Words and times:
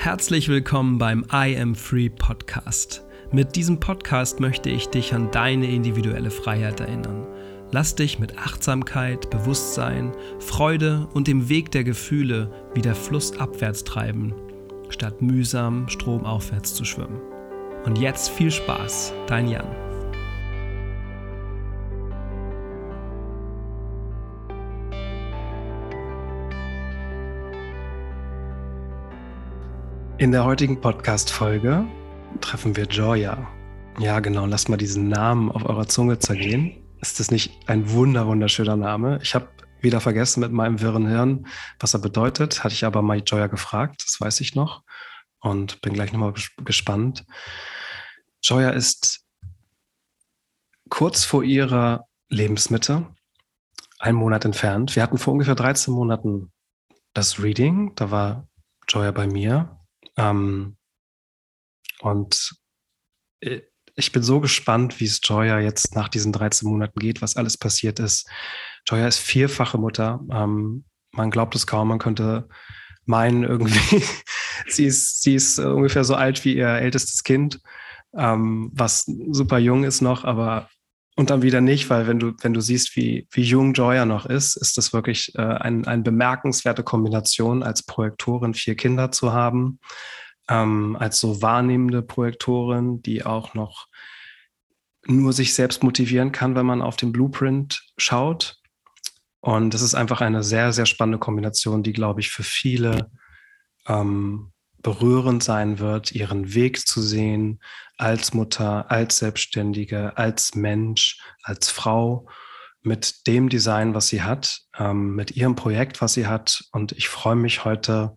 Herzlich 0.00 0.48
willkommen 0.48 0.96
beim 0.96 1.24
I 1.32 1.58
Am 1.60 1.74
Free 1.74 2.08
Podcast. 2.08 3.04
Mit 3.32 3.56
diesem 3.56 3.80
Podcast 3.80 4.38
möchte 4.38 4.70
ich 4.70 4.86
dich 4.86 5.12
an 5.12 5.32
deine 5.32 5.68
individuelle 5.68 6.30
Freiheit 6.30 6.78
erinnern. 6.78 7.26
Lass 7.72 7.96
dich 7.96 8.20
mit 8.20 8.38
Achtsamkeit, 8.38 9.28
Bewusstsein, 9.28 10.12
Freude 10.38 11.08
und 11.14 11.26
dem 11.26 11.48
Weg 11.48 11.72
der 11.72 11.82
Gefühle 11.82 12.48
wieder 12.74 12.94
flussabwärts 12.94 13.82
treiben, 13.82 14.34
statt 14.88 15.20
mühsam 15.20 15.88
stromaufwärts 15.88 16.74
zu 16.74 16.84
schwimmen. 16.84 17.20
Und 17.84 17.98
jetzt 17.98 18.30
viel 18.30 18.52
Spaß, 18.52 19.12
dein 19.26 19.48
Jan. 19.48 19.87
In 30.18 30.32
der 30.32 30.44
heutigen 30.44 30.80
Podcast-Folge 30.80 31.86
treffen 32.40 32.74
wir 32.74 32.86
Joya. 32.86 33.46
Ja, 34.00 34.18
genau, 34.18 34.46
lasst 34.46 34.68
mal 34.68 34.76
diesen 34.76 35.06
Namen 35.06 35.48
auf 35.48 35.64
eurer 35.64 35.86
Zunge 35.86 36.18
zergehen. 36.18 36.82
Ist 37.00 37.20
das 37.20 37.30
nicht 37.30 37.52
ein 37.68 37.88
wunder, 37.92 38.26
wunderschöner 38.26 38.74
Name? 38.74 39.20
Ich 39.22 39.36
habe 39.36 39.48
wieder 39.80 40.00
vergessen 40.00 40.40
mit 40.40 40.50
meinem 40.50 40.80
wirren 40.80 41.06
Hirn, 41.06 41.46
was 41.78 41.94
er 41.94 42.00
bedeutet. 42.00 42.64
Hatte 42.64 42.74
ich 42.74 42.84
aber 42.84 43.00
mal 43.00 43.22
Joya 43.24 43.46
gefragt, 43.46 44.02
das 44.04 44.20
weiß 44.20 44.40
ich 44.40 44.56
noch. 44.56 44.82
Und 45.38 45.80
bin 45.82 45.92
gleich 45.92 46.12
nochmal 46.12 46.34
gespannt. 46.64 47.24
Joya 48.42 48.70
ist 48.70 49.24
kurz 50.90 51.22
vor 51.24 51.44
ihrer 51.44 52.08
Lebensmitte, 52.28 53.06
einen 54.00 54.18
Monat 54.18 54.44
entfernt. 54.44 54.96
Wir 54.96 55.04
hatten 55.04 55.18
vor 55.18 55.34
ungefähr 55.34 55.54
13 55.54 55.94
Monaten 55.94 56.50
das 57.14 57.40
Reading. 57.40 57.92
Da 57.94 58.10
war 58.10 58.48
Joya 58.88 59.12
bei 59.12 59.28
mir 59.28 59.77
ähm, 60.18 60.76
und 62.00 62.56
äh, 63.40 63.60
ich 63.94 64.12
bin 64.12 64.22
so 64.22 64.40
gespannt, 64.40 65.00
wie 65.00 65.06
es 65.06 65.20
Joya 65.24 65.58
jetzt 65.58 65.96
nach 65.96 66.08
diesen 66.08 66.32
13 66.32 66.68
Monaten 66.68 67.00
geht, 67.00 67.20
was 67.20 67.36
alles 67.36 67.56
passiert 67.56 67.98
ist. 67.98 68.28
Joya 68.86 69.08
ist 69.08 69.18
vierfache 69.18 69.78
Mutter. 69.78 70.20
Ähm, 70.30 70.84
man 71.10 71.30
glaubt 71.30 71.54
es 71.56 71.66
kaum, 71.66 71.88
man 71.88 71.98
könnte 71.98 72.48
meinen 73.06 73.42
irgendwie, 73.42 74.04
sie 74.68 74.84
ist, 74.84 75.22
sie 75.22 75.34
ist 75.34 75.58
ungefähr 75.58 76.04
so 76.04 76.14
alt 76.14 76.44
wie 76.44 76.56
ihr 76.56 76.68
ältestes 76.68 77.24
Kind, 77.24 77.60
ähm, 78.16 78.70
was 78.72 79.04
super 79.30 79.58
jung 79.58 79.84
ist 79.84 80.00
noch, 80.00 80.24
aber 80.24 80.68
und 81.18 81.30
dann 81.30 81.42
wieder 81.42 81.60
nicht, 81.60 81.90
weil 81.90 82.06
wenn 82.06 82.20
du, 82.20 82.32
wenn 82.42 82.54
du 82.54 82.60
siehst, 82.60 82.94
wie, 82.94 83.26
wie 83.32 83.42
jung 83.42 83.72
Joya 83.72 84.04
noch 84.04 84.24
ist, 84.24 84.54
ist 84.54 84.78
das 84.78 84.92
wirklich 84.92 85.34
äh, 85.34 85.42
ein, 85.42 85.84
eine 85.84 86.04
bemerkenswerte 86.04 86.84
Kombination, 86.84 87.64
als 87.64 87.82
Projektorin 87.82 88.54
vier 88.54 88.76
Kinder 88.76 89.10
zu 89.10 89.32
haben, 89.32 89.80
ähm, 90.48 90.96
als 90.96 91.18
so 91.18 91.42
wahrnehmende 91.42 92.02
Projektorin, 92.02 93.02
die 93.02 93.26
auch 93.26 93.54
noch 93.54 93.88
nur 95.06 95.32
sich 95.32 95.54
selbst 95.54 95.82
motivieren 95.82 96.30
kann, 96.30 96.54
wenn 96.54 96.66
man 96.66 96.82
auf 96.82 96.94
den 96.94 97.10
Blueprint 97.10 97.82
schaut. 97.96 98.60
Und 99.40 99.74
das 99.74 99.82
ist 99.82 99.96
einfach 99.96 100.20
eine 100.20 100.44
sehr, 100.44 100.72
sehr 100.72 100.86
spannende 100.86 101.18
Kombination, 101.18 101.82
die, 101.82 101.92
glaube 101.92 102.20
ich, 102.20 102.30
für 102.30 102.44
viele 102.44 103.10
ähm, 103.88 104.52
berührend 104.82 105.42
sein 105.42 105.78
wird, 105.78 106.12
ihren 106.12 106.54
Weg 106.54 106.86
zu 106.86 107.02
sehen 107.02 107.60
als 107.96 108.32
Mutter, 108.32 108.90
als 108.90 109.18
Selbstständige, 109.18 110.16
als 110.16 110.54
Mensch, 110.54 111.20
als 111.42 111.70
Frau 111.70 112.28
mit 112.82 113.26
dem 113.26 113.48
Design, 113.48 113.94
was 113.94 114.08
sie 114.08 114.22
hat, 114.22 114.60
ähm, 114.78 115.14
mit 115.14 115.32
ihrem 115.32 115.56
Projekt, 115.56 116.00
was 116.00 116.14
sie 116.14 116.26
hat. 116.26 116.64
Und 116.72 116.92
ich 116.92 117.08
freue 117.08 117.36
mich 117.36 117.64
heute, 117.64 118.14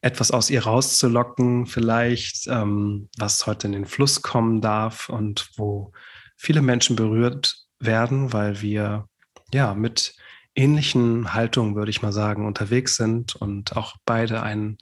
etwas 0.00 0.30
aus 0.30 0.48
ihr 0.50 0.64
rauszulocken, 0.64 1.66
vielleicht, 1.66 2.46
ähm, 2.46 3.08
was 3.18 3.46
heute 3.46 3.66
in 3.66 3.72
den 3.72 3.86
Fluss 3.86 4.22
kommen 4.22 4.60
darf 4.60 5.08
und 5.08 5.50
wo 5.56 5.92
viele 6.36 6.62
Menschen 6.62 6.96
berührt 6.96 7.56
werden, 7.80 8.32
weil 8.32 8.60
wir 8.60 9.08
ja 9.52 9.74
mit 9.74 10.14
ähnlichen 10.54 11.34
Haltungen, 11.34 11.74
würde 11.74 11.90
ich 11.90 12.02
mal 12.02 12.12
sagen, 12.12 12.46
unterwegs 12.46 12.96
sind 12.96 13.36
und 13.36 13.76
auch 13.76 13.96
beide 14.04 14.42
einen 14.42 14.78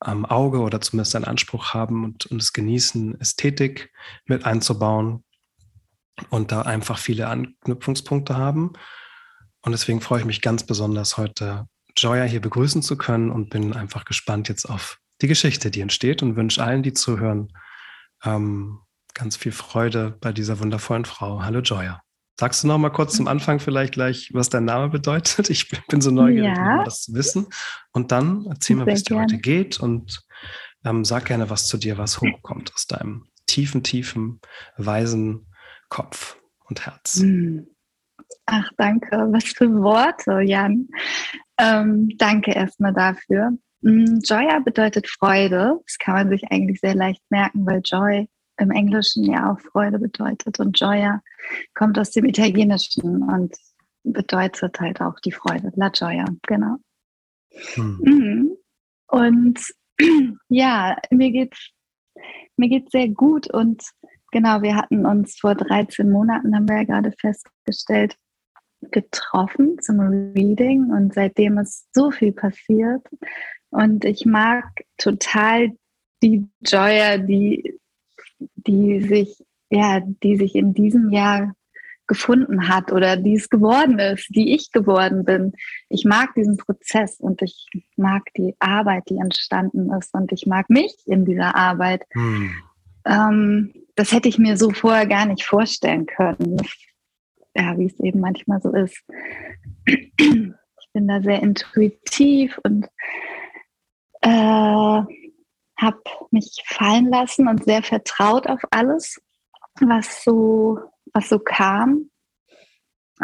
am 0.00 0.24
Auge 0.24 0.60
oder 0.60 0.80
zumindest 0.80 1.16
einen 1.16 1.24
Anspruch 1.24 1.74
haben 1.74 2.04
und, 2.04 2.26
und 2.26 2.40
es 2.40 2.52
genießen, 2.52 3.20
Ästhetik 3.20 3.92
mit 4.26 4.44
einzubauen 4.44 5.24
und 6.30 6.52
da 6.52 6.62
einfach 6.62 6.98
viele 6.98 7.28
Anknüpfungspunkte 7.28 8.36
haben. 8.36 8.72
Und 9.62 9.72
deswegen 9.72 10.00
freue 10.00 10.20
ich 10.20 10.26
mich 10.26 10.42
ganz 10.42 10.64
besonders, 10.64 11.16
heute 11.16 11.66
Joya 11.96 12.24
hier 12.24 12.40
begrüßen 12.40 12.82
zu 12.82 12.96
können 12.96 13.30
und 13.30 13.50
bin 13.50 13.72
einfach 13.72 14.04
gespannt 14.04 14.48
jetzt 14.48 14.66
auf 14.66 14.98
die 15.22 15.28
Geschichte, 15.28 15.70
die 15.70 15.80
entsteht 15.80 16.22
und 16.22 16.36
wünsche 16.36 16.62
allen, 16.62 16.82
die 16.82 16.92
zuhören, 16.92 17.52
ähm, 18.22 18.80
ganz 19.14 19.36
viel 19.36 19.52
Freude 19.52 20.16
bei 20.20 20.32
dieser 20.32 20.60
wundervollen 20.60 21.06
Frau. 21.06 21.42
Hallo 21.42 21.60
Joya. 21.60 22.05
Sagst 22.38 22.62
du 22.62 22.68
noch 22.68 22.78
mal 22.78 22.90
kurz 22.90 23.16
zum 23.16 23.28
Anfang 23.28 23.60
vielleicht 23.60 23.94
gleich, 23.94 24.30
was 24.34 24.50
dein 24.50 24.66
Name 24.66 24.90
bedeutet? 24.90 25.48
Ich 25.50 25.70
bin 25.88 26.00
so 26.00 26.10
neugierig, 26.10 26.56
ja. 26.56 26.84
das 26.84 27.02
zu 27.02 27.14
wissen. 27.14 27.46
Und 27.92 28.12
dann 28.12 28.46
erzähl 28.46 28.76
mal, 28.76 28.86
wie 28.86 28.92
es 28.92 29.04
dir 29.04 29.18
heute 29.18 29.38
geht 29.38 29.80
und 29.80 30.22
ähm, 30.84 31.04
sag 31.04 31.24
gerne 31.24 31.48
was 31.48 31.66
zu 31.66 31.78
dir, 31.78 31.96
was 31.96 32.20
hochkommt 32.20 32.74
aus 32.74 32.86
deinem 32.86 33.26
tiefen, 33.46 33.82
tiefen, 33.82 34.40
weisen 34.76 35.46
Kopf 35.88 36.36
und 36.66 36.84
Herz. 36.84 37.20
Hm. 37.20 37.68
Ach, 38.46 38.68
danke. 38.76 39.28
Was 39.30 39.44
für 39.44 39.72
Worte, 39.72 40.40
Jan. 40.40 40.88
Ähm, 41.58 42.10
danke 42.18 42.52
erstmal 42.52 42.92
dafür. 42.92 43.52
Hm, 43.82 44.20
Joya 44.22 44.58
bedeutet 44.60 45.08
Freude. 45.08 45.80
Das 45.86 45.98
kann 45.98 46.14
man 46.14 46.30
sich 46.30 46.44
eigentlich 46.50 46.80
sehr 46.80 46.94
leicht 46.94 47.22
merken, 47.30 47.66
weil 47.66 47.80
Joy 47.84 48.28
im 48.58 48.70
Englischen 48.70 49.24
ja 49.24 49.52
auch 49.52 49.60
Freude 49.60 49.98
bedeutet. 49.98 50.58
Und 50.60 50.76
Gioia 50.76 51.22
kommt 51.74 51.98
aus 51.98 52.10
dem 52.10 52.24
Italienischen 52.24 53.22
und 53.22 53.54
bedeutet 54.04 54.78
halt 54.80 55.00
auch 55.00 55.18
die 55.20 55.32
Freude. 55.32 55.72
La 55.76 55.88
Gioia, 55.88 56.24
genau. 56.46 56.76
Hm. 57.74 57.98
Mhm. 58.02 58.56
Und 59.08 59.60
ja, 60.48 60.96
mir 61.10 61.30
geht's, 61.30 61.70
mir 62.56 62.68
geht's 62.68 62.92
sehr 62.92 63.08
gut 63.08 63.52
und 63.52 63.82
genau, 64.32 64.62
wir 64.62 64.76
hatten 64.76 65.06
uns 65.06 65.38
vor 65.38 65.54
13 65.54 66.10
Monaten, 66.10 66.54
haben 66.54 66.68
wir 66.68 66.78
ja 66.78 66.84
gerade 66.84 67.12
festgestellt, 67.12 68.16
getroffen 68.90 69.78
zum 69.80 70.00
Reading 70.00 70.90
und 70.90 71.14
seitdem 71.14 71.58
ist 71.58 71.88
so 71.94 72.10
viel 72.10 72.32
passiert 72.32 73.02
und 73.70 74.04
ich 74.04 74.26
mag 74.26 74.64
total 74.98 75.72
die 76.22 76.46
Joya, 76.60 77.18
die 77.18 77.78
die 78.38 79.00
sich, 79.00 79.44
ja, 79.70 80.00
die 80.00 80.36
sich 80.36 80.54
in 80.54 80.74
diesem 80.74 81.10
Jahr 81.10 81.54
gefunden 82.06 82.68
hat 82.68 82.92
oder 82.92 83.16
die 83.16 83.34
es 83.34 83.48
geworden 83.48 83.98
ist, 83.98 84.28
die 84.28 84.54
ich 84.54 84.70
geworden 84.70 85.24
bin. 85.24 85.52
Ich 85.88 86.04
mag 86.04 86.34
diesen 86.34 86.56
Prozess 86.56 87.18
und 87.18 87.42
ich 87.42 87.66
mag 87.96 88.22
die 88.36 88.54
Arbeit, 88.60 89.04
die 89.08 89.16
entstanden 89.16 89.92
ist 89.92 90.14
und 90.14 90.32
ich 90.32 90.46
mag 90.46 90.70
mich 90.70 90.94
in 91.06 91.24
dieser 91.24 91.56
Arbeit. 91.56 92.04
Hm. 92.12 92.50
Ähm, 93.04 93.74
das 93.96 94.12
hätte 94.12 94.28
ich 94.28 94.38
mir 94.38 94.56
so 94.56 94.70
vorher 94.70 95.06
gar 95.06 95.26
nicht 95.26 95.42
vorstellen 95.42 96.06
können. 96.06 96.58
Ja, 97.56 97.76
wie 97.78 97.86
es 97.86 97.98
eben 98.00 98.20
manchmal 98.20 98.60
so 98.60 98.72
ist. 98.72 99.02
Ich 99.86 100.92
bin 100.92 101.08
da 101.08 101.20
sehr 101.20 101.42
intuitiv 101.42 102.58
und 102.62 102.86
äh, 104.20 105.02
habe 105.78 106.00
mich 106.30 106.62
fallen 106.66 107.10
lassen 107.10 107.48
und 107.48 107.64
sehr 107.64 107.82
vertraut 107.82 108.46
auf 108.46 108.60
alles, 108.70 109.20
was 109.80 110.24
so, 110.24 110.78
was 111.12 111.28
so 111.28 111.38
kam. 111.38 112.10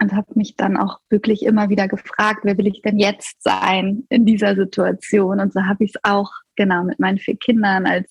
Und 0.00 0.14
habe 0.14 0.28
mich 0.36 0.56
dann 0.56 0.78
auch 0.78 1.00
wirklich 1.10 1.42
immer 1.42 1.68
wieder 1.68 1.86
gefragt, 1.86 2.40
wer 2.44 2.56
will 2.56 2.66
ich 2.66 2.81
denn 2.81 2.99
jetzt 2.99 3.43
sein 3.43 4.04
in 4.08 4.25
dieser 4.25 4.56
Situation? 4.56 5.38
Und 5.38 5.52
so 5.52 5.62
habe 5.64 5.84
ich 5.84 5.93
es 5.94 6.00
auch 6.02 6.31
genau 6.56 6.82
mit 6.82 6.99
meinen 6.99 7.19
vier 7.19 7.37
Kindern 7.37 7.84
als 7.87 8.10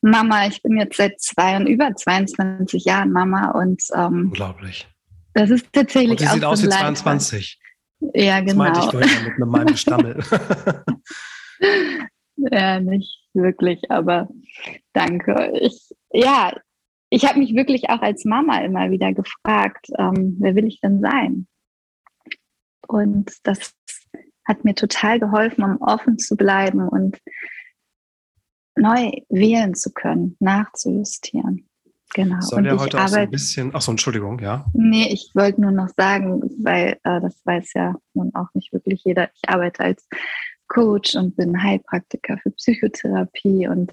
Mama. 0.00 0.46
Ich 0.46 0.62
bin 0.62 0.78
jetzt 0.78 0.96
seit 0.96 1.20
zwei 1.20 1.56
und 1.56 1.66
über 1.66 1.94
22 1.94 2.86
Jahren 2.86 3.12
Mama 3.12 3.50
und 3.50 3.82
ähm, 3.94 4.26
unglaublich. 4.26 4.88
Das 5.34 5.50
ist 5.50 5.70
tatsächlich 5.70 6.12
und 6.12 6.20
sie 6.20 6.26
sieht 6.28 6.44
aus 6.44 6.62
wie 6.62 6.68
22. 6.70 7.58
Ja, 8.14 8.40
genau. 8.40 8.46
Das 8.46 8.56
meinte 8.56 8.80
ich 8.80 8.90
vorhin 8.90 9.34
mit 9.36 9.48
meinem 9.48 9.76
Stammel. 9.76 10.24
ja, 12.36 12.80
nicht 12.80 13.25
wirklich, 13.36 13.90
aber 13.90 14.28
danke. 14.92 15.52
Ich, 15.60 15.94
ja, 16.12 16.52
ich 17.10 17.24
habe 17.24 17.38
mich 17.38 17.54
wirklich 17.54 17.88
auch 17.90 18.00
als 18.00 18.24
Mama 18.24 18.58
immer 18.58 18.90
wieder 18.90 19.12
gefragt, 19.12 19.88
ähm, 19.98 20.36
wer 20.40 20.54
will 20.54 20.66
ich 20.66 20.80
denn 20.80 21.00
sein? 21.00 21.46
Und 22.88 23.32
das 23.44 23.74
hat 24.44 24.64
mir 24.64 24.74
total 24.74 25.18
geholfen, 25.20 25.64
um 25.64 25.80
offen 25.80 26.18
zu 26.18 26.36
bleiben 26.36 26.88
und 26.88 27.18
neu 28.76 29.10
wählen 29.28 29.74
zu 29.74 29.92
können, 29.92 30.36
nachzujustieren. 30.40 31.68
Genau. 32.14 32.40
Soll 32.40 32.64
ja 32.64 32.78
heute 32.78 33.02
auch 33.02 33.08
so 33.08 33.16
ein 33.16 33.30
bisschen, 33.30 33.72
ach 33.74 33.82
so, 33.82 33.90
Entschuldigung, 33.90 34.38
ja. 34.38 34.64
Nee, 34.72 35.08
ich 35.08 35.32
wollte 35.34 35.60
nur 35.60 35.72
noch 35.72 35.88
sagen, 35.96 36.40
weil 36.62 36.98
äh, 37.02 37.20
das 37.20 37.40
weiß 37.44 37.72
ja 37.74 37.94
nun 38.14 38.34
auch 38.34 38.48
nicht 38.54 38.72
wirklich 38.72 39.02
jeder. 39.04 39.30
Ich 39.34 39.48
arbeite 39.48 39.80
als 39.80 40.06
Coach 40.68 41.14
und 41.14 41.36
bin 41.36 41.62
Heilpraktiker 41.62 42.38
für 42.38 42.50
Psychotherapie 42.52 43.68
und 43.68 43.92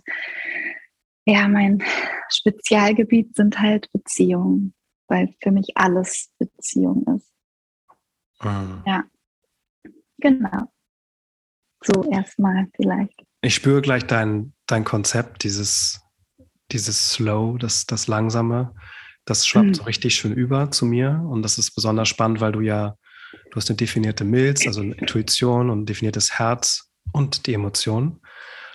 ja, 1.25 1.47
mein 1.47 1.81
Spezialgebiet 2.29 3.35
sind 3.35 3.59
halt 3.59 3.91
Beziehungen, 3.93 4.73
weil 5.07 5.33
für 5.41 5.51
mich 5.51 5.69
alles 5.75 6.31
Beziehung 6.37 7.05
ist. 7.15 7.31
Mhm. 8.43 8.83
Ja, 8.85 9.03
genau. 10.17 10.71
So 11.83 12.09
erstmal 12.11 12.67
vielleicht. 12.75 13.21
Ich 13.41 13.55
spüre 13.55 13.81
gleich 13.81 14.05
dein, 14.05 14.53
dein 14.67 14.83
Konzept, 14.83 15.43
dieses, 15.43 16.01
dieses 16.71 17.11
Slow, 17.11 17.57
das, 17.57 17.85
das 17.85 18.07
Langsame, 18.07 18.73
das 19.25 19.47
schwappt 19.47 19.67
mhm. 19.67 19.73
so 19.73 19.83
richtig 19.83 20.15
schön 20.15 20.33
über 20.33 20.71
zu 20.71 20.85
mir. 20.85 21.25
Und 21.29 21.43
das 21.43 21.57
ist 21.57 21.71
besonders 21.71 22.09
spannend, 22.09 22.41
weil 22.41 22.51
du 22.51 22.61
ja, 22.61 22.97
du 23.51 23.55
hast 23.55 23.69
eine 23.69 23.77
definierte 23.77 24.23
Milz, 24.23 24.65
also 24.65 24.81
eine 24.81 24.95
Intuition 24.95 25.69
und 25.69 25.81
ein 25.81 25.85
definiertes 25.85 26.39
Herz 26.39 26.91
und 27.11 27.45
die 27.47 27.53
Emotionen 27.53 28.19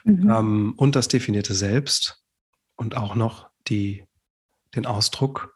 mhm. 0.04 0.30
ähm, 0.30 0.74
und 0.76 0.96
das 0.96 1.08
definierte 1.08 1.54
Selbst 1.54 2.22
und 2.76 2.96
auch 2.96 3.14
noch 3.14 3.50
die, 3.68 4.04
den 4.74 4.86
Ausdruck. 4.86 5.54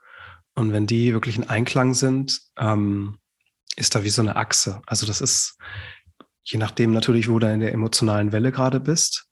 Und 0.55 0.73
wenn 0.73 0.87
die 0.87 1.13
wirklich 1.13 1.37
in 1.37 1.49
Einklang 1.49 1.95
sind, 1.95 2.41
ähm, 2.59 3.19
ist 3.77 3.95
da 3.95 4.05
wie 4.05 4.11
so 4.11 4.23
eine 4.23 4.37
Achse. 4.37 4.83
Also 4.87 5.07
das 5.07 5.21
ist, 5.21 5.57
je 6.43 6.59
nachdem 6.59 6.93
natürlich, 6.93 7.29
wo 7.29 7.39
du 7.39 7.51
in 7.51 7.61
der 7.61 7.73
emotionalen 7.73 8.33
Welle 8.33 8.53
gerade 8.53 8.81
bist. 8.81 9.29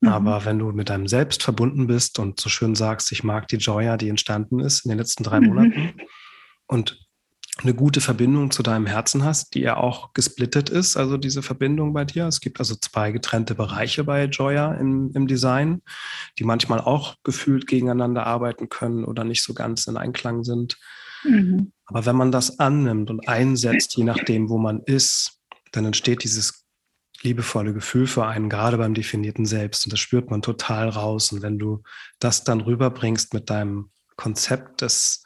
Mhm. 0.00 0.08
Aber 0.08 0.44
wenn 0.44 0.58
du 0.58 0.72
mit 0.72 0.88
deinem 0.88 1.08
Selbst 1.08 1.42
verbunden 1.42 1.86
bist 1.86 2.18
und 2.18 2.40
so 2.40 2.48
schön 2.48 2.74
sagst, 2.74 3.12
ich 3.12 3.24
mag 3.24 3.48
die 3.48 3.56
Joya, 3.56 3.96
die 3.96 4.08
entstanden 4.08 4.60
ist 4.60 4.84
in 4.84 4.90
den 4.90 4.98
letzten 4.98 5.24
drei 5.24 5.40
mhm. 5.40 5.46
Monaten 5.48 6.00
und 6.66 7.03
eine 7.62 7.74
gute 7.74 8.00
Verbindung 8.00 8.50
zu 8.50 8.62
deinem 8.62 8.86
Herzen 8.86 9.22
hast, 9.22 9.54
die 9.54 9.60
ja 9.60 9.76
auch 9.76 10.12
gesplittet 10.12 10.70
ist, 10.70 10.96
also 10.96 11.16
diese 11.16 11.40
Verbindung 11.40 11.92
bei 11.92 12.04
dir. 12.04 12.26
Es 12.26 12.40
gibt 12.40 12.58
also 12.58 12.74
zwei 12.74 13.12
getrennte 13.12 13.54
Bereiche 13.54 14.02
bei 14.02 14.24
Joya 14.24 14.74
im, 14.74 15.12
im 15.14 15.28
Design, 15.28 15.80
die 16.38 16.44
manchmal 16.44 16.80
auch 16.80 17.16
gefühlt 17.22 17.68
gegeneinander 17.68 18.26
arbeiten 18.26 18.68
können 18.68 19.04
oder 19.04 19.22
nicht 19.22 19.44
so 19.44 19.54
ganz 19.54 19.86
in 19.86 19.96
Einklang 19.96 20.42
sind. 20.42 20.78
Mhm. 21.22 21.72
Aber 21.86 22.06
wenn 22.06 22.16
man 22.16 22.32
das 22.32 22.58
annimmt 22.58 23.10
und 23.10 23.28
einsetzt, 23.28 23.96
je 23.96 24.04
nachdem, 24.04 24.48
wo 24.48 24.58
man 24.58 24.80
ist, 24.80 25.38
dann 25.70 25.84
entsteht 25.84 26.24
dieses 26.24 26.64
liebevolle 27.22 27.72
Gefühl 27.72 28.06
für 28.06 28.26
einen, 28.26 28.48
gerade 28.48 28.78
beim 28.78 28.94
definierten 28.94 29.46
Selbst. 29.46 29.86
Und 29.86 29.92
das 29.92 30.00
spürt 30.00 30.30
man 30.30 30.42
total 30.42 30.88
raus. 30.88 31.32
Und 31.32 31.42
wenn 31.42 31.58
du 31.58 31.82
das 32.18 32.44
dann 32.44 32.60
rüberbringst 32.60 33.32
mit 33.32 33.48
deinem 33.48 33.90
Konzept 34.16 34.82
des 34.82 35.23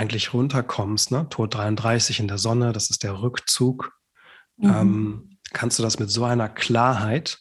eigentlich 0.00 0.32
runterkommst, 0.32 1.10
ne? 1.10 1.28
Tor 1.28 1.46
33 1.46 2.20
in 2.20 2.28
der 2.28 2.38
Sonne, 2.38 2.72
das 2.72 2.88
ist 2.88 3.02
der 3.02 3.20
Rückzug, 3.20 3.92
mhm. 4.56 4.70
ähm, 4.70 5.38
kannst 5.52 5.78
du 5.78 5.82
das 5.82 5.98
mit 5.98 6.08
so 6.08 6.24
einer 6.24 6.48
Klarheit 6.48 7.40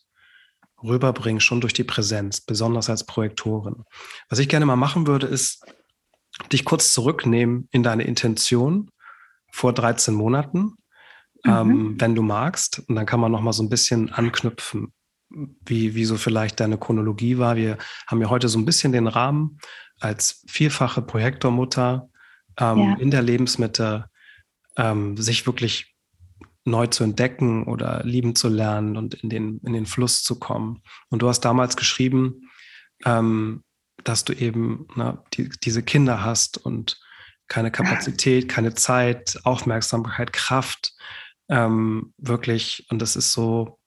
rüberbringen, 0.84 1.40
schon 1.40 1.62
durch 1.62 1.72
die 1.72 1.86
Präsenz, 1.86 2.42
besonders 2.42 2.90
als 2.90 3.06
Projektorin. 3.06 3.86
Was 4.28 4.40
ich 4.40 4.50
gerne 4.50 4.66
mal 4.66 4.76
machen 4.76 5.08
würde, 5.08 5.26
ist 5.26 5.64
dich 6.52 6.66
kurz 6.66 6.92
zurücknehmen 6.92 7.70
in 7.72 7.82
deine 7.82 8.04
Intention 8.04 8.92
vor 9.52 9.72
13 9.72 10.14
Monaten, 10.14 10.76
mhm. 11.46 11.52
ähm, 11.52 11.96
wenn 11.98 12.14
du 12.14 12.22
magst. 12.22 12.84
Und 12.88 12.96
dann 12.96 13.06
kann 13.06 13.22
man 13.22 13.32
noch 13.32 13.42
mal 13.42 13.54
so 13.54 13.64
ein 13.64 13.70
bisschen 13.70 14.12
anknüpfen, 14.12 14.92
wie, 15.30 15.96
wie 15.96 16.06
so 16.06 16.18
vielleicht 16.18 16.60
deine 16.60 16.78
Chronologie 16.78 17.38
war. 17.38 17.56
Wir 17.56 17.78
haben 18.08 18.22
ja 18.22 18.30
heute 18.30 18.50
so 18.50 18.60
ein 18.60 18.66
bisschen 18.66 18.92
den 18.92 19.08
Rahmen 19.08 19.60
als 20.02 20.44
vierfache 20.48 21.02
Projektormutter 21.02 22.09
ähm, 22.60 22.78
ja. 22.78 22.96
in 23.00 23.12
der 23.12 23.22
Lebensmitte 23.22 24.10
ähm, 24.78 25.18
sich 25.18 25.46
wirklich 25.46 25.96
neu 26.66 26.88
zu 26.88 27.04
entdecken 27.04 27.64
oder 27.64 28.04
lieben 28.04 28.36
zu 28.36 28.48
lernen 28.50 28.98
und 28.98 29.16
in 29.16 29.30
den, 29.30 29.60
in 29.60 29.74
den 29.74 29.86
Fluss 29.86 30.24
zu 30.24 30.38
kommen. 30.38 30.84
Und 31.10 31.22
du 31.22 31.28
hast 31.28 31.42
damals 31.42 31.76
geschrieben, 31.78 32.50
ähm, 33.06 33.64
dass 34.04 34.24
du 34.24 34.34
eben 34.34 34.88
na, 34.96 35.24
die, 35.34 35.50
diese 35.64 35.84
Kinder 35.84 36.24
hast 36.24 36.58
und 36.58 37.00
keine 37.48 37.72
Kapazität, 37.72 38.48
keine 38.48 38.76
Zeit, 38.76 39.40
Aufmerksamkeit, 39.44 40.32
Kraft, 40.34 40.94
ähm, 41.50 42.14
wirklich, 42.18 42.86
und 42.90 43.02
das 43.02 43.16
ist 43.16 43.34
so, 43.34 43.80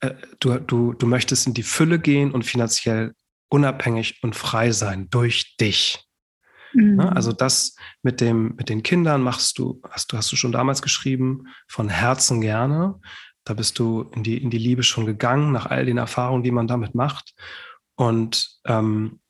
äh, 0.00 0.14
du, 0.38 0.58
du, 0.60 0.92
du 0.92 1.06
möchtest 1.06 1.46
in 1.46 1.54
die 1.54 1.64
Fülle 1.64 1.98
gehen 1.98 2.30
und 2.30 2.44
finanziell 2.44 3.12
unabhängig 3.48 4.22
und 4.22 4.36
frei 4.36 4.70
sein 4.70 5.10
durch 5.10 5.56
dich. 5.56 6.05
Ne? 6.76 6.92
Mhm. 6.92 7.00
Also 7.00 7.32
das 7.32 7.76
mit 8.02 8.20
dem, 8.20 8.54
mit 8.56 8.68
den 8.68 8.82
Kindern 8.82 9.22
machst 9.22 9.58
du, 9.58 9.80
hast 9.90 10.12
du, 10.12 10.16
hast 10.16 10.30
du 10.30 10.36
schon 10.36 10.52
damals 10.52 10.82
geschrieben, 10.82 11.44
von 11.68 11.88
Herzen 11.88 12.40
gerne. 12.40 13.00
Da 13.44 13.54
bist 13.54 13.78
du 13.78 14.02
in 14.14 14.22
die, 14.22 14.38
in 14.38 14.50
die 14.50 14.58
Liebe 14.58 14.82
schon 14.82 15.06
gegangen, 15.06 15.52
nach 15.52 15.66
all 15.66 15.86
den 15.86 15.98
Erfahrungen, 15.98 16.42
die 16.42 16.50
man 16.50 16.66
damit 16.66 16.94
macht. 16.94 17.34
Und 17.94 18.58
ähm, 18.66 19.20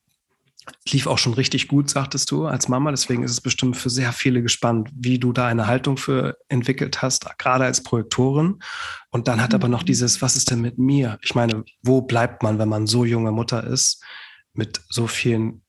lief 0.90 1.06
auch 1.06 1.18
schon 1.18 1.34
richtig 1.34 1.68
gut, 1.68 1.90
sagtest 1.90 2.30
du, 2.30 2.46
als 2.46 2.68
Mama. 2.68 2.90
Deswegen 2.90 3.22
ist 3.22 3.30
es 3.30 3.40
bestimmt 3.40 3.76
für 3.76 3.90
sehr 3.90 4.12
viele 4.12 4.42
gespannt, 4.42 4.90
wie 4.94 5.18
du 5.18 5.32
da 5.32 5.46
eine 5.46 5.66
Haltung 5.66 5.96
für 5.96 6.36
entwickelt 6.48 7.02
hast, 7.02 7.38
gerade 7.38 7.64
als 7.64 7.82
Projektorin. 7.82 8.58
Und 9.10 9.28
dann 9.28 9.40
hat 9.40 9.54
aber 9.54 9.68
noch 9.68 9.82
mhm. 9.82 9.86
dieses, 9.86 10.22
was 10.22 10.34
ist 10.34 10.50
denn 10.50 10.60
mit 10.60 10.78
mir? 10.78 11.18
Ich 11.22 11.34
meine, 11.34 11.64
wo 11.82 12.02
bleibt 12.02 12.42
man, 12.42 12.58
wenn 12.58 12.68
man 12.68 12.86
so 12.86 13.04
junge 13.04 13.32
Mutter 13.32 13.64
ist, 13.64 14.02
mit 14.52 14.80
so 14.88 15.06
vielen 15.06 15.62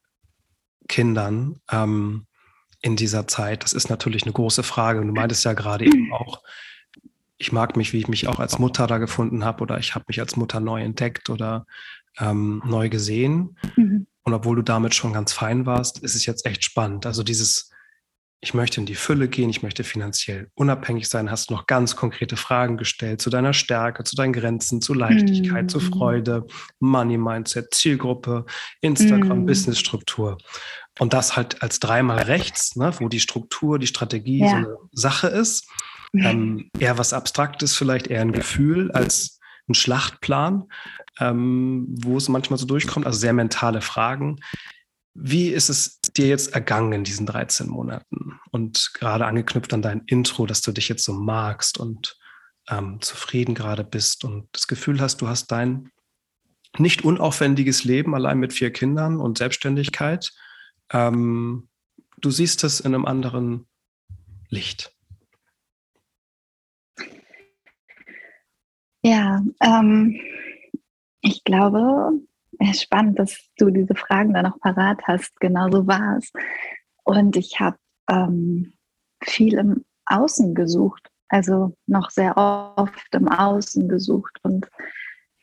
Kindern 0.88 1.60
ähm, 1.72 2.26
in 2.82 2.96
dieser 2.96 3.28
Zeit? 3.28 3.64
Das 3.64 3.74
ist 3.74 3.90
natürlich 3.90 4.24
eine 4.24 4.34
große 4.34 4.64
Frage. 4.64 5.02
Und 5.02 5.08
du 5.08 5.14
meintest 5.14 5.46
ja 5.46 5.54
gerade 5.54 5.86
eben 5.86 6.14
auch, 6.14 6.44
ich 7.38 7.52
mag 7.52 7.78
mich, 7.78 7.94
wie 7.94 8.00
ich 8.00 8.08
mich 8.08 8.28
auch 8.28 8.40
als 8.40 8.60
Mutter 8.60 8.88
da 8.88 8.98
gefunden 8.98 9.46
habe, 9.46 9.62
oder 9.62 9.78
ich 9.78 9.96
habe 9.96 10.06
mich 10.08 10.20
als 10.20 10.36
Mutter 10.36 10.60
neu 10.60 10.82
entdeckt 10.82 11.30
oder 11.30 11.66
ähm, 12.20 12.62
neu 12.66 12.90
gesehen. 12.90 13.58
Mhm. 13.76 14.08
Und 14.24 14.34
obwohl 14.34 14.56
du 14.56 14.62
damit 14.62 14.96
schon 14.96 15.14
ganz 15.14 15.34
fein 15.34 15.66
warst, 15.66 16.00
ist 16.00 16.16
es 16.16 16.26
jetzt 16.26 16.46
echt 16.46 16.64
spannend. 16.64 17.06
Also 17.06 17.24
dieses, 17.24 17.72
ich 18.40 18.54
möchte 18.54 18.80
in 18.80 18.86
die 18.86 18.96
Fülle 18.96 19.28
gehen, 19.28 19.50
ich 19.50 19.64
möchte 19.64 19.84
finanziell 19.84 20.50
unabhängig 20.54 21.08
sein, 21.10 21.32
hast 21.32 21.50
du 21.50 21.56
noch 21.56 21.66
ganz 21.66 21.96
konkrete 21.96 22.38
Fragen 22.38 22.78
gestellt 22.78 23.20
zu 23.20 23.30
deiner 23.30 23.54
Stärke, 23.54 24.04
zu 24.04 24.16
deinen 24.16 24.34
Grenzen, 24.34 24.82
zu 24.82 24.94
Leichtigkeit, 24.94 25.64
mhm. 25.64 25.70
zu 25.70 25.80
Freude, 25.80 26.46
Money 26.80 27.18
Mindset, 27.18 27.74
Zielgruppe, 27.74 28.46
Instagram, 28.82 29.40
mhm. 29.40 29.46
Businessstruktur. 29.48 30.38
Und 31.00 31.14
das 31.14 31.36
halt 31.36 31.62
als 31.64 31.80
dreimal 31.80 32.24
rechts, 32.24 32.76
ne, 32.76 32.92
wo 33.00 33.10
die 33.10 33.20
Struktur, 33.20 33.80
die 33.80 33.88
Strategie 33.88 34.40
ja. 34.40 34.50
so 34.50 34.56
eine 34.56 34.78
Sache 34.92 35.28
ist. 35.28 35.68
Ähm, 36.14 36.70
eher 36.80 36.98
was 36.98 37.14
Abstraktes, 37.14 37.76
vielleicht 37.76 38.08
eher 38.08 38.22
ein 38.22 38.32
Gefühl 38.32 38.92
als 38.92 39.40
ein 39.68 39.74
Schlachtplan, 39.74 40.64
ähm, 41.20 41.86
wo 41.90 42.18
es 42.18 42.30
manchmal 42.30 42.58
so 42.58 42.66
durchkommt, 42.66 43.06
also 43.06 43.20
sehr 43.20 43.34
mentale 43.34 43.82
Fragen. 43.82 44.40
Wie 45.20 45.50
ist 45.50 45.70
es 45.70 46.00
dir 46.16 46.28
jetzt 46.28 46.54
ergangen 46.54 46.94
in 46.94 47.04
diesen 47.04 47.26
13 47.26 47.68
Monaten? 47.68 48.40
Und 48.52 48.92
gerade 48.94 49.26
angeknüpft 49.26 49.74
an 49.74 49.82
dein 49.82 50.02
Intro, 50.06 50.46
dass 50.46 50.62
du 50.62 50.72
dich 50.72 50.90
jetzt 50.90 51.04
so 51.04 51.14
magst 51.14 51.80
und 51.80 52.20
ähm, 52.70 53.02
zufrieden 53.02 53.56
gerade 53.56 53.84
bist 53.84 54.24
und 54.24 54.48
das 54.52 54.68
Gefühl 54.68 55.02
hast, 55.02 55.22
du 55.22 55.28
hast 55.28 55.48
dein 55.48 55.90
nicht 56.78 57.04
unaufwendiges 57.04 57.84
Leben 57.84 58.14
allein 58.14 58.38
mit 58.38 58.54
vier 58.54 58.72
Kindern 58.72 59.20
und 59.20 59.40
Selbstständigkeit. 59.40 60.32
Ähm, 60.92 61.68
du 62.18 62.30
siehst 62.30 62.64
es 62.64 62.80
in 62.80 62.94
einem 62.94 63.06
anderen 63.06 63.66
Licht. 64.50 64.94
Ja, 69.02 69.42
ähm, 69.62 70.20
ich 71.22 71.44
glaube, 71.44 72.12
spannend, 72.74 73.20
dass 73.20 73.38
du 73.58 73.70
diese 73.70 73.96
Fragen 73.96 74.34
dann 74.34 74.46
noch 74.46 74.60
parat 74.60 75.02
hast. 75.04 75.40
Genau 75.40 75.70
so 75.70 75.88
war 75.88 76.18
es. 76.18 76.32
Und 77.04 77.36
ich 77.36 77.60
habe 77.60 77.78
ähm, 78.10 78.74
viel 79.24 79.56
im 79.56 79.86
Außen 80.06 80.56
gesucht, 80.56 81.10
also 81.30 81.76
noch 81.86 82.10
sehr 82.10 82.38
oft 82.38 83.14
im 83.14 83.28
Außen 83.28 83.88
gesucht 83.90 84.38
und 84.44 84.68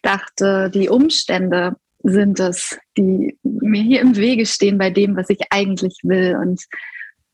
dachte, 0.03 0.71
die 0.71 0.89
Umstände 0.89 1.77
sind 2.03 2.39
es, 2.39 2.79
die 2.97 3.39
mir 3.43 3.83
hier 3.83 4.01
im 4.03 4.17
Wege 4.17 4.45
stehen 4.47 4.79
bei 4.79 4.91
dem, 4.91 5.17
was 5.17 5.31
ich 5.31 5.41
eigentlich 5.51 5.99
will 6.03 6.37
und 6.37 6.63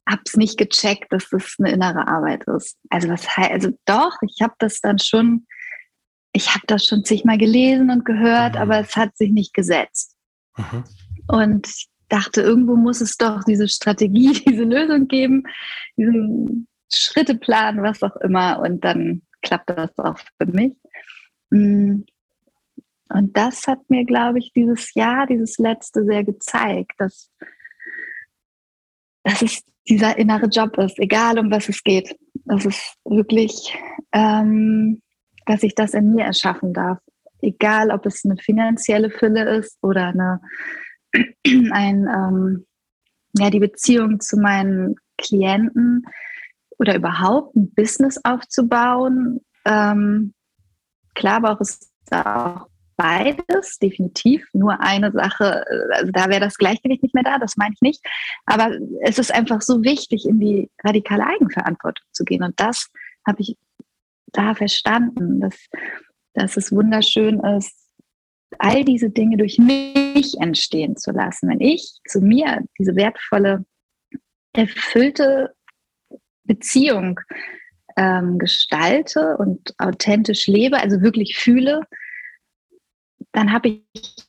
habe 0.08 0.22
es 0.24 0.36
nicht 0.36 0.56
gecheckt, 0.56 1.12
dass 1.12 1.28
das 1.30 1.56
eine 1.58 1.72
innere 1.72 2.06
Arbeit 2.06 2.44
ist. 2.44 2.76
Also 2.88 3.08
was 3.08 3.26
also 3.36 3.70
doch, 3.84 4.16
ich 4.22 4.40
habe 4.42 4.54
das 4.58 4.80
dann 4.80 4.98
schon 4.98 5.46
ich 6.32 6.54
habe 6.54 6.66
das 6.66 6.84
schon 6.84 7.04
zigmal 7.04 7.38
gelesen 7.38 7.90
und 7.90 8.04
gehört, 8.04 8.54
mhm. 8.54 8.60
aber 8.60 8.80
es 8.80 8.96
hat 8.96 9.16
sich 9.16 9.30
nicht 9.30 9.54
gesetzt. 9.54 10.16
Mhm. 10.56 10.84
Und 11.26 11.68
ich 11.68 11.88
dachte, 12.08 12.42
irgendwo 12.42 12.76
muss 12.76 13.00
es 13.00 13.16
doch 13.16 13.42
diese 13.44 13.68
Strategie, 13.68 14.32
diese 14.48 14.64
Lösung 14.64 15.08
geben, 15.08 15.44
diesen 15.96 16.68
Schritteplan, 16.92 17.82
was 17.82 18.02
auch 18.02 18.16
immer. 18.16 18.60
Und 18.60 18.84
dann 18.84 19.22
klappt 19.42 19.70
das 19.70 19.96
auch 19.98 20.18
für 20.18 20.46
mich. 20.46 20.72
Mm. 21.50 22.02
Und 23.12 23.36
das 23.36 23.66
hat 23.66 23.78
mir, 23.88 24.04
glaube 24.04 24.38
ich, 24.38 24.52
dieses 24.52 24.94
Jahr, 24.94 25.26
dieses 25.26 25.58
letzte 25.58 26.04
sehr 26.04 26.22
gezeigt, 26.22 26.92
dass, 26.98 27.30
dass 29.24 29.42
es 29.42 29.62
dieser 29.88 30.16
innere 30.16 30.46
Job 30.46 30.78
ist, 30.78 30.96
egal 31.00 31.38
um 31.38 31.50
was 31.50 31.68
es 31.68 31.82
geht. 31.82 32.16
Dass 32.44 32.64
es 32.64 32.94
wirklich 33.04 33.76
ähm, 34.12 35.02
dass 35.46 35.62
ich 35.62 35.74
das 35.74 35.94
in 35.94 36.14
mir 36.14 36.24
erschaffen 36.24 36.72
darf. 36.72 36.98
Egal, 37.40 37.90
ob 37.90 38.06
es 38.06 38.24
eine 38.24 38.36
finanzielle 38.36 39.10
Fülle 39.10 39.56
ist 39.56 39.78
oder 39.82 40.08
eine, 40.08 40.40
ein, 41.72 42.06
ähm, 42.06 42.66
ja, 43.38 43.50
die 43.50 43.60
Beziehung 43.60 44.20
zu 44.20 44.36
meinen 44.36 44.96
Klienten 45.16 46.04
oder 46.78 46.96
überhaupt 46.96 47.56
ein 47.56 47.72
Business 47.74 48.20
aufzubauen. 48.24 49.40
Ähm, 49.64 50.34
klar 51.14 51.40
braucht 51.40 51.60
es 51.62 51.92
da 52.06 52.56
auch 52.56 52.70
beides, 52.96 53.78
definitiv. 53.78 54.46
Nur 54.52 54.80
eine 54.80 55.10
Sache, 55.12 55.64
also 55.92 56.12
da 56.12 56.28
wäre 56.28 56.40
das 56.40 56.58
Gleichgewicht 56.58 57.02
nicht 57.02 57.14
mehr 57.14 57.24
da, 57.24 57.38
das 57.38 57.56
meine 57.56 57.74
ich 57.74 57.80
nicht. 57.80 58.04
Aber 58.44 58.76
es 59.02 59.18
ist 59.18 59.32
einfach 59.32 59.62
so 59.62 59.82
wichtig, 59.82 60.26
in 60.26 60.38
die 60.38 60.70
radikale 60.84 61.26
Eigenverantwortung 61.26 62.04
zu 62.12 62.24
gehen. 62.24 62.42
Und 62.42 62.60
das 62.60 62.88
habe 63.26 63.40
ich 63.40 63.56
da 64.32 64.54
verstanden, 64.54 65.40
dass, 65.40 65.56
dass 66.34 66.56
es 66.56 66.72
wunderschön 66.72 67.40
ist, 67.40 67.76
all 68.58 68.84
diese 68.84 69.10
Dinge 69.10 69.36
durch 69.36 69.58
mich 69.58 70.38
entstehen 70.40 70.96
zu 70.96 71.12
lassen. 71.12 71.48
Wenn 71.48 71.60
ich 71.60 71.98
zu 72.08 72.20
mir 72.20 72.64
diese 72.78 72.96
wertvolle, 72.96 73.64
erfüllte 74.52 75.54
Beziehung 76.44 77.20
ähm, 77.96 78.38
gestalte 78.38 79.36
und 79.36 79.74
authentisch 79.78 80.46
lebe, 80.46 80.80
also 80.80 81.00
wirklich 81.00 81.38
fühle, 81.38 81.82
dann 83.32 83.52
habe 83.52 83.68
ich 83.68 84.26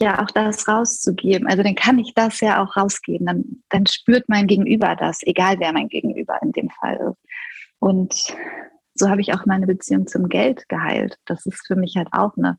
ja 0.00 0.22
auch 0.22 0.30
das 0.30 0.66
rauszugeben. 0.66 1.46
Also 1.46 1.62
dann 1.62 1.74
kann 1.74 1.98
ich 1.98 2.14
das 2.14 2.40
ja 2.40 2.62
auch 2.62 2.76
rausgeben. 2.76 3.26
Dann, 3.26 3.44
dann 3.68 3.86
spürt 3.86 4.28
mein 4.28 4.46
Gegenüber 4.46 4.96
das, 4.96 5.20
egal 5.22 5.60
wer 5.60 5.72
mein 5.72 5.88
Gegenüber 5.88 6.38
in 6.42 6.52
dem 6.52 6.70
Fall 6.70 6.96
ist. 7.10 7.30
Und 7.78 8.36
so 8.94 9.08
habe 9.08 9.20
ich 9.20 9.32
auch 9.32 9.46
meine 9.46 9.66
Beziehung 9.66 10.06
zum 10.06 10.28
Geld 10.28 10.68
geheilt. 10.68 11.18
Das 11.24 11.46
ist 11.46 11.66
für 11.66 11.76
mich 11.76 11.96
halt 11.96 12.08
auch 12.12 12.36
eine 12.36 12.58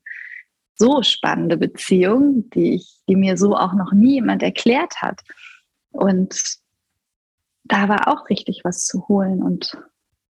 so 0.76 1.04
spannende 1.04 1.58
Beziehung, 1.58 2.50
die 2.52 2.76
ich, 2.76 3.02
die 3.08 3.16
mir 3.16 3.38
so 3.38 3.56
auch 3.56 3.74
noch 3.74 3.92
nie 3.92 4.16
jemand 4.16 4.42
erklärt 4.42 5.02
hat. 5.02 5.22
Und 5.92 6.58
da 7.64 7.88
war 7.88 8.08
auch 8.08 8.30
richtig 8.30 8.62
was 8.64 8.86
zu 8.86 9.08
holen 9.08 9.44
und 9.44 9.78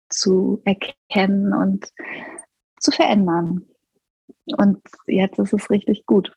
zu 0.09 0.61
erkennen 0.65 1.53
und 1.53 1.87
zu 2.79 2.91
verändern. 2.91 3.65
Und 4.57 4.81
jetzt 5.07 5.39
ist 5.39 5.53
es 5.53 5.69
richtig 5.69 6.05
gut. 6.05 6.35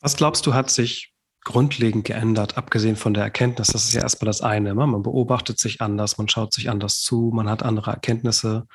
Was 0.00 0.16
glaubst 0.16 0.46
du, 0.46 0.54
hat 0.54 0.70
sich 0.70 1.11
grundlegend 1.44 2.04
geändert, 2.04 2.56
abgesehen 2.56 2.96
von 2.96 3.14
der 3.14 3.24
Erkenntnis? 3.24 3.68
Das 3.68 3.84
ist 3.84 3.94
ja 3.94 4.02
erstmal 4.02 4.26
das 4.26 4.40
eine. 4.40 4.74
Ne? 4.74 4.86
Man 4.86 5.02
beobachtet 5.02 5.58
sich 5.58 5.80
anders, 5.80 6.18
man 6.18 6.28
schaut 6.28 6.54
sich 6.54 6.70
anders 6.70 7.00
zu, 7.00 7.30
man 7.34 7.48
hat 7.48 7.62
andere 7.62 7.90
Erkenntnisse, 7.90 8.66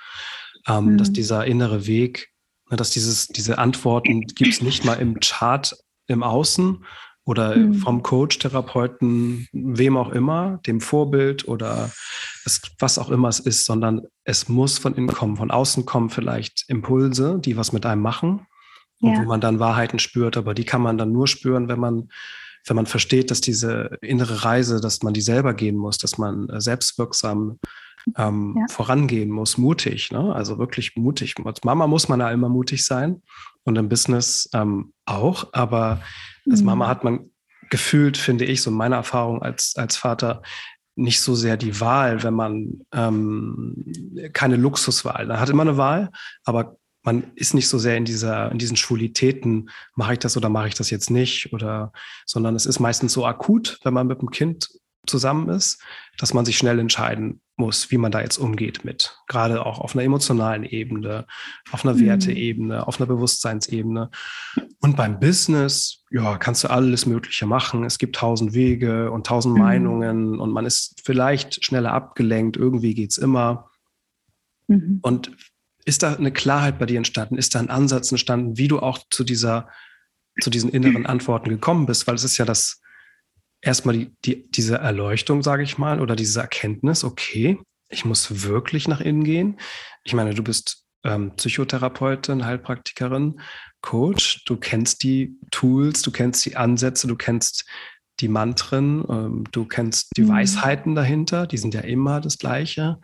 ähm, 0.67 0.93
mhm. 0.93 0.97
dass 0.97 1.11
dieser 1.11 1.45
innere 1.45 1.87
Weg 1.87 2.31
Ne, 2.69 2.77
dass 2.77 2.91
dieses, 2.91 3.27
diese 3.27 3.57
Antworten 3.57 4.21
gibt 4.21 4.53
es 4.53 4.61
nicht 4.61 4.83
mal 4.83 4.95
im 4.95 5.19
Chart 5.19 5.75
im 6.07 6.23
Außen 6.23 6.83
oder 7.25 7.55
mhm. 7.55 7.75
vom 7.75 8.03
Coach, 8.03 8.39
Therapeuten, 8.39 9.47
wem 9.51 9.97
auch 9.97 10.09
immer, 10.09 10.59
dem 10.65 10.81
Vorbild 10.81 11.47
oder 11.47 11.91
es, 12.45 12.61
was 12.79 12.97
auch 12.97 13.09
immer 13.09 13.27
es 13.27 13.39
ist, 13.39 13.65
sondern 13.65 14.03
es 14.23 14.47
muss 14.47 14.79
von 14.79 14.95
innen 14.95 15.13
kommen. 15.13 15.37
Von 15.37 15.51
außen 15.51 15.85
kommen 15.85 16.09
vielleicht 16.09 16.65
Impulse, 16.67 17.39
die 17.39 17.57
was 17.57 17.73
mit 17.73 17.85
einem 17.85 18.01
machen 18.01 18.47
ja. 18.99 19.09
und 19.09 19.19
wo 19.19 19.23
man 19.23 19.41
dann 19.41 19.59
Wahrheiten 19.59 19.99
spürt, 19.99 20.37
aber 20.37 20.53
die 20.53 20.65
kann 20.65 20.81
man 20.81 20.97
dann 20.97 21.11
nur 21.11 21.27
spüren, 21.27 21.67
wenn 21.67 21.79
man 21.79 22.09
wenn 22.67 22.75
man 22.75 22.85
versteht, 22.85 23.31
dass 23.31 23.41
diese 23.41 23.97
innere 24.01 24.43
Reise, 24.43 24.81
dass 24.81 25.01
man 25.03 25.13
die 25.13 25.21
selber 25.21 25.53
gehen 25.53 25.77
muss, 25.77 25.97
dass 25.97 26.17
man 26.17 26.49
äh, 26.49 26.61
selbstwirksam 26.61 27.59
ähm, 28.15 28.55
ja. 28.57 28.65
vorangehen 28.69 29.29
muss, 29.29 29.57
mutig, 29.57 30.11
ne? 30.11 30.33
also 30.33 30.57
wirklich 30.57 30.95
mutig. 30.95 31.35
Als 31.43 31.63
Mama 31.63 31.87
muss 31.87 32.07
man 32.07 32.19
ja 32.19 32.31
immer 32.31 32.49
mutig 32.49 32.85
sein 32.85 33.21
und 33.63 33.77
im 33.77 33.89
Business 33.89 34.49
ähm, 34.53 34.93
auch, 35.05 35.47
aber 35.53 36.01
als 36.49 36.61
Mama 36.61 36.85
mhm. 36.85 36.89
hat 36.89 37.03
man 37.03 37.31
gefühlt, 37.69 38.17
finde 38.17 38.45
ich, 38.45 38.61
so 38.61 38.71
meine 38.71 38.95
Erfahrung 38.95 39.41
als, 39.41 39.73
als 39.75 39.97
Vater, 39.97 40.41
nicht 40.95 41.21
so 41.21 41.35
sehr 41.35 41.57
die 41.57 41.79
Wahl, 41.79 42.23
wenn 42.23 42.33
man 42.33 42.81
ähm, 42.91 43.85
keine 44.33 44.55
Luxuswahl. 44.55 45.27
Man 45.27 45.39
hat 45.39 45.49
immer 45.49 45.61
eine 45.61 45.77
Wahl, 45.77 46.09
aber 46.43 46.77
man 47.07 47.23
ist 47.35 47.53
nicht 47.53 47.69
so 47.69 47.77
sehr 47.77 47.95
in 47.95 48.03
dieser, 48.03 48.51
in 48.51 48.57
diesen 48.57 48.75
Schwulitäten, 48.75 49.69
mache 49.95 50.13
ich 50.13 50.19
das 50.19 50.35
oder 50.35 50.49
mache 50.49 50.67
ich 50.67 50.73
das 50.73 50.89
jetzt 50.89 51.09
nicht, 51.09 51.53
oder, 51.53 51.93
sondern 52.25 52.53
es 52.53 52.65
ist 52.65 52.81
meistens 52.81 53.13
so 53.13 53.25
akut, 53.25 53.79
wenn 53.85 53.93
man 53.93 54.07
mit 54.07 54.19
dem 54.19 54.29
Kind 54.29 54.67
zusammen 55.05 55.47
ist, 55.47 55.81
dass 56.17 56.33
man 56.33 56.43
sich 56.43 56.57
schnell 56.57 56.79
entscheiden 56.79 57.39
muss, 57.55 57.91
wie 57.91 57.97
man 57.97 58.11
da 58.11 58.19
jetzt 58.19 58.37
umgeht 58.37 58.83
mit. 58.83 59.17
Gerade 59.27 59.65
auch 59.65 59.79
auf 59.79 59.95
einer 59.95 60.03
emotionalen 60.03 60.65
Ebene, 60.65 61.27
auf 61.71 61.85
einer 61.85 61.95
mhm. 61.95 62.01
Werteebene, 62.01 62.85
auf 62.85 62.99
einer 62.99 63.07
Bewusstseinsebene. 63.07 64.11
Und 64.81 64.97
beim 64.97 65.17
Business, 65.21 66.03
ja, 66.11 66.37
kannst 66.37 66.65
du 66.65 66.69
alles 66.69 67.05
Mögliche 67.05 67.45
machen. 67.45 67.85
Es 67.85 67.99
gibt 67.99 68.17
tausend 68.17 68.53
Wege 68.53 69.11
und 69.11 69.25
tausend 69.25 69.53
mhm. 69.53 69.61
Meinungen 69.61 70.39
und 70.41 70.51
man 70.51 70.65
ist 70.65 71.01
vielleicht 71.05 71.63
schneller 71.63 71.93
abgelenkt. 71.93 72.57
Irgendwie 72.57 72.93
geht 72.95 73.11
es 73.11 73.17
immer. 73.17 73.69
Mhm. 74.67 74.99
Und 75.01 75.31
ist 75.87 76.03
da 76.03 76.13
eine 76.13 76.33
Klarheit 76.33 76.79
bei 76.79 76.85
dir 76.85 76.97
entstanden? 76.97 77.37
Ist 77.37 77.55
da 77.55 77.59
ein 77.59 77.69
Ansatz 77.69 78.11
entstanden, 78.11 78.57
wie 78.57 78.67
du 78.67 78.79
auch 78.79 78.99
zu 79.09 79.23
dieser, 79.23 79.69
zu 80.41 80.49
diesen 80.49 80.69
inneren 80.69 81.05
Antworten 81.05 81.49
gekommen 81.49 81.85
bist? 81.85 82.07
Weil 82.07 82.15
es 82.15 82.25
ist 82.25 82.37
ja 82.37 82.43
das, 82.43 82.81
erstmal 83.61 83.97
die, 83.97 84.13
die, 84.25 84.51
diese 84.51 84.75
Erleuchtung, 84.75 85.41
sage 85.43 85.63
ich 85.63 85.77
mal, 85.77 86.01
oder 86.01 86.17
diese 86.17 86.41
Erkenntnis, 86.41 87.05
okay, 87.05 87.57
ich 87.87 88.03
muss 88.03 88.43
wirklich 88.43 88.89
nach 88.89 88.99
innen 88.99 89.23
gehen. 89.23 89.59
Ich 90.03 90.13
meine, 90.13 90.33
du 90.33 90.43
bist 90.43 90.83
ähm, 91.05 91.33
Psychotherapeutin, 91.37 92.43
Heilpraktikerin, 92.43 93.39
Coach, 93.79 94.43
du 94.43 94.57
kennst 94.57 95.03
die 95.03 95.37
Tools, 95.51 96.01
du 96.01 96.11
kennst 96.11 96.45
die 96.45 96.57
Ansätze, 96.57 97.07
du 97.07 97.15
kennst 97.15 97.65
die 98.19 98.27
Mantren, 98.27 99.05
ähm, 99.09 99.43
du 99.53 99.63
kennst 99.63 100.17
die 100.17 100.23
mhm. 100.23 100.29
Weisheiten 100.29 100.95
dahinter, 100.95 101.47
die 101.47 101.57
sind 101.57 101.73
ja 101.73 101.81
immer 101.81 102.19
das 102.19 102.37
Gleiche. 102.39 102.99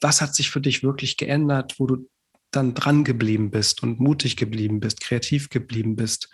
Was 0.00 0.20
hat 0.20 0.34
sich 0.34 0.50
für 0.50 0.60
dich 0.60 0.82
wirklich 0.82 1.16
geändert, 1.16 1.74
wo 1.78 1.86
du 1.86 2.08
dann 2.50 2.74
dran 2.74 3.04
geblieben 3.04 3.50
bist 3.50 3.82
und 3.82 4.00
mutig 4.00 4.36
geblieben 4.36 4.80
bist, 4.80 5.00
kreativ 5.00 5.48
geblieben 5.48 5.96
bist? 5.96 6.28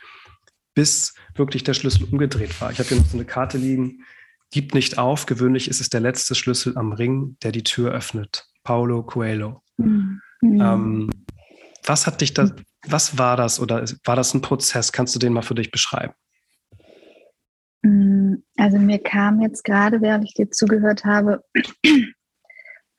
bis 0.78 1.12
wirklich 1.34 1.64
der 1.64 1.74
Schlüssel 1.74 2.04
umgedreht 2.04 2.60
war. 2.60 2.70
Ich 2.70 2.78
habe 2.78 2.88
hier 2.88 2.98
noch 2.98 3.06
so 3.06 3.16
eine 3.16 3.24
Karte 3.24 3.58
liegen. 3.58 4.04
Gib 4.52 4.74
nicht 4.74 4.96
auf. 4.96 5.26
Gewöhnlich 5.26 5.66
ist 5.66 5.80
es 5.80 5.88
der 5.88 5.98
letzte 5.98 6.36
Schlüssel 6.36 6.78
am 6.78 6.92
Ring, 6.92 7.36
der 7.42 7.50
die 7.50 7.64
Tür 7.64 7.90
öffnet. 7.90 8.46
Paulo 8.62 9.02
Coelho. 9.02 9.60
Mhm. 9.76 10.20
Ähm, 10.40 11.10
was 11.84 12.06
hat 12.06 12.20
dich 12.20 12.32
da, 12.32 12.52
was 12.86 13.18
war 13.18 13.36
das 13.36 13.58
oder 13.58 13.84
war 14.04 14.14
das 14.14 14.32
ein 14.34 14.40
Prozess? 14.40 14.92
Kannst 14.92 15.16
du 15.16 15.18
den 15.18 15.32
mal 15.32 15.42
für 15.42 15.56
dich 15.56 15.72
beschreiben? 15.72 16.14
Mm, 17.82 18.34
also 18.56 18.78
mir 18.78 19.00
kam 19.00 19.40
jetzt 19.40 19.64
gerade, 19.64 20.00
während 20.00 20.26
ich 20.26 20.34
dir 20.34 20.48
zugehört 20.48 21.04
habe, 21.04 21.42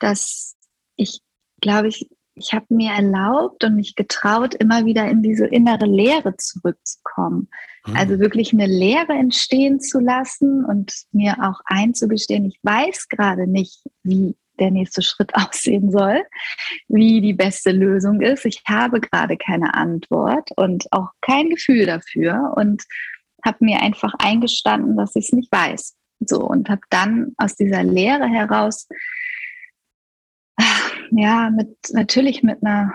dass 0.00 0.56
ich, 0.96 1.20
glaube 1.60 1.88
ich, 1.88 2.08
ich 2.34 2.52
habe 2.52 2.66
mir 2.70 2.92
erlaubt 2.92 3.64
und 3.64 3.76
mich 3.76 3.94
getraut, 3.94 4.54
immer 4.54 4.84
wieder 4.84 5.08
in 5.08 5.22
diese 5.22 5.46
innere 5.46 5.86
Leere 5.86 6.36
zurückzukommen. 6.36 7.48
Mhm. 7.86 7.96
Also 7.96 8.18
wirklich 8.18 8.52
eine 8.52 8.66
Leere 8.66 9.12
entstehen 9.12 9.80
zu 9.80 10.00
lassen 10.00 10.64
und 10.64 10.92
mir 11.12 11.36
auch 11.42 11.60
einzugestehen, 11.64 12.46
ich 12.46 12.58
weiß 12.62 13.08
gerade 13.08 13.46
nicht, 13.46 13.82
wie 14.02 14.36
der 14.58 14.70
nächste 14.70 15.02
Schritt 15.02 15.34
aussehen 15.34 15.90
soll, 15.90 16.22
wie 16.88 17.20
die 17.20 17.34
beste 17.34 17.72
Lösung 17.72 18.20
ist. 18.20 18.44
Ich 18.44 18.62
habe 18.68 19.00
gerade 19.00 19.36
keine 19.36 19.74
Antwort 19.74 20.50
und 20.56 20.86
auch 20.92 21.08
kein 21.20 21.50
Gefühl 21.50 21.86
dafür 21.86 22.54
und 22.56 22.84
habe 23.44 23.64
mir 23.64 23.80
einfach 23.80 24.14
eingestanden, 24.18 24.96
dass 24.96 25.16
ich 25.16 25.26
es 25.26 25.32
nicht 25.32 25.50
weiß. 25.50 25.96
So 26.20 26.40
und 26.40 26.68
habe 26.68 26.82
dann 26.90 27.32
aus 27.38 27.56
dieser 27.56 27.82
Leere 27.82 28.28
heraus 28.28 28.86
ja 31.10 31.50
mit 31.50 31.76
natürlich 31.92 32.42
mit 32.42 32.62
einer 32.62 32.94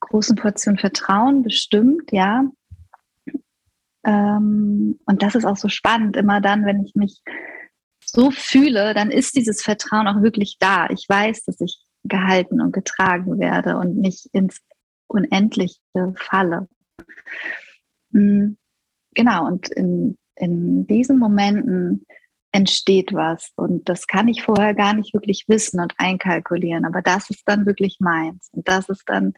großen 0.00 0.36
Portion 0.36 0.78
Vertrauen 0.78 1.42
bestimmt, 1.42 2.12
ja, 2.12 2.44
ähm, 4.04 4.98
und 5.06 5.22
das 5.22 5.34
ist 5.34 5.44
auch 5.44 5.56
so 5.56 5.68
spannend, 5.68 6.16
immer 6.16 6.40
dann, 6.40 6.66
wenn 6.66 6.84
ich 6.84 6.94
mich 6.94 7.20
so 8.04 8.30
fühle, 8.30 8.94
dann 8.94 9.10
ist 9.10 9.34
dieses 9.34 9.62
Vertrauen 9.62 10.06
auch 10.06 10.22
wirklich 10.22 10.56
da. 10.60 10.88
Ich 10.90 11.06
weiß, 11.08 11.44
dass 11.44 11.60
ich 11.60 11.82
gehalten 12.04 12.60
und 12.60 12.72
getragen 12.72 13.38
werde 13.38 13.78
und 13.78 13.96
nicht 13.96 14.26
ins 14.32 14.60
Unendliche 15.06 15.78
falle. 16.16 16.68
Mhm. 18.10 18.58
Genau, 19.14 19.46
und 19.46 19.68
in, 19.70 20.18
in 20.36 20.86
diesen 20.86 21.18
Momenten 21.18 22.04
entsteht 22.54 23.12
was. 23.12 23.50
Und 23.56 23.88
das 23.88 24.06
kann 24.06 24.28
ich 24.28 24.44
vorher 24.44 24.74
gar 24.74 24.94
nicht 24.94 25.12
wirklich 25.12 25.44
wissen 25.48 25.80
und 25.80 25.92
einkalkulieren. 25.98 26.84
Aber 26.84 27.02
das 27.02 27.28
ist 27.28 27.42
dann 27.46 27.66
wirklich 27.66 27.96
meins. 27.98 28.48
Und 28.52 28.68
das 28.68 28.88
ist 28.88 29.02
dann 29.06 29.34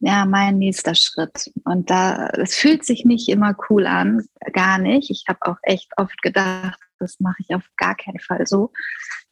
ja, 0.00 0.26
mein 0.26 0.58
nächster 0.58 0.94
Schritt. 0.94 1.50
Und 1.64 1.88
da, 1.90 2.28
es 2.28 2.54
fühlt 2.54 2.84
sich 2.84 3.04
nicht 3.06 3.28
immer 3.28 3.56
cool 3.68 3.86
an, 3.86 4.26
gar 4.52 4.78
nicht. 4.78 5.10
Ich 5.10 5.24
habe 5.28 5.38
auch 5.42 5.56
echt 5.62 5.90
oft 5.96 6.20
gedacht, 6.22 6.78
das 6.98 7.20
mache 7.20 7.36
ich 7.38 7.54
auf 7.54 7.64
gar 7.76 7.94
keinen 7.94 8.20
Fall 8.20 8.46
so. 8.46 8.70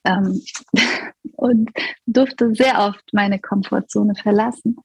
Ähm, 0.05 0.41
und 1.37 1.71
durfte 2.07 2.55
sehr 2.55 2.79
oft 2.79 3.05
meine 3.13 3.39
Komfortzone 3.39 4.15
verlassen. 4.15 4.77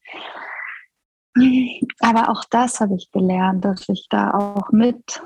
Aber 1.99 2.29
auch 2.29 2.43
das 2.49 2.81
habe 2.81 2.95
ich 2.95 3.11
gelernt, 3.11 3.63
dass 3.63 3.87
ich 3.87 4.07
da 4.09 4.31
auch 4.31 4.71
mit 4.71 5.21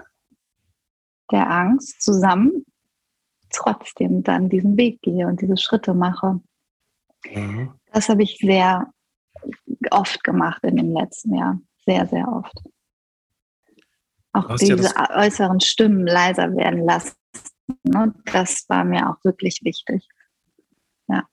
der 1.31 1.49
Angst 1.49 2.01
zusammen 2.01 2.65
trotzdem 3.49 4.23
dann 4.23 4.49
diesen 4.49 4.77
Weg 4.77 5.01
gehe 5.01 5.27
und 5.27 5.41
diese 5.41 5.57
Schritte 5.57 5.93
mache. 5.93 6.39
Mhm. 7.25 7.73
Das 7.91 8.09
habe 8.09 8.23
ich 8.23 8.37
sehr 8.37 8.91
oft 9.91 10.23
gemacht 10.23 10.63
in 10.63 10.77
dem 10.77 10.93
letzten 10.93 11.35
Jahr. 11.35 11.59
Sehr, 11.85 12.07
sehr 12.07 12.27
oft. 12.27 12.53
Auch 14.33 14.55
diese 14.57 14.75
ja 14.75 15.17
äußeren 15.17 15.59
Stimmen 15.61 16.05
leiser 16.05 16.55
werden 16.55 16.83
lassen. 16.83 17.15
Ne? 17.83 18.13
Das 18.25 18.65
war 18.67 18.83
mir 18.83 19.09
auch 19.09 19.23
wirklich 19.23 19.61
wichtig. 19.63 20.07
Ja. 21.07 21.27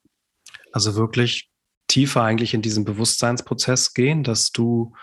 Also 0.72 0.94
wirklich 0.94 1.50
tiefer 1.88 2.22
eigentlich 2.22 2.54
in 2.54 2.62
diesen 2.62 2.84
Bewusstseinsprozess 2.84 3.94
gehen, 3.94 4.24
dass 4.24 4.50
du 4.50 4.94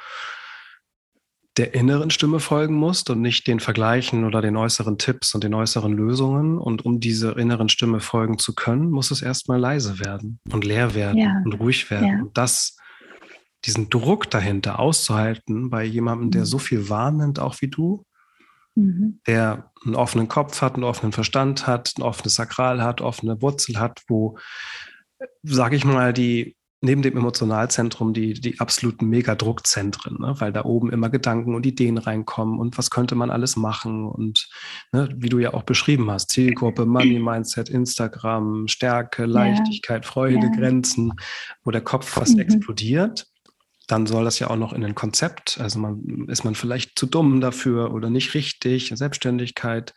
der 1.58 1.74
inneren 1.74 2.10
Stimme 2.10 2.40
folgen 2.40 2.76
musst 2.76 3.10
und 3.10 3.22
nicht 3.22 3.46
den 3.46 3.60
Vergleichen 3.60 4.24
oder 4.24 4.42
den 4.42 4.56
äußeren 4.56 4.98
Tipps 4.98 5.36
und 5.36 5.44
den 5.44 5.54
äußeren 5.54 5.92
Lösungen. 5.92 6.58
Und 6.58 6.86
um 6.86 7.00
dieser 7.02 7.38
inneren 7.38 7.68
Stimme 7.68 8.00
folgen 8.00 8.40
zu 8.40 8.56
können, 8.56 8.90
muss 8.90 9.12
es 9.12 9.22
erstmal 9.22 9.60
leise 9.60 10.00
werden 10.00 10.40
und 10.52 10.64
leer 10.64 10.96
werden 10.96 11.18
ja. 11.18 11.42
und 11.44 11.54
ruhig 11.54 11.92
werden. 11.92 12.08
Ja. 12.08 12.22
Und 12.22 12.38
das, 12.38 12.78
diesen 13.66 13.90
Druck 13.90 14.30
dahinter 14.30 14.80
auszuhalten 14.80 15.70
bei 15.70 15.84
jemandem, 15.84 16.32
der 16.32 16.42
mhm. 16.42 16.46
so 16.46 16.58
viel 16.58 16.90
wahrnimmt, 16.90 17.40
auch 17.40 17.60
wie 17.60 17.68
du, 17.68 18.06
mhm. 18.76 19.20
der 19.28 19.72
einen 19.84 19.96
offenen 19.96 20.30
Kopf 20.30 20.62
hat, 20.62 20.76
einen 20.76 20.86
offenen 20.86 21.12
Verstand 21.12 21.68
hat, 21.68 21.94
ein 21.98 22.02
offenes 22.02 22.36
Sakral 22.36 22.82
hat, 22.82 23.02
offene 23.02 23.42
Wurzel 23.42 23.78
hat, 23.78 24.02
wo, 24.08 24.38
sage 25.44 25.76
ich 25.76 25.84
mal, 25.84 26.14
die 26.14 26.56
neben 26.82 27.04
dem 27.04 27.16
Emotionalzentrum 27.16 28.12
die, 28.14 28.34
die 28.34 28.60
absoluten 28.60 29.08
Megadruckzentren, 29.08 30.18
ne? 30.20 30.36
weil 30.40 30.52
da 30.52 30.66
oben 30.66 30.92
immer 30.92 31.10
Gedanken 31.10 31.54
und 31.54 31.66
Ideen 31.66 32.00
reinkommen 32.00 32.60
und 32.60 32.78
was 32.78 32.90
könnte 32.90 33.14
man 33.14 33.30
alles 33.30 33.56
machen 33.56 34.08
und 34.08 34.50
ne, 34.92 35.08
wie 35.16 35.30
du 35.30 35.38
ja 35.38 35.54
auch 35.54 35.62
beschrieben 35.62 36.10
hast, 36.10 36.32
Zielgruppe, 36.32 36.88
Money 36.88 37.20
Mindset, 37.20 37.70
Instagram, 37.70 38.68
Stärke, 38.68 39.26
Leichtigkeit, 39.26 40.06
ja. 40.06 40.12
Freude, 40.12 40.48
ja. 40.48 40.56
Grenzen, 40.56 41.14
wo 41.64 41.70
der 41.70 41.82
Kopf 41.82 42.10
fast 42.10 42.34
mhm. 42.34 42.42
explodiert. 42.42 43.28
Dann 43.88 44.08
soll 44.08 44.24
das 44.24 44.40
ja 44.40 44.50
auch 44.50 44.58
noch 44.58 44.74
in 44.74 44.84
ein 44.84 44.96
Konzept, 44.96 45.60
also 45.62 45.78
man, 45.78 46.28
ist 46.30 46.44
man 46.44 46.56
vielleicht 46.56 46.98
zu 46.98 47.06
dumm 47.06 47.42
dafür 47.42 47.94
oder 47.94 48.10
nicht 48.10 48.34
richtig, 48.34 48.92
Selbstständigkeit, 48.96 49.94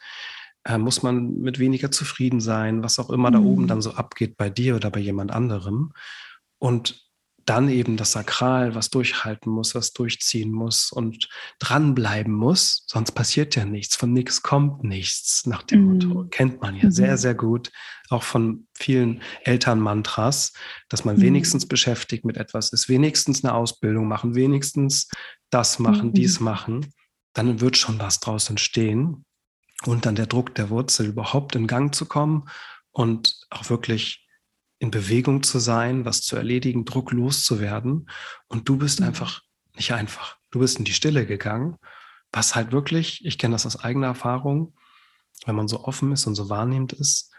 äh, 0.64 0.76
muss 0.76 1.02
man 1.02 1.38
mit 1.38 1.58
weniger 1.58 1.90
zufrieden 1.90 2.40
sein, 2.40 2.82
was 2.82 2.98
auch 2.98 3.08
immer 3.08 3.30
mhm. 3.30 3.34
da 3.34 3.40
oben 3.40 3.62
mhm. 3.62 3.68
dann 3.68 3.80
so 3.80 3.92
abgeht 3.92 4.36
bei 4.36 4.50
dir 4.50 4.76
oder 4.76 4.90
bei 4.90 5.00
jemand 5.00 5.30
anderem. 5.32 5.92
Und 6.64 7.04
dann 7.44 7.68
eben 7.68 7.98
das 7.98 8.12
Sakral, 8.12 8.74
was 8.74 8.88
durchhalten 8.88 9.52
muss, 9.52 9.74
was 9.74 9.92
durchziehen 9.92 10.50
muss 10.50 10.92
und 10.92 11.28
dranbleiben 11.58 12.32
muss, 12.32 12.84
sonst 12.86 13.12
passiert 13.12 13.54
ja 13.54 13.66
nichts. 13.66 13.96
Von 13.96 14.14
nichts 14.14 14.40
kommt 14.40 14.82
nichts, 14.82 15.44
nach 15.44 15.62
dem 15.62 15.82
mm. 15.82 15.92
Motto. 15.92 16.24
Kennt 16.30 16.62
man 16.62 16.74
ja 16.74 16.88
mm. 16.88 16.90
sehr, 16.90 17.18
sehr 17.18 17.34
gut, 17.34 17.70
auch 18.08 18.22
von 18.22 18.66
vielen 18.72 19.20
Elternmantras, 19.42 20.54
dass 20.88 21.04
man 21.04 21.18
mm. 21.18 21.20
wenigstens 21.20 21.68
beschäftigt 21.68 22.24
mit 22.24 22.38
etwas 22.38 22.72
ist, 22.72 22.88
wenigstens 22.88 23.44
eine 23.44 23.52
Ausbildung 23.52 24.08
machen, 24.08 24.34
wenigstens 24.34 25.10
das 25.50 25.78
machen, 25.78 26.12
-hmm. 26.12 26.14
dies 26.14 26.40
machen. 26.40 26.94
Dann 27.34 27.60
wird 27.60 27.76
schon 27.76 27.98
was 27.98 28.20
draus 28.20 28.48
entstehen. 28.48 29.26
Und 29.84 30.06
dann 30.06 30.14
der 30.14 30.28
Druck 30.28 30.54
der 30.54 30.70
Wurzel 30.70 31.08
überhaupt 31.08 31.56
in 31.56 31.66
Gang 31.66 31.94
zu 31.94 32.06
kommen 32.06 32.48
und 32.90 33.36
auch 33.50 33.68
wirklich 33.68 34.23
in 34.84 34.90
Bewegung 34.90 35.42
zu 35.42 35.58
sein, 35.58 36.04
was 36.04 36.22
zu 36.22 36.36
erledigen, 36.36 36.84
Druck 36.84 37.10
loszuwerden. 37.10 38.08
Und 38.48 38.68
du 38.68 38.76
bist 38.76 39.00
mhm. 39.00 39.06
einfach 39.06 39.42
nicht 39.74 39.92
einfach. 39.92 40.36
Du 40.50 40.60
bist 40.60 40.78
in 40.78 40.84
die 40.84 40.92
Stille 40.92 41.26
gegangen, 41.26 41.76
was 42.32 42.54
halt 42.54 42.70
wirklich, 42.70 43.24
ich 43.24 43.38
kenne 43.38 43.54
das 43.54 43.66
aus 43.66 43.80
eigener 43.80 44.08
Erfahrung, 44.08 44.74
wenn 45.46 45.56
man 45.56 45.68
so 45.68 45.84
offen 45.84 46.12
ist 46.12 46.26
und 46.26 46.34
so 46.34 46.48
wahrnehmend 46.48 46.92
ist, 46.92 47.32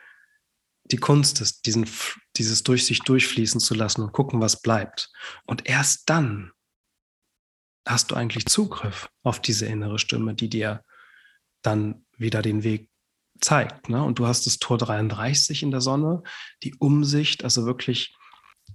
die 0.91 0.97
Kunst 0.97 1.39
ist, 1.41 1.65
diesen, 1.65 1.87
dieses 2.35 2.63
durch 2.63 2.85
sich 2.85 2.99
durchfließen 2.99 3.59
zu 3.59 3.73
lassen 3.73 4.01
und 4.01 4.11
gucken, 4.11 4.41
was 4.41 4.61
bleibt. 4.61 5.11
Und 5.45 5.67
erst 5.67 6.09
dann 6.09 6.51
hast 7.87 8.11
du 8.11 8.15
eigentlich 8.15 8.45
Zugriff 8.47 9.09
auf 9.23 9.39
diese 9.39 9.65
innere 9.65 9.99
Stimme, 9.99 10.33
die 10.33 10.49
dir 10.49 10.83
dann 11.61 12.05
wieder 12.17 12.41
den 12.41 12.63
Weg 12.63 12.89
zeigt. 13.41 13.89
Ne? 13.89 14.03
Und 14.03 14.19
du 14.19 14.27
hast 14.27 14.45
das 14.45 14.57
Tor 14.57 14.77
33 14.77 15.63
in 15.63 15.71
der 15.71 15.81
Sonne, 15.81 16.23
die 16.63 16.75
Umsicht, 16.75 17.43
also 17.43 17.65
wirklich 17.65 18.15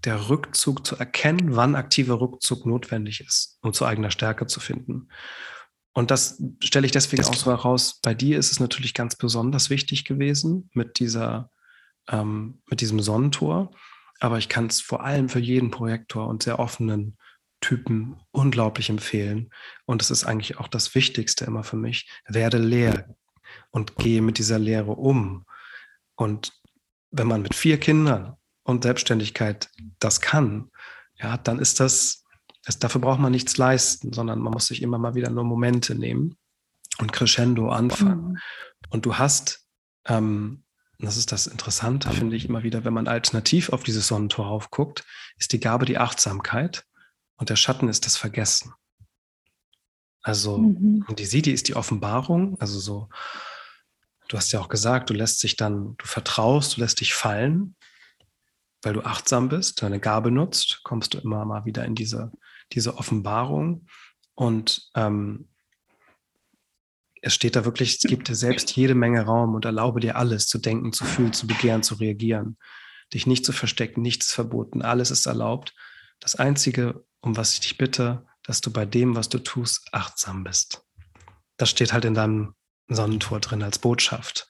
der 0.05 0.29
Rückzug 0.29 0.87
zu 0.87 0.97
erkennen, 0.97 1.57
wann 1.57 1.75
aktiver 1.75 2.21
Rückzug 2.21 2.67
notwendig 2.67 3.21
ist, 3.21 3.59
um 3.63 3.73
zu 3.73 3.85
eigener 3.85 4.11
Stärke 4.11 4.47
zu 4.47 4.61
finden. 4.61 5.09
Und 5.93 6.11
das 6.11 6.43
stelle 6.63 6.87
ich 6.87 6.93
deswegen 6.93 7.25
auch 7.25 7.35
so 7.35 7.51
heraus. 7.51 8.01
Bei 8.01 8.15
dir 8.15 8.39
ist 8.39 8.53
es 8.53 8.61
natürlich 8.61 8.95
ganz 8.95 9.17
besonders 9.17 9.71
wichtig 9.71 10.05
gewesen 10.05 10.71
mit 10.73 10.99
dieser, 10.99 11.51
ähm, 12.09 12.63
mit 12.71 12.81
diesem 12.81 13.01
Sonnentor. 13.01 13.73
Aber 14.21 14.39
ich 14.39 14.49
kann 14.49 14.67
es 14.67 14.81
vor 14.81 15.03
allem 15.03 15.29
für 15.29 15.41
jeden 15.41 15.71
Projektor 15.71 16.29
und 16.29 16.43
sehr 16.43 16.59
offenen 16.59 17.19
Typen 17.61 18.21
unglaublich 18.31 18.89
empfehlen. 18.89 19.51
Und 19.85 20.01
das 20.01 20.11
ist 20.11 20.25
eigentlich 20.25 20.59
auch 20.59 20.69
das 20.69 20.95
Wichtigste 20.95 21.45
immer 21.45 21.65
für 21.65 21.77
mich. 21.77 22.09
Werde 22.27 22.59
leer, 22.59 23.15
und 23.71 23.97
gehe 23.97 24.23
mit 24.23 24.39
dieser 24.39 24.59
Lehre 24.59 24.93
um. 24.93 25.45
Und 26.17 26.53
wenn 27.11 27.27
man 27.27 27.43
mit 27.43 27.55
vier 27.55 27.79
Kindern 27.79 28.37
und 28.63 28.83
Selbstständigkeit 28.83 29.71
das 29.99 30.21
kann, 30.21 30.71
ja, 31.17 31.37
dann 31.37 31.59
ist 31.59 31.81
das, 31.81 32.25
das, 32.65 32.79
dafür 32.79 33.01
braucht 33.01 33.21
man 33.21 33.33
nichts 33.33 33.57
leisten, 33.57 34.13
sondern 34.13 34.41
man 34.41 34.53
muss 34.53 34.67
sich 34.67 34.83
immer 34.83 34.99
mal 34.99 35.15
wieder 35.15 35.31
nur 35.31 35.45
Momente 35.45 35.95
nehmen 35.95 36.37
und 36.99 37.13
crescendo 37.13 37.71
anfangen. 37.71 38.33
Mhm. 38.33 38.39
Und 38.91 39.07
du 39.07 39.17
hast, 39.17 39.67
ähm, 40.07 40.65
das 40.99 41.17
ist 41.17 41.33
das 41.33 41.47
Interessante, 41.47 42.11
finde 42.11 42.37
ich 42.37 42.49
immer 42.49 42.63
wieder, 42.63 42.85
wenn 42.85 42.93
man 42.93 43.09
alternativ 43.09 43.71
auf 43.71 43.83
dieses 43.83 44.07
Sonnentor 44.07 44.47
aufguckt, 44.47 45.05
ist 45.39 45.53
die 45.53 45.61
Gabe 45.61 45.87
die 45.87 45.99
Achtsamkeit 45.99 46.85
und 47.37 47.49
der 47.49 47.57
Schatten 47.57 47.89
ist 47.89 48.05
das 48.05 48.17
Vergessen. 48.17 48.75
Also 50.23 50.59
mhm. 50.59 51.05
die 51.19 51.25
Sidi 51.25 51.51
ist 51.51 51.69
die 51.69 51.77
Offenbarung, 51.77 52.61
also 52.61 52.79
so, 52.79 53.09
du 54.29 54.37
hast 54.37 54.53
ja 54.53 54.61
auch 54.61 54.69
gesagt, 54.69 55.11
du 55.11 55.15
lässt 55.15 55.43
dich 55.43 55.57
dann, 55.57 55.97
du 55.97 56.07
vertraust, 56.07 56.77
du 56.77 56.83
lässt 56.83 57.01
dich 57.01 57.15
fallen, 57.15 57.75
weil 58.83 58.95
du 58.95 59.03
achtsam 59.03 59.49
bist, 59.49 59.83
deine 59.83 60.01
Gabe 60.01 60.31
nutzt, 60.31 60.81
kommst 60.85 61.15
du 61.15 61.19
immer 61.19 61.45
mal 61.45 61.65
wieder 61.65 61.85
in 61.85 61.95
diese, 61.95 62.33
diese 62.73 62.97
Offenbarung. 62.97 63.87
Und 64.35 64.91
ähm, 64.95 65.49
es 67.23 67.35
steht 67.35 67.57
da 67.57 67.65
wirklich, 67.65 67.97
es 67.97 68.09
gibt 68.09 68.29
dir 68.29 68.35
selbst 68.35 68.75
jede 68.77 68.95
Menge 68.95 69.23
Raum 69.23 69.55
und 69.55 69.65
erlaube 69.65 70.01
dir 70.01 70.17
alles 70.17 70.47
zu 70.47 70.59
denken, 70.59 70.93
zu 70.93 71.05
fühlen, 71.05 71.33
zu 71.33 71.47
begehren, 71.47 71.83
zu 71.83 71.97
reagieren. 71.97 72.57
Dich 73.13 73.27
nicht 73.27 73.45
zu 73.45 73.53
verstecken, 73.53 74.01
nichts 74.03 74.33
verboten, 74.33 74.83
alles 74.83 75.11
ist 75.11 75.27
erlaubt. 75.27 75.75
Das 76.21 76.37
Einzige, 76.37 77.05
um 77.21 77.37
was 77.37 77.55
ich 77.55 77.61
dich 77.61 77.77
bitte, 77.77 78.27
dass 78.45 78.61
du 78.61 78.73
bei 78.73 78.85
dem, 78.87 79.17
was 79.17 79.29
du 79.29 79.39
tust, 79.39 79.89
achtsam 79.93 80.45
bist. 80.45 80.83
Das 81.57 81.71
steht 81.71 81.93
halt 81.93 82.05
in 82.05 82.15
deinem 82.15 82.55
Sonnentor 82.89 83.41
drin 83.41 83.63
als 83.63 83.79
Botschaft. 83.79 84.49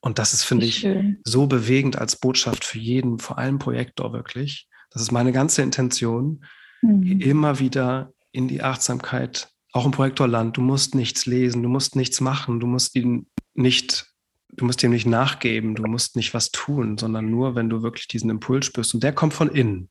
Und 0.00 0.18
das 0.18 0.32
ist, 0.32 0.44
finde 0.44 0.66
ich, 0.66 0.86
so 1.24 1.46
bewegend 1.46 1.96
als 1.96 2.16
Botschaft 2.16 2.64
für 2.64 2.78
jeden, 2.78 3.18
vor 3.18 3.38
allem 3.38 3.58
Projektor 3.58 4.12
wirklich. 4.12 4.68
Das 4.90 5.02
ist 5.02 5.12
meine 5.12 5.32
ganze 5.32 5.62
Intention, 5.62 6.44
mhm. 6.82 7.20
immer 7.20 7.58
wieder 7.58 8.12
in 8.30 8.48
die 8.48 8.62
Achtsamkeit, 8.62 9.48
auch 9.72 9.84
im 9.84 9.90
Projektorland. 9.90 10.56
Du 10.56 10.60
musst 10.60 10.94
nichts 10.94 11.26
lesen, 11.26 11.62
du 11.62 11.68
musst 11.68 11.96
nichts 11.96 12.20
machen, 12.20 12.60
du 12.60 12.66
musst 12.66 12.94
ihn 12.94 13.26
nicht, 13.54 14.06
du 14.50 14.64
musst 14.64 14.82
ihm 14.82 14.90
nicht 14.90 15.06
nachgeben, 15.06 15.74
du 15.74 15.82
musst 15.84 16.16
nicht 16.16 16.34
was 16.34 16.50
tun, 16.50 16.96
sondern 16.96 17.30
nur, 17.30 17.54
wenn 17.54 17.68
du 17.68 17.82
wirklich 17.82 18.08
diesen 18.08 18.30
Impuls 18.30 18.66
spürst. 18.66 18.94
Und 18.94 19.02
der 19.02 19.12
kommt 19.12 19.34
von 19.34 19.50
innen. 19.50 19.90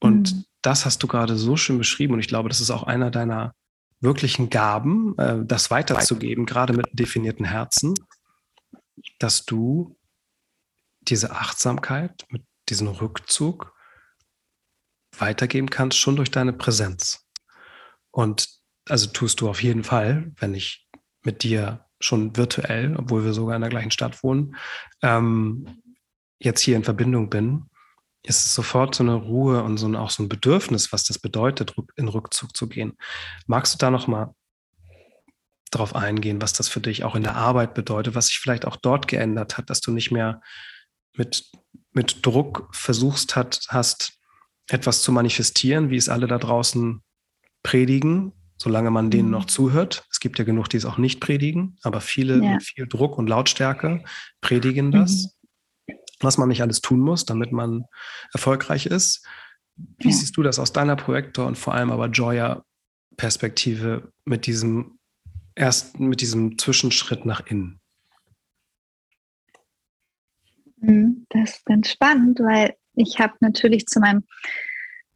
Und 0.00 0.34
mhm. 0.34 0.44
Das 0.62 0.84
hast 0.84 1.02
du 1.02 1.06
gerade 1.06 1.36
so 1.36 1.56
schön 1.56 1.78
beschrieben. 1.78 2.14
Und 2.14 2.20
ich 2.20 2.28
glaube, 2.28 2.48
das 2.48 2.60
ist 2.60 2.70
auch 2.70 2.82
einer 2.82 3.10
deiner 3.10 3.54
wirklichen 4.00 4.50
Gaben, 4.50 5.16
äh, 5.18 5.44
das 5.44 5.70
weiterzugeben, 5.70 6.46
gerade 6.46 6.72
mit 6.72 6.86
definierten 6.92 7.44
Herzen, 7.44 7.94
dass 9.18 9.44
du 9.44 9.96
diese 11.02 11.32
Achtsamkeit 11.32 12.26
mit 12.28 12.42
diesem 12.68 12.88
Rückzug 12.88 13.74
weitergeben 15.18 15.70
kannst, 15.70 15.98
schon 15.98 16.16
durch 16.16 16.30
deine 16.30 16.52
Präsenz. 16.52 17.26
Und 18.10 18.48
also 18.88 19.08
tust 19.08 19.40
du 19.40 19.48
auf 19.48 19.62
jeden 19.62 19.84
Fall, 19.84 20.32
wenn 20.36 20.54
ich 20.54 20.88
mit 21.22 21.42
dir 21.42 21.86
schon 22.00 22.36
virtuell, 22.36 22.96
obwohl 22.96 23.24
wir 23.24 23.32
sogar 23.32 23.56
in 23.56 23.62
der 23.62 23.70
gleichen 23.70 23.90
Stadt 23.90 24.22
wohnen, 24.22 24.56
ähm, 25.02 25.82
jetzt 26.38 26.62
hier 26.62 26.76
in 26.76 26.84
Verbindung 26.84 27.28
bin, 27.28 27.69
ist 28.22 28.54
sofort 28.54 28.94
so 28.94 29.02
eine 29.02 29.14
Ruhe 29.14 29.62
und 29.62 29.78
so 29.78 29.86
ein, 29.86 29.96
auch 29.96 30.10
so 30.10 30.22
ein 30.22 30.28
Bedürfnis, 30.28 30.92
was 30.92 31.04
das 31.04 31.18
bedeutet, 31.18 31.74
in 31.96 32.08
Rückzug 32.08 32.56
zu 32.56 32.68
gehen. 32.68 32.96
Magst 33.46 33.74
du 33.74 33.78
da 33.78 33.90
noch 33.90 34.06
mal 34.06 34.34
drauf 35.70 35.94
eingehen, 35.94 36.42
was 36.42 36.52
das 36.52 36.68
für 36.68 36.80
dich 36.80 37.04
auch 37.04 37.14
in 37.14 37.22
der 37.22 37.36
Arbeit 37.36 37.74
bedeutet, 37.74 38.14
was 38.14 38.26
sich 38.26 38.38
vielleicht 38.38 38.66
auch 38.66 38.76
dort 38.76 39.08
geändert 39.08 39.56
hat, 39.56 39.70
dass 39.70 39.80
du 39.80 39.92
nicht 39.92 40.10
mehr 40.10 40.42
mit 41.16 41.50
mit 41.92 42.24
Druck 42.24 42.68
versuchst 42.72 43.36
hat, 43.36 43.66
hast, 43.68 44.18
etwas 44.68 45.02
zu 45.02 45.12
manifestieren, 45.12 45.90
wie 45.90 45.96
es 45.96 46.08
alle 46.08 46.26
da 46.26 46.38
draußen 46.38 47.02
predigen, 47.62 48.32
solange 48.56 48.90
man 48.90 49.10
denen 49.10 49.26
mhm. 49.26 49.32
noch 49.32 49.44
zuhört. 49.46 50.04
Es 50.10 50.20
gibt 50.20 50.38
ja 50.38 50.44
genug, 50.44 50.68
die 50.68 50.76
es 50.76 50.84
auch 50.84 50.98
nicht 50.98 51.20
predigen, 51.20 51.76
aber 51.82 52.00
viele 52.00 52.42
ja. 52.42 52.52
mit 52.52 52.62
viel 52.62 52.86
Druck 52.86 53.18
und 53.18 53.28
Lautstärke 53.28 54.04
predigen 54.40 54.92
das, 54.92 55.24
mhm. 55.24 55.39
Was 56.20 56.38
man 56.38 56.48
nicht 56.48 56.62
alles 56.62 56.80
tun 56.80 57.00
muss, 57.00 57.24
damit 57.24 57.52
man 57.52 57.84
erfolgreich 58.32 58.86
ist. 58.86 59.26
Wie 59.98 60.12
siehst 60.12 60.36
du 60.36 60.42
das 60.42 60.58
aus 60.58 60.72
deiner 60.72 60.96
Projektor 60.96 61.46
und 61.46 61.56
vor 61.56 61.74
allem 61.74 61.90
aber 61.90 62.08
Joya-Perspektive 62.08 64.12
mit 64.24 64.46
diesem 64.46 64.98
ersten, 65.54 66.08
mit 66.08 66.20
diesem 66.20 66.58
Zwischenschritt 66.58 67.24
nach 67.24 67.46
innen? 67.46 67.80
Mhm, 70.76 71.26
das 71.30 71.56
ist 71.56 71.66
ganz 71.66 71.90
spannend, 71.90 72.40
weil 72.40 72.76
ich 72.94 73.18
habe 73.18 73.34
natürlich 73.40 73.86
zu 73.86 74.00
meinem 74.00 74.24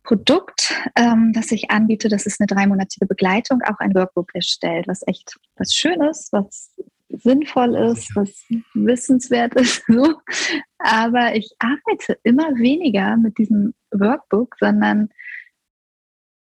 Produkt, 0.03 0.75
ähm, 0.97 1.33
das 1.33 1.51
ich 1.51 1.71
anbiete, 1.71 2.09
das 2.09 2.27
ist 2.27 2.41
eine 2.41 2.47
dreimonatige 2.47 3.07
Begleitung, 3.07 3.63
auch 3.63 3.79
ein 3.79 3.95
Workbook 3.95 4.35
erstellt, 4.35 4.87
was 4.87 5.07
echt 5.07 5.39
was 5.57 5.75
Schönes, 5.75 6.29
was 6.31 6.75
sinnvoll 7.23 7.75
ist, 7.75 8.15
was 8.15 8.31
wissenswert 8.75 9.55
ist. 9.55 9.83
So. 9.89 10.15
Aber 10.79 11.35
ich 11.35 11.55
arbeite 11.59 12.19
immer 12.23 12.49
weniger 12.57 13.17
mit 13.17 13.39
diesem 13.39 13.75
Workbook, 13.91 14.57
sondern 14.59 15.09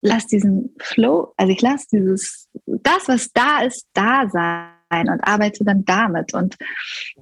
lasse 0.02 0.28
diesen 0.28 0.76
Flow, 0.80 1.34
also 1.38 1.52
ich 1.52 1.62
lasse 1.62 1.88
dieses, 1.92 2.50
das, 2.66 3.08
was 3.08 3.32
da 3.32 3.62
ist, 3.62 3.88
da 3.94 4.30
sein 4.30 5.10
und 5.10 5.22
arbeite 5.28 5.64
dann 5.64 5.84
damit. 5.86 6.34
Und 6.34 6.56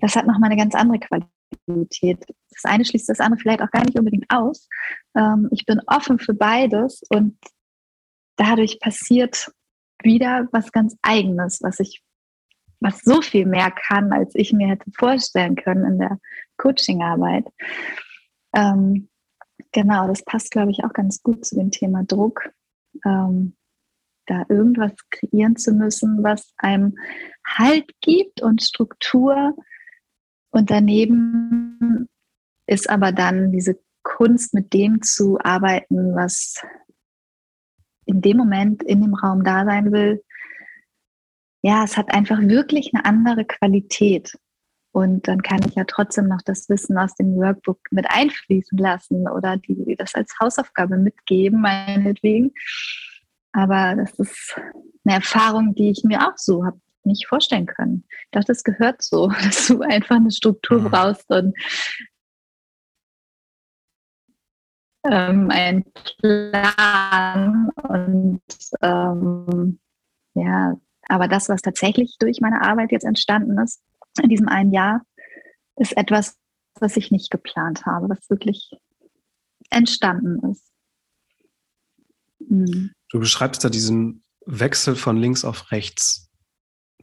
das 0.01 0.15
hat 0.15 0.27
nochmal 0.27 0.51
eine 0.51 0.59
ganz 0.59 0.75
andere 0.75 0.99
Qualität. 0.99 2.23
Das 2.51 2.65
eine 2.65 2.85
schließt 2.85 3.09
das 3.09 3.19
andere 3.19 3.39
vielleicht 3.39 3.61
auch 3.61 3.71
gar 3.71 3.83
nicht 3.83 3.97
unbedingt 3.97 4.25
aus. 4.29 4.67
Ähm, 5.15 5.49
ich 5.51 5.65
bin 5.65 5.81
offen 5.87 6.19
für 6.19 6.33
beides 6.33 7.01
und 7.09 7.37
dadurch 8.35 8.79
passiert 8.79 9.51
wieder 10.01 10.47
was 10.51 10.71
ganz 10.71 10.95
Eigenes, 11.01 11.59
was 11.61 11.79
ich, 11.79 12.03
was 12.83 12.99
so 13.01 13.21
viel 13.21 13.45
mehr 13.45 13.71
kann, 13.71 14.11
als 14.11 14.35
ich 14.35 14.53
mir 14.53 14.67
hätte 14.67 14.91
vorstellen 14.91 15.55
können 15.55 15.85
in 15.85 15.99
der 15.99 16.19
Coachingarbeit. 16.57 17.45
Ähm, 18.53 19.09
genau, 19.71 20.07
das 20.07 20.23
passt, 20.23 20.51
glaube 20.51 20.71
ich, 20.71 20.83
auch 20.83 20.93
ganz 20.93 21.23
gut 21.23 21.45
zu 21.45 21.55
dem 21.55 21.71
Thema 21.71 22.03
Druck. 22.03 22.51
Ähm, 23.05 23.55
da 24.25 24.45
irgendwas 24.47 24.93
kreieren 25.09 25.55
zu 25.55 25.73
müssen, 25.73 26.23
was 26.23 26.53
einem 26.57 26.97
Halt 27.45 27.89
gibt 28.01 28.41
und 28.41 28.61
Struktur. 28.61 29.55
Und 30.51 30.69
daneben 30.69 32.07
ist 32.67 32.89
aber 32.89 33.11
dann 33.11 33.51
diese 33.51 33.79
Kunst, 34.03 34.53
mit 34.53 34.73
dem 34.73 35.01
zu 35.01 35.39
arbeiten, 35.39 36.15
was 36.15 36.61
in 38.05 38.21
dem 38.21 38.37
Moment 38.37 38.83
in 38.83 39.01
dem 39.01 39.13
Raum 39.13 39.43
da 39.43 39.65
sein 39.65 39.91
will. 39.91 40.23
Ja, 41.63 41.83
es 41.83 41.95
hat 41.95 42.13
einfach 42.13 42.39
wirklich 42.41 42.91
eine 42.93 43.05
andere 43.05 43.45
Qualität. 43.45 44.37
Und 44.91 45.27
dann 45.27 45.41
kann 45.41 45.61
ich 45.65 45.73
ja 45.75 45.85
trotzdem 45.85 46.27
noch 46.27 46.41
das 46.45 46.69
Wissen 46.69 46.97
aus 46.97 47.15
dem 47.15 47.35
Workbook 47.35 47.79
mit 47.89 48.05
einfließen 48.09 48.77
lassen 48.77 49.27
oder 49.27 49.57
die, 49.57 49.95
das 49.97 50.13
als 50.13 50.33
Hausaufgabe 50.39 50.97
mitgeben, 50.97 51.61
meinetwegen. 51.61 52.51
Aber 53.53 53.95
das 53.95 54.13
ist 54.19 54.55
eine 55.05 55.15
Erfahrung, 55.15 55.73
die 55.73 55.89
ich 55.89 56.03
mir 56.03 56.27
auch 56.27 56.37
so 56.37 56.65
habe 56.65 56.79
nicht 57.05 57.27
vorstellen 57.27 57.65
können. 57.65 58.05
Ich 58.09 58.31
dachte, 58.31 58.47
das 58.47 58.63
gehört 58.63 59.01
so, 59.01 59.27
dass 59.43 59.67
du 59.67 59.81
einfach 59.81 60.17
eine 60.17 60.31
Struktur 60.31 60.81
mhm. 60.81 60.91
brauchst 60.91 61.29
und 61.29 61.55
ähm, 65.05 65.49
einen 65.49 65.85
Plan 66.19 67.69
und 67.89 68.41
ähm, 68.81 69.79
ja, 70.35 70.75
aber 71.09 71.27
das, 71.27 71.49
was 71.49 71.61
tatsächlich 71.61 72.15
durch 72.19 72.39
meine 72.41 72.61
Arbeit 72.61 72.91
jetzt 72.91 73.05
entstanden 73.05 73.57
ist, 73.59 73.81
in 74.21 74.29
diesem 74.29 74.47
einen 74.47 74.73
Jahr, 74.73 75.01
ist 75.75 75.97
etwas, 75.97 76.37
was 76.79 76.97
ich 76.97 77.11
nicht 77.11 77.31
geplant 77.31 77.85
habe, 77.85 78.09
was 78.09 78.29
wirklich 78.29 78.71
entstanden 79.69 80.51
ist. 80.51 80.71
Mhm. 82.39 82.91
Du 83.09 83.19
beschreibst 83.19 83.63
da 83.63 83.69
diesen 83.69 84.23
Wechsel 84.45 84.95
von 84.95 85.17
links 85.17 85.45
auf 85.45 85.71
rechts 85.71 86.23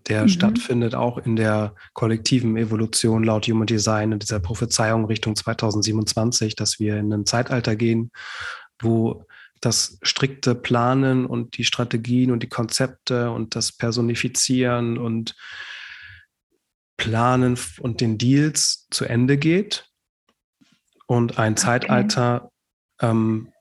der 0.08 0.22
mhm. 0.22 0.28
stattfindet 0.28 0.94
auch 0.94 1.18
in 1.18 1.36
der 1.36 1.74
kollektiven 1.92 2.56
Evolution 2.56 3.24
laut 3.24 3.46
Human 3.46 3.66
Design, 3.66 4.12
in 4.12 4.18
dieser 4.18 4.40
Prophezeiung 4.40 5.04
Richtung 5.04 5.36
2027, 5.36 6.56
dass 6.56 6.78
wir 6.78 6.96
in 6.96 7.12
ein 7.12 7.26
Zeitalter 7.26 7.76
gehen, 7.76 8.10
wo 8.80 9.26
das 9.60 9.98
strikte 10.02 10.54
Planen 10.54 11.26
und 11.26 11.58
die 11.58 11.64
Strategien 11.64 12.30
und 12.30 12.42
die 12.42 12.48
Konzepte 12.48 13.30
und 13.30 13.54
das 13.54 13.72
Personifizieren 13.72 14.98
und 14.98 15.36
Planen 16.96 17.58
und 17.80 18.00
den 18.00 18.18
Deals 18.18 18.86
zu 18.90 19.04
Ende 19.04 19.38
geht 19.38 19.86
und 21.06 21.38
ein 21.38 21.52
okay. 21.52 21.62
Zeitalter 21.62 22.50
ähm, 23.00 23.52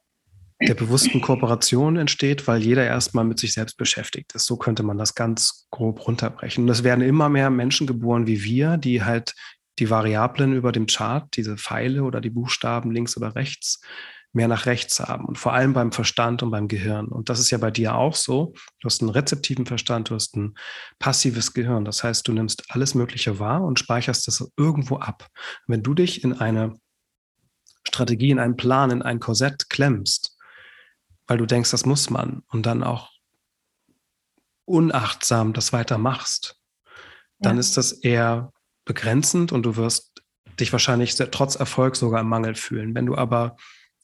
der 0.62 0.73
bewussten 0.73 1.21
Kooperation 1.21 1.95
entsteht, 1.95 2.47
weil 2.47 2.62
jeder 2.62 2.85
erstmal 2.85 3.23
mit 3.23 3.39
sich 3.39 3.53
selbst 3.53 3.77
beschäftigt 3.77 4.35
ist. 4.35 4.45
So 4.45 4.57
könnte 4.57 4.83
man 4.83 4.97
das 4.97 5.15
ganz 5.15 5.67
grob 5.71 6.05
runterbrechen. 6.05 6.65
Und 6.65 6.69
es 6.69 6.83
werden 6.83 7.01
immer 7.01 7.29
mehr 7.29 7.49
Menschen 7.49 7.88
geboren 7.88 8.27
wie 8.27 8.43
wir, 8.43 8.75
die 8.75 9.03
halt 9.03 9.35
die 9.79 9.89
Variablen 9.89 10.53
über 10.53 10.73
dem 10.73 10.88
Chart, 10.88 11.25
diese 11.38 11.57
Pfeile 11.57 12.03
oder 12.03 12.19
die 12.19 12.29
Buchstaben 12.29 12.91
links 12.91 13.15
oder 13.15 13.35
rechts, 13.35 13.79
mehr 14.31 14.47
nach 14.47 14.65
rechts 14.65 14.99
haben. 14.99 15.25
Und 15.25 15.37
vor 15.37 15.53
allem 15.53 15.73
beim 15.73 15.91
Verstand 15.91 16.43
und 16.43 16.51
beim 16.51 16.67
Gehirn. 16.67 17.07
Und 17.07 17.29
das 17.29 17.39
ist 17.39 17.49
ja 17.49 17.57
bei 17.57 17.71
dir 17.71 17.95
auch 17.95 18.15
so. 18.15 18.53
Du 18.79 18.85
hast 18.85 19.01
einen 19.01 19.09
rezeptiven 19.09 19.65
Verstand, 19.65 20.09
du 20.09 20.15
hast 20.15 20.35
ein 20.35 20.55
passives 20.99 21.53
Gehirn. 21.53 21.85
Das 21.85 22.03
heißt, 22.03 22.27
du 22.27 22.33
nimmst 22.33 22.63
alles 22.69 22.93
Mögliche 22.93 23.39
wahr 23.39 23.63
und 23.63 23.79
speicherst 23.79 24.27
das 24.27 24.51
irgendwo 24.55 24.97
ab. 24.97 25.27
Wenn 25.67 25.81
du 25.81 25.93
dich 25.93 26.23
in 26.23 26.33
eine 26.33 26.79
Strategie, 27.87 28.29
in 28.29 28.39
einen 28.39 28.57
Plan, 28.57 28.91
in 28.91 29.01
ein 29.01 29.19
Korsett 29.19 29.69
klemmst, 29.69 30.37
weil 31.27 31.37
du 31.37 31.45
denkst, 31.45 31.71
das 31.71 31.85
muss 31.85 32.09
man 32.09 32.43
und 32.47 32.65
dann 32.65 32.83
auch 32.83 33.09
unachtsam 34.65 35.53
das 35.53 35.73
weitermachst, 35.73 36.59
dann 37.39 37.55
ja. 37.55 37.59
ist 37.61 37.77
das 37.77 37.91
eher 37.91 38.53
begrenzend 38.85 39.51
und 39.51 39.63
du 39.63 39.75
wirst 39.75 40.21
dich 40.59 40.71
wahrscheinlich 40.71 41.15
trotz 41.15 41.55
Erfolg 41.55 41.95
sogar 41.95 42.21
im 42.21 42.27
Mangel 42.27 42.53
fühlen. 42.53 42.93
Wenn 42.93 43.05
du 43.05 43.15
aber 43.15 43.55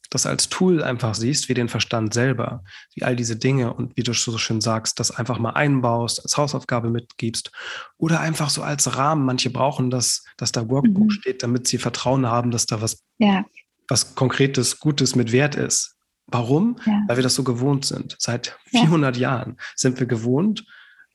das 0.09 0.25
als 0.25 0.49
Tool 0.49 0.83
einfach 0.83 1.15
siehst, 1.15 1.49
wie 1.49 1.53
den 1.53 1.69
Verstand 1.69 2.13
selber, 2.13 2.63
wie 2.93 3.03
all 3.03 3.15
diese 3.15 3.35
Dinge 3.35 3.73
und 3.73 3.97
wie 3.97 4.03
du 4.03 4.13
so 4.13 4.37
schön 4.37 4.61
sagst, 4.61 4.99
das 4.99 5.11
einfach 5.11 5.39
mal 5.39 5.51
einbaust, 5.51 6.21
als 6.23 6.37
Hausaufgabe 6.37 6.89
mitgibst 6.89 7.51
oder 7.97 8.19
einfach 8.19 8.49
so 8.49 8.61
als 8.61 8.97
Rahmen. 8.97 9.25
Manche 9.25 9.49
brauchen 9.49 9.89
das, 9.89 10.23
dass 10.37 10.51
da 10.51 10.69
Workbook 10.69 11.05
mhm. 11.05 11.11
steht, 11.11 11.43
damit 11.43 11.67
sie 11.67 11.77
Vertrauen 11.77 12.27
haben, 12.27 12.51
dass 12.51 12.65
da 12.65 12.81
was, 12.81 13.03
ja. 13.17 13.45
was 13.87 14.15
Konkretes, 14.15 14.79
Gutes 14.79 15.15
mit 15.15 15.31
Wert 15.31 15.55
ist. 15.55 15.95
Warum? 16.27 16.77
Ja. 16.85 17.01
Weil 17.07 17.17
wir 17.17 17.23
das 17.23 17.35
so 17.35 17.43
gewohnt 17.43 17.85
sind. 17.85 18.15
Seit 18.19 18.57
400 18.71 19.15
ja. 19.17 19.21
Jahren 19.21 19.57
sind 19.75 19.99
wir 19.99 20.07
gewohnt, 20.07 20.65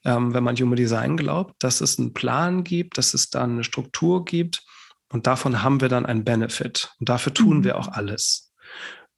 ähm, 0.05 0.35
wenn 0.35 0.45
man 0.45 0.57
Human 0.57 0.77
Design 0.77 1.17
glaubt, 1.17 1.63
dass 1.63 1.81
es 1.81 1.99
einen 1.99 2.15
Plan 2.15 2.65
gibt, 2.65 2.97
dass 2.97 3.13
es 3.13 3.31
dann 3.31 3.53
eine 3.53 3.65
Struktur 3.65 4.25
gibt 4.25 4.63
und 5.13 5.27
davon 5.27 5.63
haben 5.63 5.81
wir 5.81 5.89
dann 5.89 6.07
einen 6.07 6.25
Benefit. 6.25 6.95
Und 7.01 7.09
dafür 7.09 7.35
tun 7.35 7.59
mhm. 7.59 7.65
wir 7.65 7.79
auch 7.79 7.89
alles. 7.89 8.50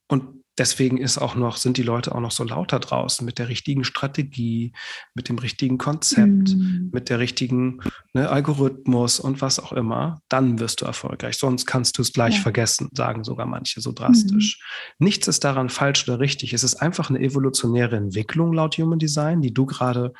Und 0.08 0.42
deswegen 0.58 0.98
ist 0.98 1.18
auch 1.18 1.34
noch, 1.34 1.56
sind 1.56 1.76
die 1.76 1.82
Leute 1.82 2.14
auch 2.14 2.20
noch 2.20 2.30
so 2.30 2.44
lauter 2.44 2.78
draußen 2.78 3.24
mit 3.24 3.38
der 3.38 3.48
richtigen 3.48 3.84
Strategie, 3.84 4.72
mit 5.14 5.28
dem 5.28 5.38
richtigen 5.38 5.78
Konzept, 5.78 6.54
mhm. 6.54 6.90
mit 6.92 7.08
der 7.08 7.18
richtigen 7.18 7.80
ne, 8.12 8.28
Algorithmus 8.28 9.20
und 9.20 9.40
was 9.40 9.58
auch 9.58 9.72
immer, 9.72 10.20
dann 10.28 10.58
wirst 10.58 10.80
du 10.80 10.84
erfolgreich. 10.84 11.38
Sonst 11.38 11.66
kannst 11.66 11.98
du 11.98 12.02
es 12.02 12.12
gleich 12.12 12.36
ja. 12.36 12.40
vergessen, 12.42 12.88
sagen 12.92 13.24
sogar 13.24 13.46
manche 13.46 13.80
so 13.80 13.92
drastisch. 13.92 14.60
Mhm. 14.98 15.06
Nichts 15.06 15.28
ist 15.28 15.44
daran 15.44 15.68
falsch 15.68 16.06
oder 16.08 16.20
richtig. 16.20 16.52
Es 16.52 16.64
ist 16.64 16.76
einfach 16.76 17.08
eine 17.08 17.20
evolutionäre 17.20 17.96
Entwicklung 17.96 18.52
laut 18.52 18.76
Human 18.76 18.98
Design, 18.98 19.40
die 19.40 19.54
du 19.54 19.66
gerade 19.66 20.12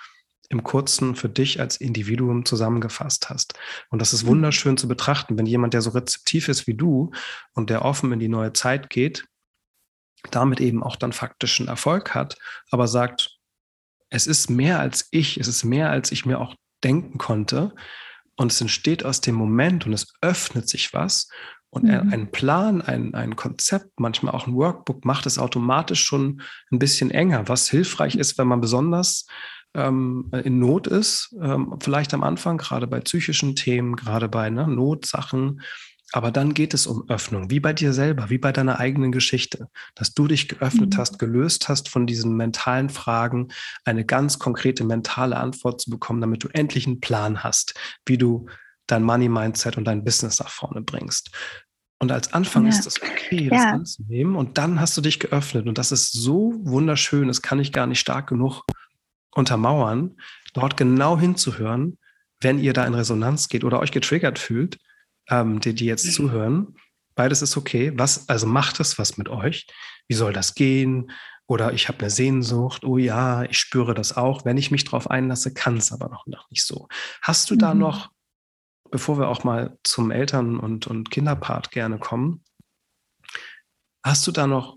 im 0.48 0.62
Kurzen 0.62 1.14
für 1.14 1.30
dich 1.30 1.60
als 1.60 1.78
Individuum 1.78 2.44
zusammengefasst 2.44 3.30
hast. 3.30 3.54
Und 3.88 4.02
das 4.02 4.12
ist 4.12 4.24
mhm. 4.24 4.28
wunderschön 4.28 4.76
zu 4.76 4.86
betrachten, 4.86 5.38
wenn 5.38 5.46
jemand, 5.46 5.72
der 5.74 5.80
so 5.80 5.90
rezeptiv 5.90 6.48
ist 6.48 6.66
wie 6.66 6.74
du 6.74 7.10
und 7.54 7.70
der 7.70 7.84
offen 7.84 8.12
in 8.12 8.18
die 8.18 8.28
neue 8.28 8.52
Zeit 8.52 8.90
geht, 8.90 9.24
damit 10.30 10.60
eben 10.60 10.82
auch 10.82 10.96
dann 10.96 11.12
faktischen 11.12 11.68
Erfolg 11.68 12.14
hat, 12.14 12.38
aber 12.70 12.86
sagt, 12.86 13.38
es 14.10 14.26
ist 14.26 14.50
mehr 14.50 14.78
als 14.78 15.08
ich, 15.10 15.38
es 15.38 15.48
ist 15.48 15.64
mehr 15.64 15.90
als 15.90 16.12
ich 16.12 16.26
mir 16.26 16.40
auch 16.40 16.54
denken 16.84 17.18
konnte. 17.18 17.74
Und 18.36 18.52
es 18.52 18.60
entsteht 18.60 19.04
aus 19.04 19.20
dem 19.20 19.34
Moment 19.34 19.86
und 19.86 19.92
es 19.92 20.12
öffnet 20.20 20.68
sich 20.68 20.92
was. 20.92 21.28
Und 21.70 21.84
mhm. 21.84 22.12
ein 22.12 22.30
Plan, 22.30 22.82
ein, 22.82 23.14
ein 23.14 23.36
Konzept, 23.36 23.98
manchmal 23.98 24.34
auch 24.34 24.46
ein 24.46 24.54
Workbook 24.54 25.04
macht 25.04 25.24
es 25.26 25.38
automatisch 25.38 26.02
schon 26.02 26.42
ein 26.70 26.78
bisschen 26.78 27.10
enger, 27.10 27.48
was 27.48 27.70
hilfreich 27.70 28.16
ist, 28.16 28.36
wenn 28.36 28.46
man 28.46 28.60
besonders 28.60 29.26
ähm, 29.74 30.30
in 30.44 30.58
Not 30.58 30.86
ist, 30.86 31.34
ähm, 31.40 31.76
vielleicht 31.80 32.12
am 32.12 32.22
Anfang, 32.22 32.58
gerade 32.58 32.86
bei 32.86 33.00
psychischen 33.00 33.56
Themen, 33.56 33.96
gerade 33.96 34.28
bei 34.28 34.50
ne, 34.50 34.66
Notsachen, 34.68 35.62
Aber 36.12 36.30
dann 36.30 36.52
geht 36.52 36.74
es 36.74 36.86
um 36.86 37.08
Öffnung, 37.08 37.50
wie 37.50 37.58
bei 37.58 37.72
dir 37.72 37.94
selber, 37.94 38.28
wie 38.28 38.36
bei 38.36 38.52
deiner 38.52 38.78
eigenen 38.78 39.12
Geschichte, 39.12 39.68
dass 39.94 40.12
du 40.12 40.28
dich 40.28 40.46
geöffnet 40.46 40.94
mhm. 40.94 40.98
hast, 40.98 41.18
gelöst 41.18 41.68
hast 41.70 41.88
von 41.88 42.06
diesen 42.06 42.36
mentalen 42.36 42.90
Fragen, 42.90 43.48
eine 43.86 44.04
ganz 44.04 44.38
konkrete 44.38 44.84
mentale 44.84 45.38
Antwort 45.38 45.80
zu 45.80 45.90
bekommen, 45.90 46.20
damit 46.20 46.44
du 46.44 46.48
endlich 46.48 46.86
einen 46.86 47.00
Plan 47.00 47.42
hast, 47.42 47.74
wie 48.04 48.18
du 48.18 48.46
dein 48.86 49.02
Money-Mindset 49.02 49.78
und 49.78 49.84
dein 49.84 50.04
Business 50.04 50.38
nach 50.38 50.50
vorne 50.50 50.82
bringst. 50.82 51.30
Und 51.98 52.12
als 52.12 52.34
Anfang 52.34 52.64
ja. 52.64 52.68
ist 52.68 52.86
es 52.86 53.00
okay, 53.00 53.48
das 53.48 53.62
ja. 53.62 53.70
anzunehmen. 53.70 54.36
Und 54.36 54.58
dann 54.58 54.80
hast 54.80 54.96
du 54.96 55.00
dich 55.00 55.18
geöffnet. 55.18 55.66
Und 55.66 55.78
das 55.78 55.92
ist 55.92 56.12
so 56.12 56.52
wunderschön, 56.62 57.28
das 57.28 57.40
kann 57.40 57.58
ich 57.58 57.72
gar 57.72 57.86
nicht 57.86 58.00
stark 58.00 58.26
genug 58.28 58.64
untermauern, 59.30 60.18
dort 60.52 60.76
genau 60.76 61.18
hinzuhören, 61.18 61.96
wenn 62.40 62.58
ihr 62.58 62.74
da 62.74 62.84
in 62.84 62.92
Resonanz 62.92 63.48
geht 63.48 63.64
oder 63.64 63.80
euch 63.80 63.92
getriggert 63.92 64.38
fühlt 64.38 64.78
ähm, 65.32 65.60
die, 65.60 65.74
die 65.74 65.86
jetzt 65.86 66.06
mhm. 66.06 66.10
zuhören. 66.10 66.76
Beides 67.14 67.42
ist 67.42 67.56
okay. 67.56 67.92
Was, 67.96 68.28
also 68.28 68.46
macht 68.46 68.78
es 68.80 68.98
was 68.98 69.16
mit 69.16 69.28
euch? 69.28 69.66
Wie 70.08 70.14
soll 70.14 70.32
das 70.32 70.54
gehen? 70.54 71.10
Oder 71.46 71.72
ich 71.72 71.88
habe 71.88 71.98
eine 72.00 72.10
Sehnsucht. 72.10 72.84
Oh 72.84 72.98
ja, 72.98 73.42
ich 73.44 73.58
spüre 73.58 73.94
das 73.94 74.16
auch. 74.16 74.44
Wenn 74.44 74.56
ich 74.58 74.70
mich 74.70 74.84
darauf 74.84 75.10
einlasse, 75.10 75.52
kann 75.52 75.76
es 75.78 75.92
aber 75.92 76.08
noch, 76.08 76.26
noch 76.26 76.50
nicht 76.50 76.64
so. 76.64 76.88
Hast 77.22 77.50
du 77.50 77.54
mhm. 77.54 77.58
da 77.58 77.74
noch, 77.74 78.10
bevor 78.90 79.18
wir 79.18 79.28
auch 79.28 79.44
mal 79.44 79.78
zum 79.82 80.10
Eltern- 80.10 80.58
und, 80.58 80.86
und 80.86 81.10
Kinderpart 81.10 81.70
gerne 81.70 81.98
kommen, 81.98 82.44
hast 84.04 84.26
du 84.26 84.32
da 84.32 84.46
noch 84.46 84.76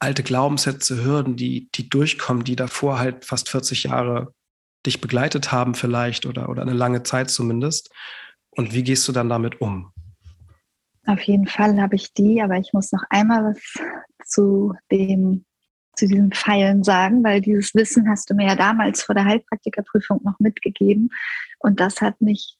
alte 0.00 0.22
Glaubenssätze, 0.22 1.02
Hürden, 1.04 1.36
die, 1.36 1.68
die 1.72 1.88
durchkommen, 1.88 2.44
die 2.44 2.54
davor 2.54 2.98
halt 2.98 3.24
fast 3.24 3.48
40 3.48 3.84
Jahre 3.84 4.32
dich 4.86 5.00
begleitet 5.00 5.50
haben 5.50 5.74
vielleicht 5.74 6.24
oder, 6.24 6.48
oder 6.48 6.62
eine 6.62 6.72
lange 6.72 7.02
Zeit 7.02 7.30
zumindest? 7.30 7.90
Und 8.58 8.74
wie 8.74 8.82
gehst 8.82 9.06
du 9.06 9.12
dann 9.12 9.28
damit 9.28 9.60
um? 9.60 9.92
Auf 11.06 11.20
jeden 11.20 11.46
Fall 11.46 11.80
habe 11.80 11.94
ich 11.94 12.12
die, 12.12 12.42
aber 12.42 12.56
ich 12.56 12.72
muss 12.72 12.90
noch 12.90 13.04
einmal 13.08 13.54
was 13.54 13.62
zu 14.26 14.74
dem 14.90 15.44
zu 15.94 16.08
diesen 16.08 16.32
Pfeilen 16.32 16.82
sagen, 16.82 17.22
weil 17.22 17.40
dieses 17.40 17.72
Wissen 17.74 18.08
hast 18.08 18.30
du 18.30 18.34
mir 18.34 18.48
ja 18.48 18.56
damals 18.56 19.02
vor 19.02 19.14
der 19.14 19.26
Heilpraktikerprüfung 19.26 20.20
noch 20.24 20.40
mitgegeben 20.40 21.10
und 21.60 21.78
das 21.78 22.00
hat 22.00 22.20
mich 22.20 22.56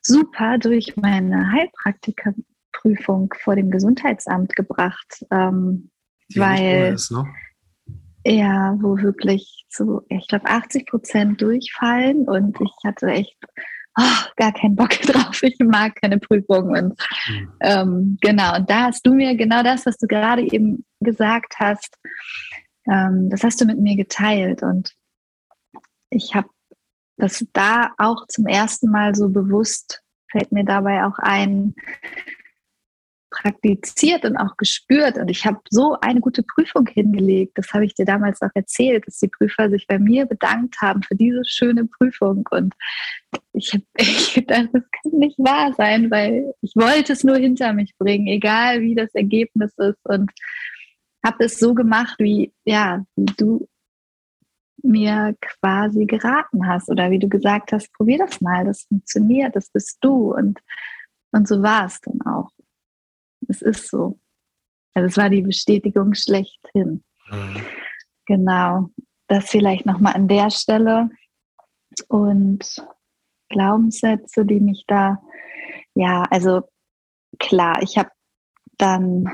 super 0.00 0.56
durch 0.56 0.96
meine 0.96 1.52
Heilpraktikerprüfung 1.52 3.34
vor 3.38 3.54
dem 3.54 3.70
Gesundheitsamt 3.70 4.56
gebracht, 4.56 5.26
ähm, 5.30 5.90
weil 6.34 6.94
ist, 6.94 7.10
ne? 7.10 7.26
ja, 8.24 8.76
wo 8.80 8.96
wirklich 8.96 9.66
so, 9.68 10.06
ich 10.08 10.26
glaube 10.26 10.46
80 10.46 10.86
Prozent 10.86 11.40
durchfallen 11.42 12.26
und 12.26 12.58
ich 12.62 12.72
hatte 12.82 13.08
echt 13.08 13.36
oh, 13.98 14.24
gar 14.36 14.52
keinen 14.52 14.76
Bock 14.76 14.90
drauf, 15.02 15.42
ich 15.42 15.58
mag 15.60 16.00
keine 16.00 16.18
Prüfung. 16.18 16.70
Und 16.70 17.00
mhm. 17.28 17.52
ähm, 17.60 18.18
genau, 18.20 18.56
und 18.56 18.68
da 18.68 18.84
hast 18.84 19.06
du 19.06 19.14
mir 19.14 19.36
genau 19.36 19.62
das, 19.62 19.86
was 19.86 19.96
du 19.98 20.06
gerade 20.06 20.42
eben 20.42 20.84
gesagt 21.00 21.54
hast, 21.58 21.96
ähm, 22.90 23.28
das 23.30 23.44
hast 23.44 23.60
du 23.60 23.64
mit 23.64 23.78
mir 23.78 23.96
geteilt. 23.96 24.62
Und 24.62 24.94
ich 26.10 26.34
habe 26.34 26.48
das 27.16 27.44
da 27.52 27.92
auch 27.98 28.26
zum 28.26 28.46
ersten 28.46 28.90
Mal 28.90 29.14
so 29.14 29.28
bewusst, 29.28 30.02
fällt 30.30 30.52
mir 30.52 30.64
dabei 30.64 31.04
auch 31.04 31.18
ein, 31.18 31.74
praktiziert 33.42 34.24
und 34.24 34.36
auch 34.36 34.56
gespürt. 34.56 35.18
Und 35.18 35.28
ich 35.28 35.44
habe 35.44 35.58
so 35.70 35.96
eine 36.00 36.20
gute 36.20 36.42
Prüfung 36.42 36.86
hingelegt. 36.86 37.52
Das 37.56 37.72
habe 37.72 37.84
ich 37.84 37.94
dir 37.94 38.04
damals 38.04 38.40
auch 38.42 38.50
erzählt, 38.54 39.06
dass 39.06 39.18
die 39.18 39.28
Prüfer 39.28 39.68
sich 39.70 39.86
bei 39.86 39.98
mir 39.98 40.26
bedankt 40.26 40.80
haben 40.80 41.02
für 41.02 41.14
diese 41.14 41.42
schöne 41.44 41.86
Prüfung. 41.86 42.48
Und 42.50 42.74
ich 43.52 43.72
habe 43.72 43.84
gedacht, 44.34 44.68
das 44.72 44.82
kann 44.90 45.12
nicht 45.18 45.38
wahr 45.38 45.74
sein, 45.76 46.10
weil 46.10 46.54
ich 46.60 46.72
wollte 46.76 47.12
es 47.12 47.24
nur 47.24 47.36
hinter 47.36 47.72
mich 47.72 47.94
bringen, 47.98 48.28
egal 48.28 48.80
wie 48.80 48.94
das 48.94 49.14
Ergebnis 49.14 49.72
ist. 49.78 49.98
Und 50.04 50.30
habe 51.24 51.44
es 51.44 51.58
so 51.58 51.74
gemacht, 51.74 52.16
wie, 52.18 52.52
ja, 52.64 53.04
wie 53.16 53.26
du 53.36 53.68
mir 54.84 55.36
quasi 55.40 56.06
geraten 56.06 56.66
hast 56.66 56.90
oder 56.90 57.10
wie 57.10 57.18
du 57.18 57.28
gesagt 57.28 57.72
hast, 57.72 57.92
probier 57.92 58.18
das 58.18 58.40
mal, 58.40 58.64
das 58.64 58.82
funktioniert, 58.82 59.54
das 59.54 59.70
bist 59.70 59.98
du. 60.00 60.34
Und, 60.34 60.60
und 61.32 61.46
so 61.46 61.62
war 61.62 61.86
es 61.86 62.00
dann 62.00 62.20
auch. 62.22 62.50
Es 63.48 63.62
ist 63.62 63.88
so. 63.88 64.18
Also 64.94 65.06
es 65.06 65.16
war 65.16 65.30
die 65.30 65.42
Bestätigung 65.42 66.14
schlechthin. 66.14 67.02
Mhm. 67.30 67.66
Genau. 68.26 68.90
Das 69.28 69.50
vielleicht 69.50 69.86
nochmal 69.86 70.14
an 70.14 70.28
der 70.28 70.50
Stelle. 70.50 71.10
Und 72.08 72.84
Glaubenssätze, 73.48 74.44
die 74.44 74.60
mich 74.60 74.84
da, 74.86 75.22
ja, 75.94 76.22
also 76.30 76.62
klar, 77.38 77.82
ich 77.82 77.98
habe 77.98 78.10
dann, 78.78 79.26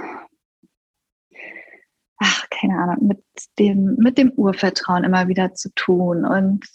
ach, 2.18 2.48
keine 2.50 2.74
Ahnung, 2.78 3.06
mit 3.06 3.24
dem, 3.58 3.96
mit 3.96 4.18
dem 4.18 4.32
Urvertrauen 4.32 5.04
immer 5.04 5.28
wieder 5.28 5.54
zu 5.54 5.72
tun 5.74 6.24
und 6.24 6.66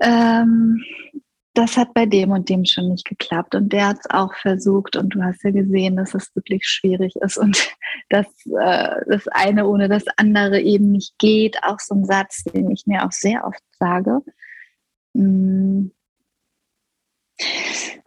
ähm, 0.00 0.82
das 1.58 1.76
hat 1.76 1.92
bei 1.92 2.06
dem 2.06 2.30
und 2.30 2.48
dem 2.48 2.64
schon 2.64 2.88
nicht 2.88 3.04
geklappt 3.04 3.56
und 3.56 3.72
der 3.72 3.88
hat 3.88 3.98
es 3.98 4.10
auch 4.10 4.32
versucht 4.36 4.94
und 4.94 5.10
du 5.10 5.24
hast 5.24 5.42
ja 5.42 5.50
gesehen, 5.50 5.96
dass 5.96 6.14
es 6.14 6.34
wirklich 6.36 6.64
schwierig 6.64 7.16
ist 7.16 7.36
und 7.36 7.58
dass 8.10 8.26
äh, 8.46 8.94
das 9.08 9.26
eine 9.28 9.66
ohne 9.66 9.88
das 9.88 10.04
andere 10.16 10.60
eben 10.60 10.92
nicht 10.92 11.18
geht. 11.18 11.56
Auch 11.64 11.80
so 11.80 11.96
ein 11.96 12.04
Satz, 12.04 12.44
den 12.44 12.70
ich 12.70 12.86
mir 12.86 13.04
auch 13.04 13.10
sehr 13.10 13.44
oft 13.44 13.62
sage. 13.80 14.20
Mm. 15.14 15.88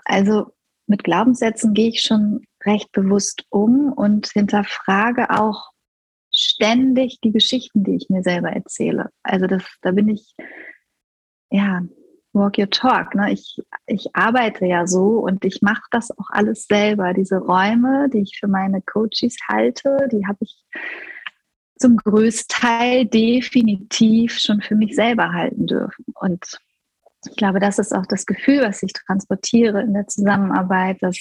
Also 0.06 0.54
mit 0.88 1.04
Glaubenssätzen 1.04 1.74
gehe 1.74 1.90
ich 1.90 2.02
schon 2.02 2.46
recht 2.66 2.94
bewusst 2.94 3.44
um 3.50 3.92
und 3.92 4.28
hinterfrage 4.28 5.30
auch 5.30 5.72
ständig 6.34 7.20
die 7.22 7.34
Geschichten, 7.34 7.84
die 7.84 7.96
ich 7.96 8.10
mir 8.10 8.24
selber 8.24 8.50
erzähle. 8.50 9.10
Also 9.24 9.48
das, 9.48 9.64
da 9.82 9.92
bin 9.92 10.08
ich 10.08 10.36
ja 11.50 11.82
Walk 12.34 12.58
Your 12.58 12.70
Talk. 12.70 13.16
Ne? 13.16 13.34
Ich, 13.34 13.58
ich 13.88 14.16
arbeite 14.16 14.66
ja 14.66 14.88
so 14.88 15.20
und 15.20 15.44
ich 15.46 15.62
mache 15.62 15.84
das 15.92 16.12
auch 16.18 16.30
alles 16.30 16.66
selber. 16.66 17.14
Diese 17.14 17.38
Räume, 17.38 18.10
die 18.10 18.22
ich 18.22 18.38
für 18.40 18.48
meine 18.48 18.82
Coaches 18.82 19.36
halte, 19.48 20.08
die 20.12 20.26
habe 20.26 20.40
ich 20.42 20.64
zum 21.78 21.98
größten 21.98 22.62
Teil 22.62 23.06
definitiv 23.06 24.38
schon 24.38 24.62
für 24.62 24.76
mich 24.76 24.96
selber 24.96 25.34
halten 25.34 25.68
dürfen. 25.68 26.06
Und 26.14 26.58
ich 27.28 27.36
glaube, 27.36 27.60
das 27.60 27.80
ist 27.80 27.94
auch 27.94 28.06
das 28.06 28.26
Gefühl, 28.26 28.62
was 28.62 28.82
ich 28.84 28.94
transportiere 28.94 29.82
in 29.82 29.94
der 29.94 30.08
Zusammenarbeit, 30.08 30.98
dass 31.02 31.18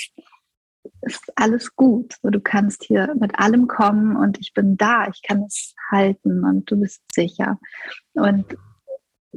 ist 1.03 1.31
alles 1.37 1.77
gut. 1.77 2.15
du 2.23 2.41
kannst 2.41 2.85
hier 2.85 3.15
mit 3.19 3.39
allem 3.39 3.67
kommen 3.67 4.17
und 4.17 4.39
ich 4.41 4.55
bin 4.55 4.77
da, 4.77 5.09
ich 5.09 5.23
kann 5.23 5.43
es 5.43 5.75
halten 5.91 6.45
und 6.45 6.71
du 6.71 6.81
bist 6.81 7.03
sicher. 7.13 7.59
Und 8.15 8.47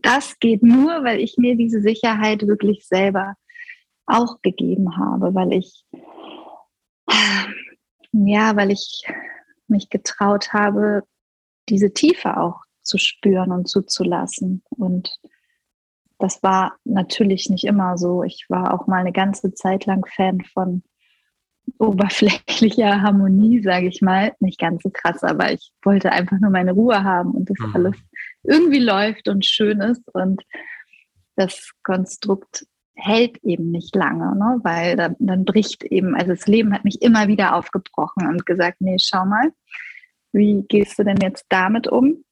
das 0.03 0.37
geht 0.39 0.61
nur, 0.61 1.03
weil 1.03 1.19
ich 1.19 1.37
mir 1.37 1.55
diese 1.55 1.81
Sicherheit 1.81 2.45
wirklich 2.45 2.85
selber 2.85 3.35
auch 4.05 4.41
gegeben 4.41 4.97
habe, 4.97 5.33
weil 5.33 5.53
ich, 5.53 5.85
ja, 8.11 8.55
weil 8.55 8.71
ich 8.71 9.03
mich 9.67 9.89
getraut 9.89 10.53
habe, 10.53 11.03
diese 11.69 11.93
Tiefe 11.93 12.37
auch 12.37 12.61
zu 12.81 12.97
spüren 12.97 13.51
und 13.51 13.67
zuzulassen. 13.67 14.61
Und 14.69 15.17
das 16.19 16.43
war 16.43 16.75
natürlich 16.83 17.49
nicht 17.49 17.63
immer 17.63 17.97
so. 17.97 18.23
Ich 18.23 18.45
war 18.49 18.73
auch 18.73 18.87
mal 18.87 18.99
eine 18.99 19.13
ganze 19.13 19.53
Zeit 19.53 19.85
lang 19.85 20.05
Fan 20.05 20.41
von 20.41 20.83
oberflächlicher 21.79 23.01
Harmonie, 23.01 23.63
sage 23.63 23.87
ich 23.87 24.01
mal. 24.01 24.33
Nicht 24.41 24.59
ganz 24.59 24.83
so 24.83 24.89
krass, 24.89 25.23
aber 25.23 25.53
ich 25.53 25.71
wollte 25.81 26.11
einfach 26.11 26.37
nur 26.39 26.51
meine 26.51 26.73
Ruhe 26.73 27.03
haben 27.03 27.31
und 27.31 27.49
das 27.49 27.57
mhm. 27.59 27.75
alles 27.75 27.95
irgendwie 28.43 28.79
läuft 28.79 29.27
und 29.27 29.45
schön 29.45 29.81
ist. 29.81 30.03
Und 30.13 30.43
das 31.35 31.71
Konstrukt 31.83 32.65
hält 32.95 33.43
eben 33.43 33.71
nicht 33.71 33.95
lange, 33.95 34.35
ne? 34.35 34.59
weil 34.63 34.95
dann, 34.95 35.15
dann 35.19 35.45
bricht 35.45 35.83
eben, 35.83 36.15
also 36.15 36.31
das 36.31 36.47
Leben 36.47 36.73
hat 36.73 36.83
mich 36.83 37.01
immer 37.01 37.27
wieder 37.27 37.55
aufgebrochen 37.55 38.27
und 38.27 38.45
gesagt, 38.45 38.81
nee, 38.81 38.97
schau 38.99 39.25
mal, 39.25 39.51
wie 40.31 40.63
gehst 40.67 40.99
du 40.99 41.03
denn 41.03 41.17
jetzt 41.17 41.45
damit 41.49 41.87
um? 41.87 42.23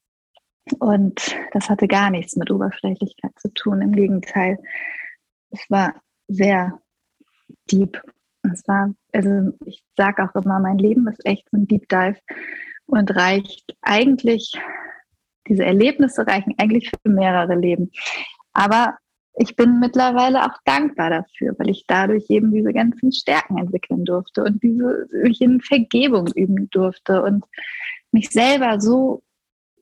Und 0.78 1.36
das 1.52 1.68
hatte 1.68 1.88
gar 1.88 2.10
nichts 2.10 2.36
mit 2.36 2.50
Oberflächlichkeit 2.50 3.32
zu 3.36 3.52
tun. 3.52 3.82
Im 3.82 3.92
Gegenteil, 3.92 4.58
es 5.50 5.68
war 5.68 6.00
sehr 6.28 6.80
deep. 7.70 8.00
Es 8.44 8.66
war, 8.66 8.94
also 9.12 9.52
ich 9.66 9.82
sage 9.96 10.22
auch 10.24 10.34
immer, 10.40 10.60
mein 10.60 10.78
Leben 10.78 11.06
ist 11.08 11.24
echt 11.24 11.48
so 11.50 11.58
ein 11.58 11.66
Deep 11.66 11.88
Dive 11.88 12.18
und 12.86 13.14
reicht 13.14 13.76
eigentlich 13.82 14.52
diese 15.48 15.64
Erlebnisse 15.64 16.26
reichen 16.26 16.54
eigentlich 16.58 16.90
für 16.90 17.10
mehrere 17.10 17.54
Leben. 17.54 17.90
Aber 18.52 18.96
ich 19.34 19.56
bin 19.56 19.80
mittlerweile 19.80 20.44
auch 20.44 20.58
dankbar 20.64 21.10
dafür, 21.10 21.54
weil 21.58 21.70
ich 21.70 21.84
dadurch 21.86 22.28
eben 22.28 22.52
diese 22.52 22.72
ganzen 22.72 23.12
Stärken 23.12 23.58
entwickeln 23.58 24.04
durfte 24.04 24.44
und 24.44 24.62
diese 24.62 25.08
mich 25.22 25.40
in 25.40 25.60
Vergebung 25.60 26.28
üben 26.34 26.68
durfte 26.70 27.22
und 27.22 27.44
mich 28.10 28.30
selber 28.30 28.80
so 28.80 29.22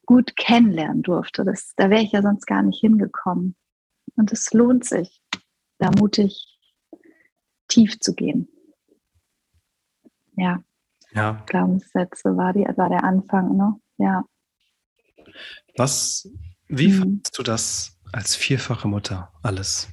gut 0.06 0.36
kennenlernen 0.36 1.02
durfte. 1.02 1.44
Das, 1.44 1.74
da 1.76 1.90
wäre 1.90 2.02
ich 2.02 2.12
ja 2.12 2.22
sonst 2.22 2.46
gar 2.46 2.62
nicht 2.62 2.80
hingekommen. 2.80 3.56
Und 4.16 4.32
es 4.32 4.52
lohnt 4.52 4.84
sich, 4.84 5.20
da 5.78 5.90
mutig 5.98 6.58
tief 7.68 7.98
zu 8.00 8.14
gehen. 8.14 8.48
Ja. 10.36 10.62
Ja. 11.12 11.42
Glaubenssätze 11.46 12.36
war, 12.36 12.52
die, 12.52 12.64
war 12.76 12.88
der 12.88 13.02
Anfang, 13.02 13.56
ne? 13.56 13.80
Ja. 13.98 14.24
Was, 15.76 16.28
wie 16.68 16.88
mhm. 16.88 16.98
fandest 16.98 17.38
du 17.38 17.42
das 17.42 17.98
als 18.12 18.34
vierfache 18.34 18.88
Mutter 18.88 19.32
alles? 19.42 19.88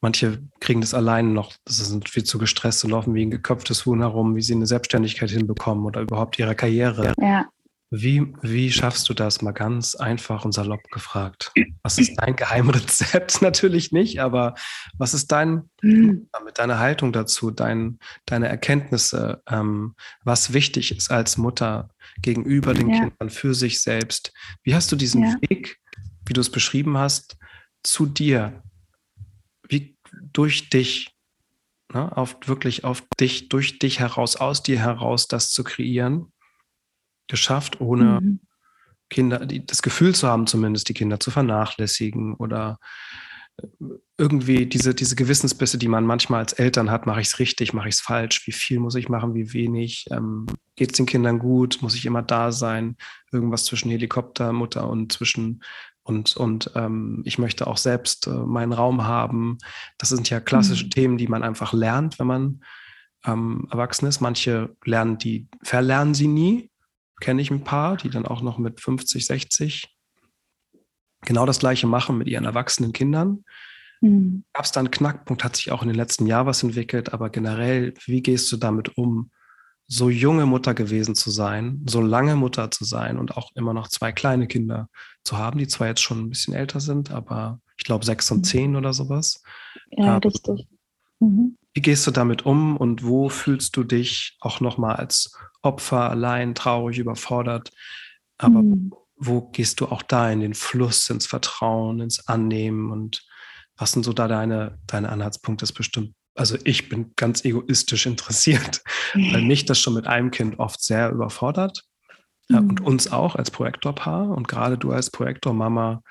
Manche 0.00 0.42
kriegen 0.60 0.80
das 0.80 0.94
allein 0.94 1.34
noch, 1.34 1.52
sie 1.68 1.84
sind 1.84 2.08
viel 2.08 2.24
zu 2.24 2.38
gestresst 2.38 2.84
und 2.84 2.90
laufen 2.90 3.14
wie 3.14 3.26
ein 3.26 3.30
geköpftes 3.30 3.84
Huhn 3.84 4.00
herum, 4.00 4.34
wie 4.34 4.40
sie 4.40 4.54
eine 4.54 4.66
Selbstständigkeit 4.66 5.30
hinbekommen 5.30 5.84
oder 5.84 6.00
überhaupt 6.00 6.38
ihre 6.38 6.54
Karriere. 6.54 7.12
Ja. 7.20 7.46
Wie, 7.92 8.32
wie 8.40 8.70
schaffst 8.70 9.08
du 9.08 9.14
das 9.14 9.42
mal 9.42 9.50
ganz 9.50 9.96
einfach 9.96 10.44
und 10.44 10.52
salopp 10.52 10.82
gefragt? 10.92 11.50
Was 11.82 11.98
ist 11.98 12.14
dein 12.18 12.36
Geheimrezept? 12.36 13.42
Natürlich 13.42 13.90
nicht, 13.90 14.20
aber 14.20 14.54
was 14.96 15.12
ist 15.12 15.32
dein, 15.32 15.68
mhm. 15.82 16.28
mit 16.44 16.58
deiner 16.58 16.78
Haltung 16.78 17.12
dazu, 17.12 17.50
dein, 17.50 17.98
deine 18.26 18.46
Erkenntnisse, 18.46 19.42
ähm, 19.48 19.96
was 20.22 20.52
wichtig 20.52 20.96
ist 20.96 21.10
als 21.10 21.36
Mutter 21.36 21.90
gegenüber 22.22 22.74
den 22.74 22.90
ja. 22.90 23.00
Kindern, 23.00 23.28
für 23.28 23.54
sich 23.54 23.82
selbst? 23.82 24.32
Wie 24.62 24.76
hast 24.76 24.92
du 24.92 24.96
diesen 24.96 25.24
ja. 25.24 25.36
Weg, 25.48 25.80
wie 26.26 26.32
du 26.32 26.40
es 26.40 26.50
beschrieben 26.50 26.96
hast, 26.96 27.38
zu 27.82 28.06
dir, 28.06 28.62
wie 29.68 29.96
durch 30.32 30.70
dich, 30.70 31.16
ne, 31.92 32.16
auf, 32.16 32.36
wirklich 32.46 32.84
auf 32.84 33.02
dich, 33.18 33.48
durch 33.48 33.80
dich 33.80 33.98
heraus, 33.98 34.36
aus 34.36 34.62
dir 34.62 34.78
heraus 34.78 35.26
das 35.26 35.50
zu 35.50 35.64
kreieren? 35.64 36.32
Geschafft, 37.30 37.80
ohne 37.80 38.20
mhm. 38.20 38.40
Kinder, 39.08 39.44
die, 39.46 39.64
das 39.64 39.82
Gefühl 39.82 40.14
zu 40.14 40.28
haben, 40.28 40.46
zumindest 40.46 40.88
die 40.88 40.94
Kinder 40.94 41.18
zu 41.18 41.30
vernachlässigen 41.30 42.34
oder 42.34 42.78
äh, 43.56 43.66
irgendwie 44.18 44.66
diese, 44.66 44.94
diese 44.94 45.16
Gewissensbisse, 45.16 45.78
die 45.78 45.88
man 45.88 46.04
manchmal 46.04 46.40
als 46.40 46.52
Eltern 46.52 46.90
hat, 46.90 47.06
mache 47.06 47.20
ich 47.20 47.28
es 47.28 47.38
richtig, 47.38 47.72
mache 47.72 47.88
ich 47.88 47.94
es 47.94 48.00
falsch, 48.00 48.46
wie 48.46 48.52
viel 48.52 48.78
muss 48.78 48.94
ich 48.94 49.08
machen, 49.08 49.34
wie 49.34 49.52
wenig, 49.52 50.06
ähm, 50.10 50.46
geht 50.76 50.90
es 50.92 50.96
den 50.96 51.06
Kindern 51.06 51.38
gut, 51.38 51.78
muss 51.80 51.94
ich 51.94 52.06
immer 52.06 52.22
da 52.22 52.52
sein, 52.52 52.96
irgendwas 53.32 53.64
zwischen 53.64 53.90
Helikoptermutter 53.90 54.88
und 54.88 55.12
zwischen 55.12 55.62
und, 56.02 56.36
und 56.36 56.72
ähm, 56.74 57.22
ich 57.24 57.38
möchte 57.38 57.66
auch 57.66 57.76
selbst 57.76 58.26
äh, 58.26 58.30
meinen 58.30 58.72
Raum 58.72 59.04
haben. 59.04 59.58
Das 59.98 60.08
sind 60.08 60.28
ja 60.30 60.40
klassische 60.40 60.86
mhm. 60.86 60.90
Themen, 60.90 61.18
die 61.18 61.28
man 61.28 61.42
einfach 61.42 61.72
lernt, 61.72 62.18
wenn 62.18 62.26
man 62.26 62.60
ähm, 63.24 63.68
erwachsen 63.70 64.06
ist. 64.06 64.20
Manche 64.20 64.74
lernen 64.84 65.18
die, 65.18 65.48
verlernen 65.62 66.14
sie 66.14 66.28
nie, 66.28 66.69
kenne 67.20 67.42
ich 67.42 67.50
ein 67.50 67.64
paar, 67.64 67.96
die 67.96 68.10
dann 68.10 68.26
auch 68.26 68.42
noch 68.42 68.58
mit 68.58 68.80
50, 68.80 69.26
60 69.26 69.96
genau 71.22 71.46
das 71.46 71.58
Gleiche 71.58 71.86
machen 71.86 72.18
mit 72.18 72.28
ihren 72.28 72.44
erwachsenen 72.44 72.92
Kindern. 72.92 73.44
Mhm. 74.00 74.44
Gab 74.52 74.64
es 74.64 74.72
da 74.72 74.80
einen 74.80 74.90
Knackpunkt, 74.90 75.44
hat 75.44 75.56
sich 75.56 75.70
auch 75.70 75.82
in 75.82 75.88
den 75.88 75.96
letzten 75.96 76.26
Jahren 76.26 76.46
was 76.46 76.62
entwickelt, 76.62 77.12
aber 77.12 77.30
generell, 77.30 77.94
wie 78.06 78.22
gehst 78.22 78.50
du 78.52 78.56
damit 78.56 78.96
um, 78.96 79.30
so 79.86 80.08
junge 80.08 80.46
Mutter 80.46 80.72
gewesen 80.72 81.16
zu 81.16 81.30
sein, 81.30 81.84
so 81.84 82.00
lange 82.00 82.36
Mutter 82.36 82.70
zu 82.70 82.84
sein 82.84 83.18
und 83.18 83.36
auch 83.36 83.50
immer 83.56 83.74
noch 83.74 83.88
zwei 83.88 84.12
kleine 84.12 84.46
Kinder 84.46 84.88
zu 85.24 85.36
haben, 85.36 85.58
die 85.58 85.66
zwar 85.66 85.88
jetzt 85.88 86.00
schon 86.00 86.20
ein 86.20 86.28
bisschen 86.28 86.54
älter 86.54 86.78
sind, 86.78 87.10
aber 87.10 87.60
ich 87.76 87.84
glaube 87.84 88.04
sechs 88.04 88.30
und 88.30 88.38
mhm. 88.38 88.44
zehn 88.44 88.76
oder 88.76 88.92
sowas. 88.92 89.42
Ja, 89.90 90.14
ähm, 90.14 90.20
richtig. 90.22 90.68
Mhm. 91.18 91.56
Wie 91.74 91.82
gehst 91.82 92.06
du 92.06 92.12
damit 92.12 92.46
um 92.46 92.76
und 92.76 93.04
wo 93.04 93.28
fühlst 93.28 93.76
du 93.76 93.82
dich 93.82 94.36
auch 94.40 94.60
nochmal 94.60 94.94
als 94.96 95.36
Opfer, 95.62 96.10
allein, 96.10 96.54
traurig, 96.54 96.98
überfordert? 96.98 97.70
Aber 98.38 98.62
mhm. 98.62 98.92
wo 99.16 99.42
gehst 99.50 99.80
du 99.80 99.86
auch 99.86 100.02
da 100.02 100.30
in 100.30 100.40
den 100.40 100.54
Fluss, 100.54 101.08
ins 101.10 101.26
Vertrauen, 101.26 102.00
ins 102.00 102.26
Annehmen 102.26 102.90
und 102.90 103.22
was 103.76 103.92
sind 103.92 104.04
so 104.04 104.12
da 104.12 104.28
deine, 104.28 104.78
deine 104.86 105.08
Anhaltspunkte? 105.08 105.62
Das 105.62 105.72
bestimmt. 105.72 106.14
Also 106.34 106.56
ich 106.64 106.88
bin 106.88 107.12
ganz 107.16 107.44
egoistisch 107.44 108.06
interessiert, 108.06 108.82
weil 109.14 109.42
mich 109.42 109.64
das 109.64 109.78
schon 109.78 109.94
mit 109.94 110.06
einem 110.06 110.30
Kind 110.30 110.58
oft 110.58 110.82
sehr 110.82 111.10
überfordert 111.10 111.82
mhm. 112.48 112.70
und 112.70 112.80
uns 112.80 113.10
auch 113.12 113.36
als 113.36 113.50
Projektorpaar 113.50 114.30
und 114.30 114.48
gerade 114.48 114.78
du 114.78 114.92
als 114.92 115.10
Projektormama. 115.10 116.02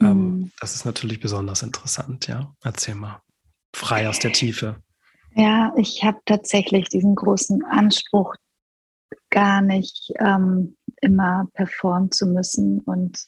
Ähm, 0.00 0.08
mhm. 0.08 0.52
das 0.60 0.74
ist 0.74 0.84
natürlich 0.84 1.20
besonders 1.20 1.62
interessant, 1.62 2.26
ja. 2.26 2.52
Erzähl 2.62 2.94
mal. 2.94 3.20
Frei 3.74 4.08
aus 4.08 4.18
der 4.18 4.32
Tiefe. 4.32 4.76
Ja, 5.34 5.72
ich 5.76 6.04
habe 6.04 6.18
tatsächlich 6.26 6.88
diesen 6.88 7.14
großen 7.14 7.64
Anspruch, 7.64 8.34
gar 9.30 9.62
nicht 9.62 10.12
ähm, 10.18 10.76
immer 11.00 11.48
performen 11.54 12.10
zu 12.10 12.26
müssen. 12.26 12.80
Und 12.80 13.24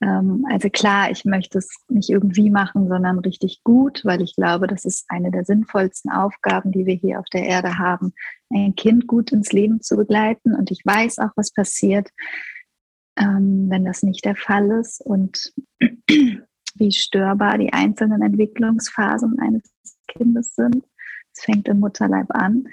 ähm, 0.00 0.44
also 0.50 0.68
klar, 0.70 1.10
ich 1.10 1.24
möchte 1.24 1.58
es 1.58 1.70
nicht 1.88 2.10
irgendwie 2.10 2.50
machen, 2.50 2.88
sondern 2.88 3.18
richtig 3.18 3.62
gut, 3.64 4.04
weil 4.04 4.22
ich 4.22 4.36
glaube, 4.36 4.66
das 4.66 4.84
ist 4.84 5.06
eine 5.08 5.30
der 5.30 5.44
sinnvollsten 5.44 6.10
Aufgaben, 6.10 6.70
die 6.70 6.86
wir 6.86 6.94
hier 6.94 7.18
auf 7.18 7.26
der 7.32 7.44
Erde 7.44 7.78
haben, 7.78 8.12
ein 8.50 8.74
Kind 8.74 9.06
gut 9.06 9.32
ins 9.32 9.52
Leben 9.52 9.80
zu 9.80 9.96
begleiten. 9.96 10.54
Und 10.54 10.70
ich 10.70 10.82
weiß 10.84 11.18
auch, 11.18 11.30
was 11.36 11.52
passiert, 11.52 12.08
ähm, 13.18 13.66
wenn 13.68 13.84
das 13.84 14.02
nicht 14.02 14.24
der 14.24 14.36
Fall 14.36 14.70
ist 14.70 15.00
und 15.04 15.52
wie 16.74 16.92
störbar 16.92 17.58
die 17.58 17.72
einzelnen 17.72 18.22
Entwicklungsphasen 18.22 19.38
eines 19.40 19.64
Kindes 20.06 20.54
sind. 20.54 20.84
Es 21.38 21.44
fängt 21.44 21.68
im 21.68 21.80
Mutterleib 21.80 22.26
an. 22.30 22.68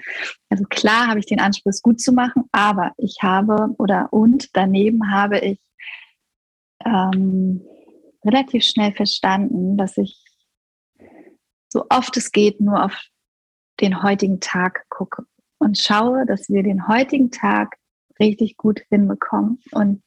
Also 0.50 0.64
klar 0.64 1.06
habe 1.06 1.20
ich 1.20 1.26
den 1.26 1.40
Anspruch, 1.40 1.70
es 1.70 1.82
gut 1.82 2.00
zu 2.00 2.12
machen, 2.12 2.44
aber 2.52 2.92
ich 2.96 3.18
habe 3.22 3.74
oder 3.78 4.12
und 4.12 4.48
daneben 4.54 5.12
habe 5.12 5.38
ich 5.38 5.60
ähm, 6.84 7.62
relativ 8.24 8.64
schnell 8.64 8.92
verstanden, 8.92 9.76
dass 9.76 9.96
ich 9.96 10.22
so 11.68 11.84
oft 11.90 12.16
es 12.16 12.32
geht 12.32 12.60
nur 12.60 12.84
auf 12.84 13.00
den 13.80 14.02
heutigen 14.02 14.40
Tag 14.40 14.86
gucke 14.88 15.24
und 15.58 15.78
schaue, 15.78 16.26
dass 16.26 16.48
wir 16.48 16.62
den 16.62 16.88
heutigen 16.88 17.30
Tag 17.30 17.76
richtig 18.18 18.56
gut 18.56 18.80
hinbekommen 18.88 19.60
und, 19.72 20.02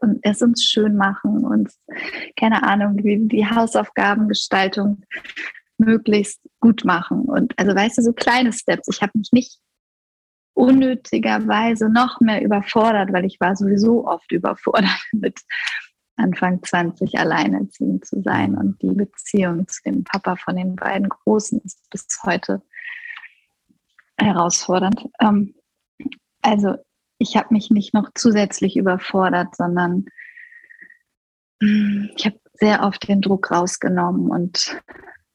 und 0.00 0.20
es 0.22 0.42
uns 0.42 0.62
schön 0.64 0.96
machen 0.96 1.44
und 1.44 1.72
keine 2.36 2.62
Ahnung, 2.62 2.98
die, 2.98 3.26
die 3.28 3.46
Hausaufgabengestaltung 3.46 5.02
möglichst 5.80 6.40
gut 6.60 6.84
machen. 6.84 7.22
Und 7.22 7.58
also 7.58 7.74
weißt 7.74 7.98
du, 7.98 8.02
so 8.02 8.12
kleine 8.12 8.52
Steps. 8.52 8.88
Ich 8.88 9.02
habe 9.02 9.12
mich 9.14 9.30
nicht 9.32 9.58
unnötigerweise 10.54 11.88
noch 11.88 12.20
mehr 12.20 12.42
überfordert, 12.42 13.12
weil 13.12 13.24
ich 13.24 13.40
war 13.40 13.56
sowieso 13.56 14.06
oft 14.06 14.30
überfordert 14.30 15.00
mit 15.12 15.40
Anfang 16.16 16.62
20 16.62 17.18
alleinerziehend 17.18 18.04
zu 18.04 18.22
sein. 18.22 18.56
Und 18.56 18.80
die 18.82 18.94
Beziehung 18.94 19.66
zu 19.66 19.82
dem 19.84 20.04
Papa 20.04 20.36
von 20.36 20.56
den 20.56 20.76
beiden 20.76 21.08
Großen 21.08 21.60
ist 21.64 21.88
bis 21.90 22.06
heute 22.24 22.62
herausfordernd. 24.18 25.08
Ähm, 25.20 25.54
also 26.42 26.76
ich 27.18 27.36
habe 27.36 27.54
mich 27.54 27.70
nicht 27.70 27.94
noch 27.94 28.10
zusätzlich 28.14 28.76
überfordert, 28.76 29.56
sondern 29.56 30.06
ich 31.62 32.24
habe 32.24 32.40
sehr 32.54 32.82
oft 32.82 33.06
den 33.06 33.20
Druck 33.20 33.50
rausgenommen 33.50 34.30
und 34.30 34.80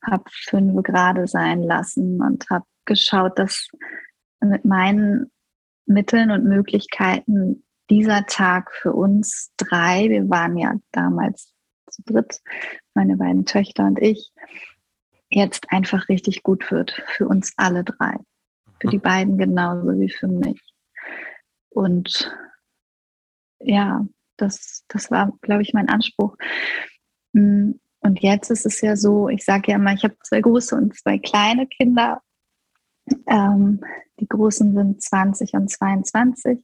habe 0.09 0.23
fünf 0.29 0.83
gerade 0.83 1.27
sein 1.27 1.61
lassen 1.63 2.21
und 2.21 2.49
habe 2.49 2.65
geschaut, 2.85 3.37
dass 3.39 3.69
mit 4.39 4.65
meinen 4.65 5.31
Mitteln 5.85 6.31
und 6.31 6.45
Möglichkeiten 6.45 7.63
dieser 7.89 8.25
Tag 8.25 8.71
für 8.73 8.93
uns 8.93 9.51
drei, 9.57 10.09
wir 10.09 10.29
waren 10.29 10.57
ja 10.57 10.73
damals 10.91 11.53
zu 11.89 12.01
dritt, 12.03 12.41
meine 12.93 13.17
beiden 13.17 13.45
Töchter 13.45 13.85
und 13.85 13.99
ich, 13.99 14.31
jetzt 15.29 15.71
einfach 15.71 16.09
richtig 16.09 16.43
gut 16.43 16.71
wird 16.71 17.03
für 17.07 17.27
uns 17.27 17.53
alle 17.57 17.83
drei. 17.83 18.15
Für 18.79 18.87
die 18.87 18.99
beiden 18.99 19.37
genauso 19.37 19.99
wie 19.99 20.09
für 20.09 20.27
mich. 20.27 20.61
Und 21.69 22.31
ja, 23.59 24.05
das, 24.37 24.83
das 24.87 25.11
war, 25.11 25.31
glaube 25.41 25.61
ich, 25.61 25.73
mein 25.73 25.89
Anspruch. 25.89 26.35
Hm, 27.33 27.79
und 28.05 28.21
jetzt 28.21 28.51
ist 28.51 28.67
es 28.67 28.81
ja 28.81 28.95
so, 28.95 29.29
ich 29.29 29.43
sage 29.43 29.71
ja 29.71 29.77
immer, 29.77 29.93
ich 29.93 30.03
habe 30.03 30.15
zwei 30.23 30.39
große 30.39 30.75
und 30.75 30.95
zwei 30.95 31.17
kleine 31.17 31.65
Kinder. 31.65 32.21
Ähm, 33.27 33.81
die 34.19 34.27
Großen 34.27 34.75
sind 34.75 35.01
20 35.01 35.53
und 35.53 35.69
22. 35.69 36.59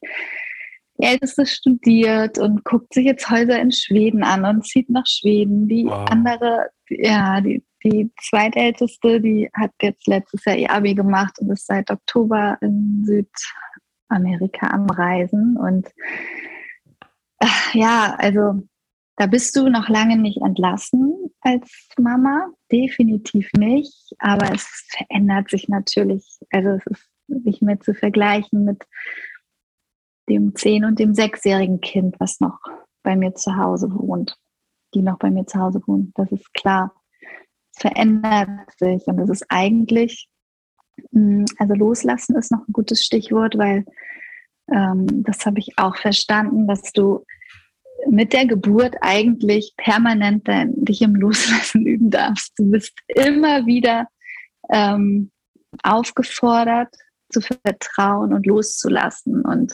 Die 1.00 1.04
Älteste 1.04 1.48
studiert 1.48 2.38
und 2.38 2.64
guckt 2.64 2.94
sich 2.94 3.06
jetzt 3.06 3.28
Häuser 3.32 3.60
in 3.60 3.72
Schweden 3.72 4.24
an 4.24 4.46
und 4.46 4.68
zieht 4.68 4.88
nach 4.92 5.08
Schweden. 5.08 5.68
Die 5.68 5.86
wow. 5.86 6.08
andere, 6.12 6.70
ja, 6.90 7.42
die, 7.42 7.64
die 7.84 8.12
zweitälteste, 8.22 9.20
die 9.20 9.50
hat 9.54 9.72
jetzt 9.82 10.06
letztes 10.06 10.46
Jahr 10.46 10.58
ihr 10.58 10.72
Abi 10.72 10.94
gemacht 10.94 11.40
und 11.40 11.50
ist 11.50 11.66
seit 11.66 11.90
Oktober 11.90 12.60
in 12.62 13.04
Südamerika 13.04 14.68
am 14.68 14.88
Reisen. 14.88 15.58
Und 15.58 15.90
ach, 17.40 17.74
ja, 17.74 18.16
also 18.20 18.62
da 19.22 19.28
bist 19.28 19.56
du 19.56 19.70
noch 19.70 19.90
lange 19.90 20.18
nicht 20.18 20.42
entlassen 20.42 21.32
als 21.42 21.70
Mama, 21.98 22.50
definitiv 22.72 23.50
nicht, 23.58 24.16
aber 24.20 24.54
es 24.54 24.64
verändert 24.90 25.50
sich 25.50 25.70
natürlich. 25.70 26.40
Also 26.52 26.70
es 26.70 26.86
ist 26.88 27.10
nicht 27.28 27.62
mehr 27.62 27.80
zu 27.80 27.94
vergleichen 27.94 28.66
mit 28.66 28.84
dem 30.30 30.56
zehn- 30.56 30.86
und 30.86 31.00
dem 31.00 31.14
sechsjährigen 31.14 31.82
Kind, 31.82 32.16
was 32.20 32.40
noch 32.40 32.60
bei 33.04 33.16
mir 33.16 33.34
zu 33.36 33.56
Hause 33.56 33.92
wohnt, 33.94 34.38
die 34.94 35.02
noch 35.02 35.18
bei 35.18 35.30
mir 35.30 35.46
zu 35.46 35.60
Hause 35.60 35.82
wohnt. 35.86 36.18
Das 36.18 36.32
ist 36.32 36.54
klar. 36.54 36.94
Es 37.74 37.82
verändert 37.82 38.72
sich 38.78 39.06
und 39.08 39.20
es 39.20 39.30
ist 39.30 39.46
eigentlich 39.50 40.30
Mm, 41.12 41.46
also 41.58 41.74
loslassen 41.74 42.36
ist 42.36 42.52
noch 42.52 42.68
ein 42.68 42.74
gutes 42.74 43.04
Stichwort, 43.04 43.58
weil 43.58 43.86
ähm, 44.72 45.24
das 45.24 45.46
habe 45.46 45.60
ich 45.60 45.78
auch 45.78 45.96
verstanden, 45.98 46.68
dass 46.68 46.92
du 46.94 47.26
mit 48.10 48.34
der 48.34 48.46
Geburt 48.46 48.96
eigentlich 49.02 49.74
permanent 49.78 50.48
dich 50.48 51.02
im 51.02 51.16
Loslassen 51.16 51.86
üben 51.86 52.10
darfst. 52.10 52.54
Du 52.58 52.70
bist 52.72 52.94
immer 53.08 53.66
wieder 53.66 54.08
ähm, 54.70 55.32
aufgefordert, 55.84 56.94
zu 57.30 57.42
vertrauen 57.42 58.34
und 58.34 58.46
loszulassen. 58.46 59.42
Und 59.44 59.74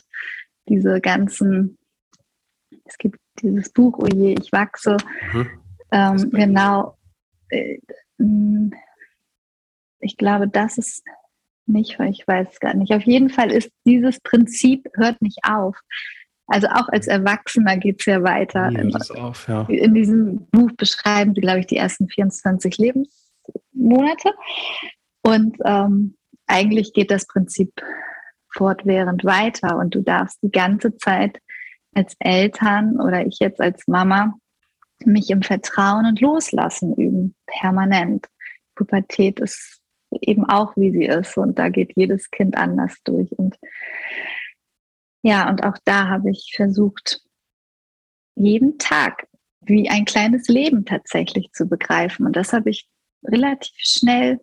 diese 0.69 1.01
ganzen, 1.01 1.77
es 2.85 2.97
gibt 2.97 3.19
dieses 3.41 3.69
Buch, 3.69 3.97
Oh 3.99 4.07
je, 4.07 4.35
ich 4.39 4.51
wachse, 4.51 4.97
mhm. 5.33 5.49
ähm, 5.91 6.29
genau. 6.31 6.97
Äh, 7.49 7.79
mm, 8.17 8.71
ich 9.99 10.17
glaube, 10.17 10.47
das 10.47 10.77
ist 10.77 11.03
nicht, 11.65 11.99
weil 11.99 12.11
ich 12.11 12.27
weiß 12.27 12.59
gar 12.59 12.73
nicht. 12.73 12.93
Auf 12.93 13.03
jeden 13.03 13.29
Fall 13.29 13.51
ist 13.51 13.71
dieses 13.85 14.19
Prinzip, 14.19 14.87
hört 14.95 15.21
nicht 15.21 15.39
auf. 15.43 15.77
Also 16.47 16.67
auch 16.67 16.87
als 16.89 17.07
Erwachsener 17.07 17.77
geht 17.77 17.99
es 17.99 18.05
ja 18.05 18.23
weiter. 18.23 18.69
In, 18.69 18.95
auf, 18.95 19.47
ja. 19.47 19.65
in 19.67 19.93
diesem 19.93 20.47
Buch 20.47 20.71
beschreiben 20.77 21.33
sie, 21.35 21.41
glaube 21.41 21.59
ich, 21.59 21.67
die 21.67 21.77
ersten 21.77 22.07
24 22.07 22.77
Lebensmonate. 22.77 24.33
Und 25.23 25.57
ähm, 25.65 26.15
eigentlich 26.47 26.93
geht 26.93 27.11
das 27.11 27.27
Prinzip 27.27 27.73
fortwährend 28.53 29.25
weiter 29.25 29.77
und 29.77 29.93
du 29.93 30.01
darfst 30.01 30.41
die 30.41 30.51
ganze 30.51 30.95
Zeit 30.97 31.37
als 31.93 32.15
Eltern 32.19 32.99
oder 32.99 33.25
ich 33.25 33.39
jetzt 33.39 33.59
als 33.59 33.87
Mama 33.87 34.33
mich 35.05 35.29
im 35.29 35.41
Vertrauen 35.41 36.05
und 36.05 36.21
Loslassen 36.21 36.95
üben, 36.95 37.35
permanent. 37.45 38.27
Pubertät 38.75 39.39
ist 39.39 39.81
eben 40.21 40.45
auch, 40.45 40.75
wie 40.75 40.91
sie 40.91 41.05
ist 41.05 41.37
und 41.37 41.59
da 41.59 41.69
geht 41.69 41.93
jedes 41.95 42.31
Kind 42.31 42.57
anders 42.57 42.95
durch. 43.03 43.31
Und 43.37 43.57
ja, 45.21 45.49
und 45.49 45.63
auch 45.63 45.77
da 45.83 46.07
habe 46.07 46.31
ich 46.31 46.53
versucht, 46.55 47.21
jeden 48.35 48.77
Tag 48.77 49.27
wie 49.61 49.89
ein 49.89 50.05
kleines 50.05 50.47
Leben 50.47 50.85
tatsächlich 50.85 51.51
zu 51.51 51.65
begreifen. 51.65 52.25
Und 52.25 52.35
das 52.35 52.53
habe 52.53 52.69
ich 52.69 52.87
relativ 53.23 53.75
schnell 53.77 54.39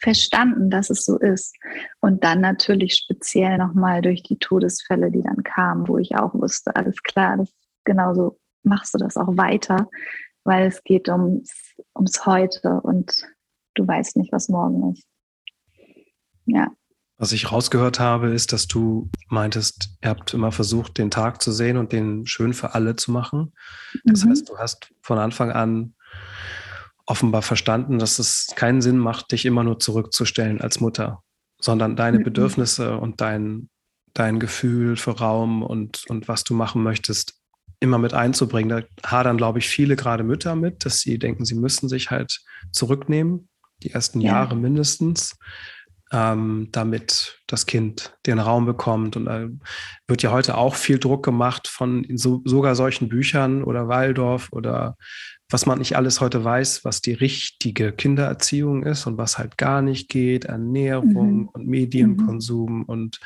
verstanden, 0.00 0.68
dass 0.68 0.90
es 0.90 1.04
so 1.04 1.18
ist. 1.18 1.56
Und 2.00 2.24
dann 2.24 2.40
natürlich 2.40 2.94
speziell 2.94 3.56
nochmal 3.58 4.02
durch 4.02 4.22
die 4.22 4.38
Todesfälle, 4.38 5.10
die 5.10 5.22
dann 5.22 5.42
kamen, 5.42 5.88
wo 5.88 5.98
ich 5.98 6.16
auch 6.16 6.34
wusste, 6.34 6.76
alles 6.76 7.02
klar, 7.02 7.38
das 7.38 7.50
genauso 7.84 8.38
machst 8.62 8.94
du 8.94 8.98
das 8.98 9.16
auch 9.16 9.36
weiter, 9.36 9.88
weil 10.44 10.66
es 10.66 10.82
geht 10.82 11.08
ums, 11.08 11.74
ums 11.94 12.26
Heute 12.26 12.80
und 12.82 13.26
du 13.74 13.86
weißt 13.86 14.16
nicht, 14.16 14.32
was 14.32 14.48
morgen 14.48 14.92
ist. 14.92 15.06
Ja. 16.46 16.70
Was 17.18 17.32
ich 17.32 17.50
rausgehört 17.50 17.98
habe, 17.98 18.28
ist, 18.28 18.52
dass 18.52 18.66
du 18.66 19.10
meintest, 19.28 19.90
ihr 20.02 20.10
habt 20.10 20.34
immer 20.34 20.52
versucht, 20.52 20.98
den 20.98 21.10
Tag 21.10 21.40
zu 21.40 21.50
sehen 21.50 21.78
und 21.78 21.92
den 21.92 22.26
schön 22.26 22.52
für 22.52 22.74
alle 22.74 22.96
zu 22.96 23.10
machen. 23.10 23.54
Das 24.04 24.24
mhm. 24.24 24.30
heißt, 24.30 24.48
du 24.48 24.58
hast 24.58 24.92
von 25.00 25.18
Anfang 25.18 25.50
an 25.50 25.94
offenbar 27.06 27.42
verstanden, 27.42 27.98
dass 27.98 28.18
es 28.18 28.48
keinen 28.54 28.82
Sinn 28.82 28.98
macht, 28.98 29.32
dich 29.32 29.46
immer 29.46 29.64
nur 29.64 29.78
zurückzustellen 29.78 30.60
als 30.60 30.80
Mutter, 30.80 31.22
sondern 31.58 31.96
deine 31.96 32.18
mhm. 32.18 32.24
Bedürfnisse 32.24 32.98
und 32.98 33.20
dein, 33.20 33.70
dein 34.12 34.38
Gefühl 34.38 34.96
für 34.96 35.12
Raum 35.12 35.62
und, 35.62 36.04
und 36.08 36.28
was 36.28 36.44
du 36.44 36.52
machen 36.52 36.82
möchtest, 36.82 37.40
immer 37.80 37.98
mit 37.98 38.12
einzubringen. 38.12 38.68
Da 38.68 39.08
hadern, 39.08 39.36
glaube 39.36 39.58
ich, 39.58 39.68
viele 39.68 39.96
gerade 39.96 40.24
Mütter 40.24 40.54
mit, 40.54 40.84
dass 40.84 41.00
sie 41.00 41.18
denken, 41.18 41.44
sie 41.44 41.54
müssen 41.54 41.88
sich 41.88 42.10
halt 42.10 42.40
zurücknehmen, 42.72 43.48
die 43.82 43.92
ersten 43.92 44.20
ja. 44.20 44.32
Jahre 44.32 44.56
mindestens, 44.56 45.38
ähm, 46.12 46.68
damit 46.72 47.40
das 47.46 47.66
Kind 47.66 48.16
den 48.26 48.38
Raum 48.38 48.64
bekommt. 48.64 49.16
Und 49.16 49.24
da 49.26 49.48
wird 50.06 50.22
ja 50.22 50.30
heute 50.30 50.56
auch 50.56 50.74
viel 50.74 50.98
Druck 50.98 51.24
gemacht 51.24 51.68
von 51.68 52.06
so, 52.14 52.42
sogar 52.44 52.74
solchen 52.74 53.08
Büchern 53.08 53.64
oder 53.64 53.88
Waldorf 53.88 54.48
oder 54.52 54.96
was 55.50 55.66
man 55.66 55.78
nicht 55.78 55.96
alles 55.96 56.20
heute 56.20 56.42
weiß, 56.44 56.84
was 56.84 57.00
die 57.00 57.12
richtige 57.12 57.92
Kindererziehung 57.92 58.82
ist 58.82 59.06
und 59.06 59.16
was 59.16 59.38
halt 59.38 59.56
gar 59.56 59.80
nicht 59.80 60.08
geht, 60.08 60.44
Ernährung 60.44 61.42
mhm. 61.42 61.48
und 61.52 61.66
Medienkonsum 61.66 62.78
mhm. 62.78 62.84
und 62.84 63.20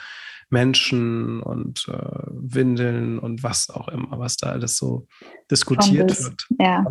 Menschen 0.50 1.40
und 1.40 1.86
äh, 1.88 1.92
Windeln 2.26 3.18
und 3.18 3.42
was 3.42 3.70
auch 3.70 3.88
immer, 3.88 4.18
was 4.18 4.36
da 4.36 4.50
alles 4.50 4.76
so 4.76 5.06
diskutiert 5.50 6.22
wird. 6.22 6.46
Ja. 6.58 6.84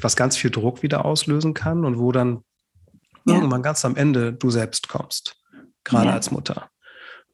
was 0.00 0.16
ganz 0.16 0.36
viel 0.36 0.50
Druck 0.50 0.82
wieder 0.82 1.04
auslösen 1.04 1.52
kann 1.52 1.84
und 1.84 1.98
wo 1.98 2.10
dann 2.10 2.42
ja. 3.26 3.34
irgendwann 3.34 3.62
ganz 3.62 3.84
am 3.84 3.96
Ende 3.96 4.32
du 4.32 4.50
selbst 4.50 4.88
kommst, 4.88 5.36
gerade 5.84 6.08
ja. 6.08 6.14
als 6.14 6.30
Mutter. 6.30 6.70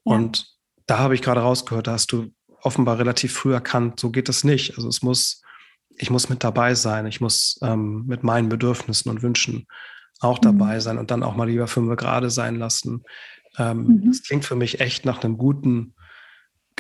Und 0.03 0.47
da 0.87 0.99
habe 0.99 1.15
ich 1.15 1.23
gerade 1.23 1.41
rausgehört, 1.41 1.87
da 1.87 1.93
hast 1.93 2.13
du 2.13 2.33
offenbar 2.63 2.99
relativ 2.99 3.35
früh 3.35 3.53
erkannt, 3.53 4.01
so 4.01 4.11
geht 4.11 4.29
das 4.29 4.43
nicht. 4.43 4.77
Also 4.77 4.89
es 4.89 5.03
muss 5.03 5.43
ich 5.99 6.11
muss 6.11 6.29
mit 6.29 6.45
dabei 6.45 6.75
sein, 6.75 7.07
ich 7.07 7.21
muss 7.21 7.59
ähm, 7.63 8.05
mit 8.07 8.23
meinen 8.23 8.49
Bedürfnissen 8.49 9.11
und 9.11 9.23
Wünschen 9.23 9.67
auch 10.21 10.39
dabei 10.39 10.77
mhm. 10.77 10.81
sein 10.81 10.99
und 10.99 11.11
dann 11.11 11.23
auch 11.23 11.37
mal 11.37 11.49
lieber 11.49 11.67
fünf 11.67 11.95
gerade 11.97 12.31
sein 12.31 12.57
lassen. 12.57 13.05
Ähm, 13.59 13.85
mhm. 13.85 14.09
Das 14.09 14.23
klingt 14.23 14.45
für 14.45 14.57
mich 14.57 14.81
echt 14.81 15.05
nach 15.05 15.23
einem 15.23 15.39
guten 15.39 15.95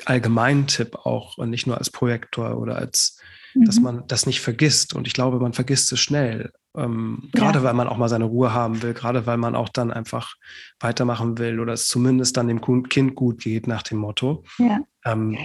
allgemeinen 0.05 0.67
Tipp 0.67 0.95
auch 0.95 1.39
und 1.39 1.51
nicht 1.51 1.67
nur 1.67 1.79
als 1.79 1.91
Projektor 1.91 2.57
oder 2.57 2.77
als, 2.77 3.21
mhm. 3.55 3.65
dass 3.65 3.81
man 3.81 4.05
das 4.07 4.27
nicht 4.27 4.41
vergisst. 4.41 4.95
Und 4.95 5.07
ich 5.07 5.13
glaube, 5.13 5.39
man 5.41 5.53
vergisst 5.53 5.93
es 5.93 6.01
schnell. 6.01 6.53
Ähm, 6.77 7.31
ja. 7.35 7.41
Gerade 7.41 7.63
weil 7.63 7.75
man 7.75 7.89
auch 7.89 7.97
mal 7.97 8.09
seine 8.09 8.25
Ruhe 8.25 8.53
haben 8.53 8.83
will, 8.83 8.95
gerade 8.95 9.27
weil 9.27 9.37
man 9.37 9.55
auch 9.55 9.69
dann 9.69 9.91
einfach 9.91 10.35
weitermachen 10.81 11.39
will 11.39 11.61
oder 11.61 11.73
es 11.73 11.89
zumindest 11.89 12.37
dann 12.37 12.49
dem 12.49 12.61
Kind 12.61 13.15
gut 13.15 13.41
geht 13.43 13.67
nach 13.67 13.83
dem 13.83 13.99
Motto. 13.99 14.45
Ja. 14.59 14.79
Ähm, 15.05 15.37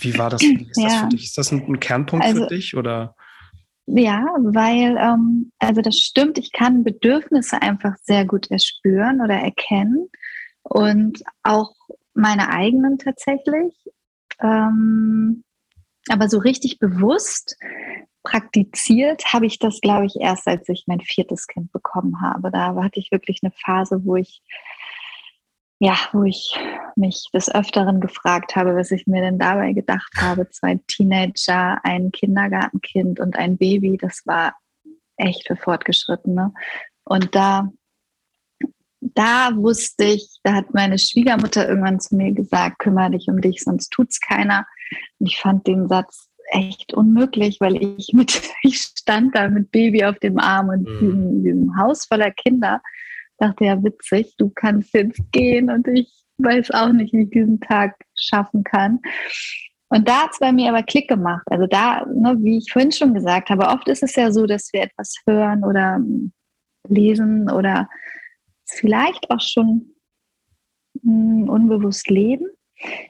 wie 0.00 0.18
war 0.18 0.30
das? 0.30 0.40
Wie 0.40 0.68
ist 0.70 0.76
ja. 0.76 0.88
das 0.88 1.00
für 1.00 1.08
dich? 1.08 1.24
Ist 1.24 1.38
das 1.38 1.52
ein, 1.52 1.62
ein 1.66 1.80
Kernpunkt 1.80 2.24
also, 2.24 2.42
für 2.42 2.48
dich 2.48 2.76
oder? 2.76 3.14
Ja, 3.86 4.26
weil, 4.40 4.96
ähm, 4.98 5.50
also 5.58 5.80
das 5.80 5.96
stimmt, 5.96 6.36
ich 6.36 6.52
kann 6.52 6.84
Bedürfnisse 6.84 7.62
einfach 7.62 7.94
sehr 8.02 8.26
gut 8.26 8.50
erspüren 8.50 9.22
oder 9.22 9.34
erkennen 9.34 10.08
und 10.62 11.22
auch 11.42 11.74
meine 12.12 12.50
eigenen 12.50 12.98
tatsächlich. 12.98 13.74
Ähm, 14.40 15.42
aber 16.12 16.28
so 16.28 16.38
richtig 16.38 16.78
bewusst 16.78 17.56
praktiziert 18.22 19.32
habe 19.32 19.46
ich 19.46 19.58
das, 19.58 19.80
glaube 19.80 20.06
ich, 20.06 20.16
erst 20.20 20.46
als 20.46 20.68
ich 20.68 20.84
mein 20.86 21.00
viertes 21.00 21.46
Kind 21.46 21.72
bekommen 21.72 22.20
habe. 22.20 22.50
Da 22.50 22.74
hatte 22.76 23.00
ich 23.00 23.10
wirklich 23.10 23.40
eine 23.42 23.52
Phase, 23.52 24.04
wo 24.04 24.16
ich 24.16 24.42
ja, 25.80 25.96
wo 26.12 26.24
ich 26.24 26.58
mich 26.96 27.28
des 27.32 27.54
Öfteren 27.54 28.00
gefragt 28.00 28.56
habe, 28.56 28.74
was 28.74 28.90
ich 28.90 29.06
mir 29.06 29.22
denn 29.22 29.38
dabei 29.38 29.72
gedacht 29.72 30.12
habe. 30.20 30.48
Zwei 30.50 30.80
Teenager, 30.88 31.78
ein 31.84 32.10
Kindergartenkind 32.10 33.20
und 33.20 33.36
ein 33.36 33.56
Baby, 33.56 33.96
das 33.96 34.22
war 34.26 34.54
echt 35.16 35.46
für 35.46 35.56
Fortgeschrittene. 35.56 36.52
Und 37.04 37.34
da, 37.34 37.70
da 39.00 39.50
wusste 39.54 40.04
ich, 40.04 40.38
da 40.42 40.54
hat 40.54 40.74
meine 40.74 40.98
Schwiegermutter 40.98 41.68
irgendwann 41.68 42.00
zu 42.00 42.16
mir 42.16 42.32
gesagt, 42.32 42.80
kümmere 42.80 43.12
dich 43.12 43.28
um 43.28 43.40
dich, 43.40 43.62
sonst 43.62 43.90
tut's 43.90 44.20
keiner. 44.20 44.66
Und 45.18 45.26
ich 45.26 45.38
fand 45.38 45.66
den 45.66 45.88
Satz 45.88 46.28
echt 46.50 46.94
unmöglich, 46.94 47.58
weil 47.60 47.76
ich 47.76 48.10
mit, 48.12 48.40
ich 48.62 48.78
stand 48.78 49.36
da 49.36 49.48
mit 49.48 49.70
Baby 49.70 50.04
auf 50.04 50.18
dem 50.18 50.38
Arm 50.38 50.68
und 50.68 50.88
mhm. 50.88 50.98
diesem, 50.98 51.44
diesem 51.44 51.78
Haus 51.78 52.06
voller 52.06 52.30
Kinder 52.30 52.80
dachte 53.38 53.66
ja, 53.66 53.82
witzig, 53.82 54.34
du 54.36 54.50
kannst 54.50 54.92
jetzt 54.94 55.20
gehen 55.30 55.70
und 55.70 55.86
ich 55.86 56.12
weiß 56.38 56.72
auch 56.72 56.92
nicht, 56.92 57.12
wie 57.12 57.22
ich 57.22 57.30
diesen 57.30 57.60
Tag 57.60 57.94
schaffen 58.14 58.64
kann. 58.64 59.00
Und 59.90 60.08
da 60.08 60.24
hat 60.24 60.32
es 60.32 60.38
bei 60.38 60.52
mir 60.52 60.68
aber 60.68 60.82
Klick 60.82 61.08
gemacht. 61.08 61.44
Also 61.46 61.66
da, 61.66 62.04
ne, 62.06 62.36
wie 62.40 62.58
ich 62.58 62.70
vorhin 62.70 62.92
schon 62.92 63.14
gesagt 63.14 63.48
habe, 63.48 63.68
oft 63.68 63.88
ist 63.88 64.02
es 64.02 64.14
ja 64.16 64.30
so, 64.32 64.46
dass 64.46 64.72
wir 64.72 64.82
etwas 64.82 65.14
hören 65.26 65.64
oder 65.64 66.00
lesen 66.88 67.50
oder 67.50 67.88
vielleicht 68.70 69.30
auch 69.30 69.40
schon 69.40 69.94
hm, 71.02 71.48
unbewusst 71.48 72.08
leben. 72.08 72.46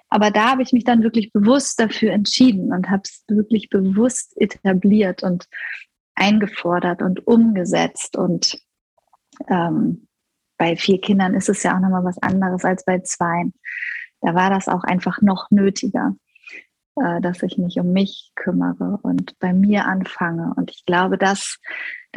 Aber 0.09 0.31
da 0.31 0.53
habe 0.53 0.63
ich 0.63 0.73
mich 0.73 0.85
dann 0.85 1.03
wirklich 1.03 1.31
bewusst 1.33 1.79
dafür 1.79 2.13
entschieden 2.13 2.73
und 2.73 2.89
habe 2.89 3.03
es 3.05 3.25
wirklich 3.29 3.69
bewusst 3.69 4.33
etabliert 4.41 5.23
und 5.23 5.47
eingefordert 6.15 7.03
und 7.03 7.27
umgesetzt 7.27 8.17
und 8.17 8.59
ähm, 9.47 10.09
bei 10.59 10.77
vier 10.77 11.01
Kindern 11.01 11.35
ist 11.35 11.49
es 11.49 11.63
ja 11.63 11.77
auch 11.77 11.81
nochmal 11.81 12.05
was 12.05 12.19
anderes 12.19 12.65
als 12.65 12.85
bei 12.85 12.99
zwei. 13.01 13.45
Da 14.21 14.35
war 14.35 14.51
das 14.51 14.69
auch 14.69 14.83
einfach 14.83 15.23
noch 15.23 15.51
nötiger, 15.51 16.17
äh, 16.97 17.21
dass 17.21 17.43
ich 17.45 17.57
mich 17.59 17.79
um 17.79 17.93
mich 17.93 18.33
kümmere 18.35 18.99
und 19.03 19.39
bei 19.39 19.53
mir 19.53 19.87
anfange. 19.87 20.53
Und 20.57 20.73
ich 20.73 20.85
glaube, 20.85 21.17
dass 21.17 21.59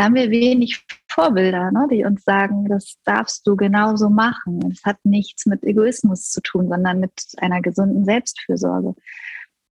da 0.01 0.05
haben 0.05 0.15
wir 0.15 0.31
wenig 0.31 0.83
Vorbilder, 1.07 1.71
ne, 1.71 1.87
die 1.91 2.03
uns 2.05 2.23
sagen, 2.23 2.65
das 2.65 2.95
darfst 3.05 3.45
du 3.45 3.55
genauso 3.55 4.09
machen. 4.09 4.71
Es 4.71 4.83
hat 4.83 4.97
nichts 5.03 5.45
mit 5.45 5.63
Egoismus 5.63 6.31
zu 6.31 6.41
tun, 6.41 6.69
sondern 6.69 6.99
mit 6.99 7.13
einer 7.37 7.61
gesunden 7.61 8.03
Selbstfürsorge. 8.03 8.95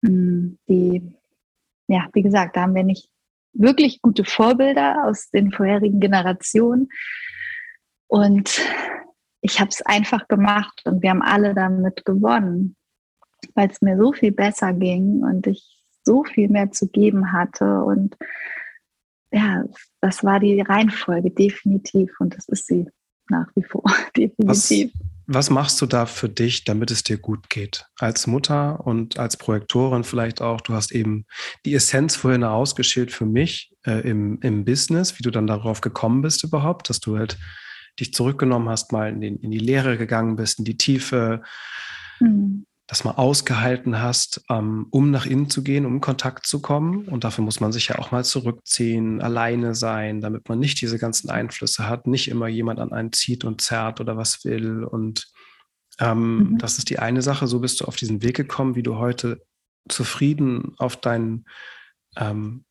Hm, 0.06 0.60
die, 0.70 1.02
ja, 1.88 2.08
wie 2.14 2.22
gesagt, 2.22 2.56
da 2.56 2.62
haben 2.62 2.76
wir 2.76 2.84
nicht 2.84 3.10
wirklich 3.54 4.00
gute 4.04 4.24
Vorbilder 4.24 5.06
aus 5.06 5.32
den 5.32 5.52
vorherigen 5.52 6.00
Generationen. 6.00 6.90
Und 8.06 8.62
ich 9.42 9.60
habe 9.60 9.72
es 9.72 9.82
einfach 9.82 10.28
gemacht 10.28 10.84
und 10.86 11.02
wir 11.02 11.10
haben 11.10 11.24
alle 11.24 11.56
damit 11.56 12.06
gewonnen, 12.06 12.76
weil 13.56 13.72
es 13.72 13.82
mir 13.82 13.98
so 13.98 14.14
viel 14.14 14.34
besser 14.34 14.72
ging 14.74 15.24
und 15.24 15.48
ich 15.48 15.82
so 16.04 16.24
viel 16.24 16.48
mehr 16.48 16.70
zu 16.70 16.90
geben 16.90 17.32
hatte. 17.32 17.84
Und 17.84 18.16
ja, 19.32 19.64
das 20.02 20.24
war 20.24 20.40
die 20.40 20.62
Reihenfolge 20.62 21.32
definitiv 21.32 22.12
und 22.20 22.36
das 22.36 22.48
ist 22.50 22.68
sie 22.68 22.88
nach 23.30 23.48
wie 23.56 23.64
vor 23.64 23.84
definitiv. 24.18 24.92
Was, 24.94 25.48
was 25.48 25.50
machst 25.50 25.82
du 25.82 25.86
da 25.86 26.06
für 26.06 26.30
dich, 26.30 26.66
damit 26.66 26.92
es 26.92 27.04
dir 27.04 27.18
gut 27.18 27.50
geht? 27.50 27.86
Als 27.98 28.28
Mutter 28.28 28.86
und 28.86 29.18
als 29.18 29.38
Projektorin 29.38 30.04
vielleicht 30.04 30.42
auch. 30.42 30.62
Du 30.62 30.74
hast 30.74 30.92
eben 30.92 31.26
die 31.66 31.74
Essenz 31.74 32.16
vorhin 32.16 32.44
ausgeschildert 32.44 33.14
für 33.14 33.26
mich 33.26 33.74
äh, 33.86 34.08
im, 34.08 34.40
im 34.42 34.66
Business, 34.66 35.18
wie 35.18 35.24
du 35.24 35.32
dann 35.32 35.48
darauf 35.48 35.82
gekommen 35.82 36.22
bist 36.22 36.44
überhaupt, 36.44 36.90
dass 36.90 37.00
du 37.00 37.18
halt 37.18 37.38
dich 38.00 38.14
zurückgenommen 38.14 38.70
hast, 38.70 38.92
mal 38.92 39.10
in, 39.10 39.22
den, 39.22 39.38
in 39.38 39.52
die 39.52 39.60
Lehre 39.60 39.98
gegangen 39.98 40.36
bist, 40.36 40.60
in 40.60 40.66
die 40.66 40.78
Tiefe, 40.78 41.42
mhm. 42.20 42.66
Das 42.92 43.06
mal 43.06 43.12
ausgehalten 43.12 44.02
hast, 44.02 44.44
ähm, 44.50 44.88
um 44.92 45.12
nach 45.12 45.26
innen 45.26 45.50
zu 45.50 45.64
gehen, 45.64 45.86
um 45.86 45.96
in 45.96 46.02
Kontakt 46.02 46.46
zu 46.46 46.62
kommen. 46.62 47.08
Und 47.08 47.24
dafür 47.24 47.42
muss 47.42 47.62
man 47.62 47.72
sich 47.72 47.88
ja 47.88 47.98
auch 47.98 48.12
mal 48.12 48.26
zurückziehen, 48.26 49.22
alleine 49.22 49.76
sein, 49.76 50.20
damit 50.20 50.50
man 50.50 50.60
nicht 50.60 50.82
diese 50.82 51.00
ganzen 51.00 51.30
Einflüsse 51.30 51.88
hat, 51.88 52.06
nicht 52.06 52.28
immer 52.28 52.50
jemand 52.50 52.82
an 52.82 52.92
einen 52.92 53.14
zieht 53.14 53.46
und 53.46 53.62
zerrt 53.62 54.02
oder 54.02 54.18
was 54.18 54.44
will. 54.44 54.84
Und 54.84 55.32
ähm, 56.02 56.36
mhm. 56.36 56.58
das 56.58 56.80
ist 56.80 56.90
die 56.90 57.00
eine 57.00 57.22
Sache. 57.22 57.48
So 57.48 57.62
bist 57.62 57.80
du 57.80 57.86
auf 57.86 57.96
diesen 57.96 58.24
Weg 58.24 58.36
gekommen, 58.36 58.76
wie 58.76 58.84
du 58.84 58.98
heute 58.98 59.42
zufrieden 59.88 60.74
auf 60.78 60.98
deinen 60.98 61.46
ähm, 62.18 62.66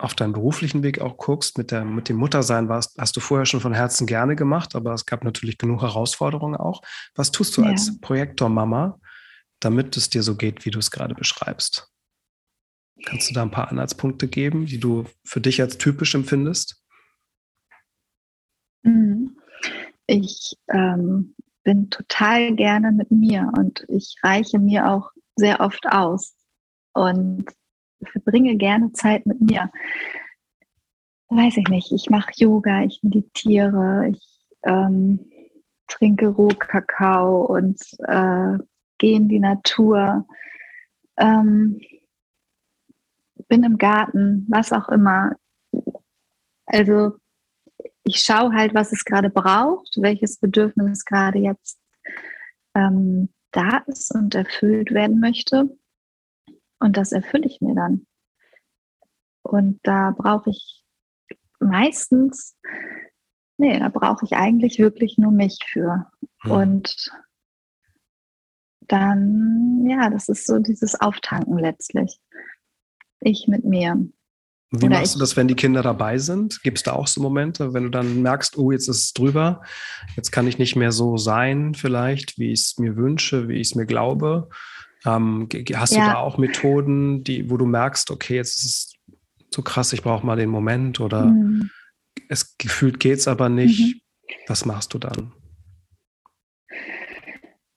auf 0.00 0.14
deinen 0.14 0.32
beruflichen 0.32 0.82
Weg 0.82 1.00
auch 1.00 1.16
guckst, 1.16 1.58
mit, 1.58 1.72
der, 1.72 1.84
mit 1.84 2.08
dem 2.08 2.16
Muttersein 2.16 2.68
warst, 2.68 2.96
hast 2.98 3.16
du 3.16 3.20
vorher 3.20 3.46
schon 3.46 3.60
von 3.60 3.74
Herzen 3.74 4.06
gerne 4.06 4.36
gemacht, 4.36 4.76
aber 4.76 4.94
es 4.94 5.06
gab 5.06 5.24
natürlich 5.24 5.58
genug 5.58 5.82
Herausforderungen 5.82 6.56
auch. 6.56 6.82
Was 7.16 7.32
tust 7.32 7.56
du 7.56 7.62
ja. 7.62 7.70
als 7.70 8.00
Projektormama, 8.00 9.00
damit 9.60 9.96
es 9.96 10.10
dir 10.10 10.22
so 10.22 10.36
geht, 10.36 10.64
wie 10.64 10.70
du 10.70 10.78
es 10.78 10.90
gerade 10.90 11.14
beschreibst? 11.14 11.92
Kannst 13.04 13.30
du 13.30 13.34
da 13.34 13.42
ein 13.42 13.50
paar 13.50 13.70
Anhaltspunkte 13.70 14.28
geben, 14.28 14.66
die 14.66 14.80
du 14.80 15.06
für 15.24 15.40
dich 15.40 15.60
als 15.60 15.78
typisch 15.78 16.14
empfindest? 16.14 16.82
Mhm. 18.82 19.36
Ich 20.06 20.56
ähm, 20.68 21.34
bin 21.64 21.90
total 21.90 22.54
gerne 22.54 22.92
mit 22.92 23.10
mir 23.10 23.52
und 23.56 23.84
ich 23.88 24.16
reiche 24.22 24.58
mir 24.58 24.88
auch 24.88 25.10
sehr 25.36 25.60
oft 25.60 25.86
aus. 25.86 26.34
Und 26.94 27.44
verbringe 28.12 28.56
gerne 28.56 28.92
Zeit 28.92 29.26
mit 29.26 29.40
mir. 29.40 29.70
Weiß 31.28 31.56
ich 31.56 31.68
nicht, 31.68 31.92
ich 31.92 32.10
mache 32.10 32.30
Yoga, 32.36 32.84
ich 32.84 33.00
meditiere, 33.02 34.08
ich 34.10 34.46
ähm, 34.64 35.30
trinke 35.86 36.28
Rohkakao 36.28 37.44
und 37.44 37.80
äh, 38.06 38.58
gehe 38.98 39.16
in 39.16 39.28
die 39.28 39.40
Natur, 39.40 40.26
ähm, 41.16 41.80
bin 43.48 43.64
im 43.64 43.78
Garten, 43.78 44.46
was 44.48 44.72
auch 44.72 44.88
immer. 44.88 45.36
Also 46.66 47.16
ich 48.04 48.20
schaue 48.20 48.52
halt, 48.52 48.74
was 48.74 48.92
es 48.92 49.04
gerade 49.04 49.30
braucht, 49.30 49.96
welches 50.00 50.38
Bedürfnis 50.38 51.04
gerade 51.04 51.38
jetzt 51.38 51.78
ähm, 52.74 53.28
da 53.52 53.78
ist 53.86 54.14
und 54.14 54.34
erfüllt 54.34 54.92
werden 54.92 55.20
möchte. 55.20 55.76
Und 56.80 56.96
das 56.96 57.12
erfülle 57.12 57.46
ich 57.46 57.60
mir 57.60 57.74
dann. 57.74 58.06
Und 59.42 59.80
da 59.82 60.14
brauche 60.16 60.50
ich 60.50 60.84
meistens, 61.58 62.56
nee, 63.56 63.78
da 63.78 63.88
brauche 63.88 64.24
ich 64.24 64.34
eigentlich 64.34 64.78
wirklich 64.78 65.18
nur 65.18 65.32
mich 65.32 65.58
für. 65.66 66.10
Mhm. 66.44 66.50
Und 66.50 67.10
dann, 68.88 69.86
ja, 69.88 70.10
das 70.10 70.28
ist 70.28 70.46
so 70.46 70.58
dieses 70.58 71.00
Auftanken 71.00 71.58
letztlich. 71.58 72.18
Ich 73.20 73.48
mit 73.48 73.64
mir. 73.64 73.96
Wie 74.70 74.86
Oder 74.86 75.00
machst 75.00 75.14
du 75.14 75.18
das, 75.18 75.36
wenn 75.36 75.48
die 75.48 75.54
Kinder 75.54 75.82
dabei 75.82 76.18
sind? 76.18 76.62
Gibt 76.62 76.78
es 76.78 76.84
da 76.84 76.92
auch 76.92 77.06
so 77.06 77.22
Momente, 77.22 77.72
wenn 77.72 77.84
du 77.84 77.88
dann 77.88 78.20
merkst, 78.20 78.58
oh, 78.58 78.70
jetzt 78.70 78.88
ist 78.88 78.98
es 78.98 79.12
drüber, 79.14 79.62
jetzt 80.14 80.30
kann 80.30 80.46
ich 80.46 80.58
nicht 80.58 80.76
mehr 80.76 80.92
so 80.92 81.16
sein, 81.16 81.74
vielleicht, 81.74 82.38
wie 82.38 82.52
ich 82.52 82.60
es 82.60 82.78
mir 82.78 82.96
wünsche, 82.96 83.48
wie 83.48 83.54
ich 83.54 83.68
es 83.68 83.74
mir 83.74 83.86
glaube? 83.86 84.50
Ähm, 85.06 85.48
hast 85.74 85.94
ja. 85.94 86.04
du 86.04 86.10
da 86.10 86.16
auch 86.18 86.36
Methoden, 86.36 87.24
die, 87.24 87.48
wo 87.48 87.56
du 87.56 87.64
merkst, 87.64 88.10
okay, 88.10 88.36
jetzt 88.36 88.58
ist 88.58 88.64
es 88.64 88.92
so 89.54 89.62
krass, 89.62 89.94
ich 89.94 90.02
brauche 90.02 90.26
mal 90.26 90.36
den 90.36 90.50
Moment 90.50 91.00
oder 91.00 91.26
mhm. 91.26 91.70
es 92.28 92.58
gefühlt 92.58 93.00
geht 93.00 93.20
es 93.20 93.28
aber 93.28 93.48
nicht. 93.48 93.96
Mhm. 93.96 94.00
Was 94.46 94.66
machst 94.66 94.92
du 94.92 94.98
dann? 94.98 95.32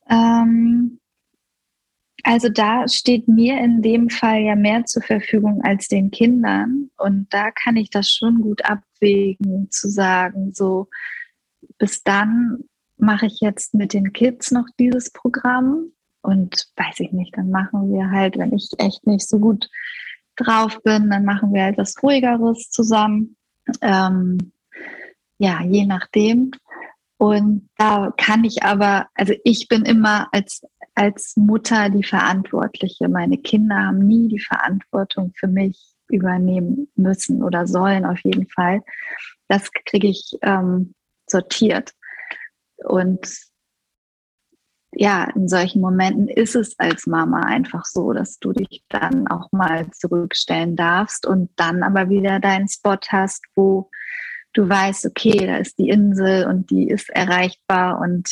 Ähm, 0.09 0.99
also 2.23 2.49
da 2.49 2.87
steht 2.87 3.27
mir 3.27 3.59
in 3.59 3.81
dem 3.81 4.09
Fall 4.09 4.41
ja 4.41 4.55
mehr 4.55 4.85
zur 4.85 5.01
Verfügung 5.01 5.61
als 5.63 5.87
den 5.87 6.11
Kindern. 6.11 6.89
Und 6.97 7.27
da 7.31 7.51
kann 7.51 7.77
ich 7.77 7.89
das 7.89 8.09
schon 8.09 8.41
gut 8.41 8.63
abwägen, 8.65 9.69
zu 9.71 9.89
sagen, 9.89 10.53
so 10.53 10.87
bis 11.77 12.03
dann 12.03 12.63
mache 12.97 13.25
ich 13.25 13.41
jetzt 13.41 13.73
mit 13.73 13.93
den 13.93 14.13
Kids 14.13 14.51
noch 14.51 14.67
dieses 14.79 15.11
Programm 15.11 15.91
und 16.21 16.67
weiß 16.75 16.99
ich 16.99 17.11
nicht, 17.11 17.35
dann 17.35 17.49
machen 17.49 17.91
wir 17.91 18.11
halt, 18.11 18.37
wenn 18.37 18.53
ich 18.53 18.69
echt 18.77 19.07
nicht 19.07 19.27
so 19.27 19.39
gut 19.39 19.69
drauf 20.35 20.77
bin, 20.83 21.09
dann 21.09 21.25
machen 21.25 21.53
wir 21.53 21.63
halt 21.63 21.77
was 21.77 22.01
Ruhigeres 22.01 22.69
zusammen. 22.69 23.35
Ähm, 23.81 24.51
ja, 25.39 25.61
je 25.63 25.85
nachdem. 25.85 26.51
Und 27.17 27.69
da 27.77 28.13
kann 28.17 28.43
ich 28.43 28.63
aber, 28.63 29.07
also 29.15 29.33
ich 29.43 29.67
bin 29.67 29.83
immer 29.83 30.27
als, 30.31 30.61
als 30.95 31.35
Mutter 31.37 31.89
die 31.89 32.03
Verantwortliche. 32.03 33.07
Meine 33.07 33.37
Kinder 33.37 33.87
haben 33.87 34.07
nie 34.07 34.27
die 34.27 34.39
Verantwortung 34.39 35.33
für 35.35 35.47
mich 35.47 35.93
übernehmen 36.09 36.91
müssen 36.95 37.43
oder 37.43 37.67
sollen 37.67 38.05
auf 38.05 38.19
jeden 38.19 38.47
Fall. 38.47 38.81
Das 39.47 39.71
kriege 39.71 40.07
ich 40.07 40.37
ähm, 40.41 40.93
sortiert. 41.27 41.93
Und 42.83 43.27
ja, 44.93 45.23
in 45.35 45.47
solchen 45.47 45.81
Momenten 45.81 46.27
ist 46.27 46.55
es 46.55 46.77
als 46.77 47.07
Mama 47.07 47.41
einfach 47.41 47.85
so, 47.85 48.11
dass 48.11 48.39
du 48.39 48.51
dich 48.51 48.83
dann 48.89 49.27
auch 49.27 49.51
mal 49.51 49.89
zurückstellen 49.91 50.75
darfst 50.75 51.25
und 51.25 51.49
dann 51.55 51.81
aber 51.81 52.09
wieder 52.09 52.39
deinen 52.39 52.67
Spot 52.67 52.97
hast, 53.07 53.45
wo 53.55 53.89
du 54.53 54.67
weißt, 54.67 55.05
okay, 55.05 55.45
da 55.45 55.57
ist 55.57 55.77
die 55.79 55.89
Insel 55.89 56.45
und 56.45 56.69
die 56.71 56.89
ist 56.89 57.09
erreichbar 57.09 58.01
und 58.01 58.29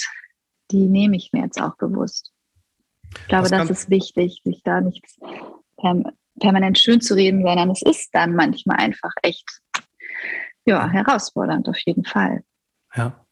die 0.71 0.87
nehme 0.87 1.15
ich 1.15 1.31
mir 1.31 1.43
jetzt 1.43 1.61
auch 1.61 1.77
bewusst. 1.77 2.33
Ich 3.17 3.27
glaube, 3.27 3.49
das 3.49 3.69
ist 3.69 3.89
wichtig, 3.89 4.41
sich 4.43 4.61
da 4.63 4.81
nicht 4.81 5.03
permanent 6.39 6.77
schön 6.77 7.01
zu 7.01 7.15
reden, 7.15 7.43
sondern 7.43 7.71
es 7.71 7.81
ist 7.81 8.09
dann 8.13 8.35
manchmal 8.35 8.77
einfach 8.77 9.11
echt 9.21 9.45
ja, 10.65 10.87
herausfordernd 10.87 11.67
auf 11.67 11.79
jeden 11.85 12.05
Fall. 12.05 12.43
Ja. 12.95 13.25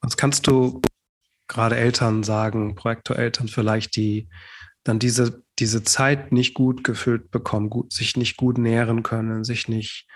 Was 0.00 0.16
kannst 0.16 0.46
du 0.46 0.80
gerade 1.48 1.76
Eltern 1.76 2.22
sagen, 2.22 2.74
Projektoreltern 2.74 3.48
vielleicht, 3.48 3.96
die 3.96 4.28
dann 4.84 4.98
diese, 4.98 5.44
diese 5.58 5.84
Zeit 5.84 6.32
nicht 6.32 6.54
gut 6.54 6.82
gefüllt 6.82 7.30
bekommen, 7.30 7.70
gut, 7.70 7.92
sich 7.92 8.16
nicht 8.16 8.36
gut 8.36 8.58
nähren 8.58 9.02
können, 9.02 9.44
sich 9.44 9.68
nicht, 9.68 10.08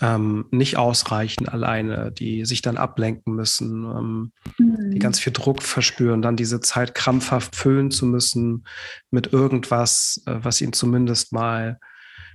ähm, 0.00 0.46
nicht 0.50 0.76
ausreichen 0.78 1.48
alleine, 1.48 2.10
die 2.10 2.44
sich 2.44 2.62
dann 2.62 2.78
ablenken 2.78 3.34
müssen, 3.34 3.84
ähm, 3.84 4.32
mhm. 4.58 4.90
die 4.90 4.98
ganz 4.98 5.18
viel 5.20 5.32
Druck 5.32 5.62
verspüren, 5.62 6.22
dann 6.22 6.36
diese 6.36 6.60
Zeit 6.60 6.94
krampfhaft 6.94 7.54
füllen 7.54 7.90
zu 7.90 8.06
müssen 8.06 8.64
mit 9.10 9.32
irgendwas, 9.32 10.22
äh, 10.26 10.36
was 10.42 10.60
ihnen 10.60 10.72
zumindest 10.72 11.32
mal 11.32 11.78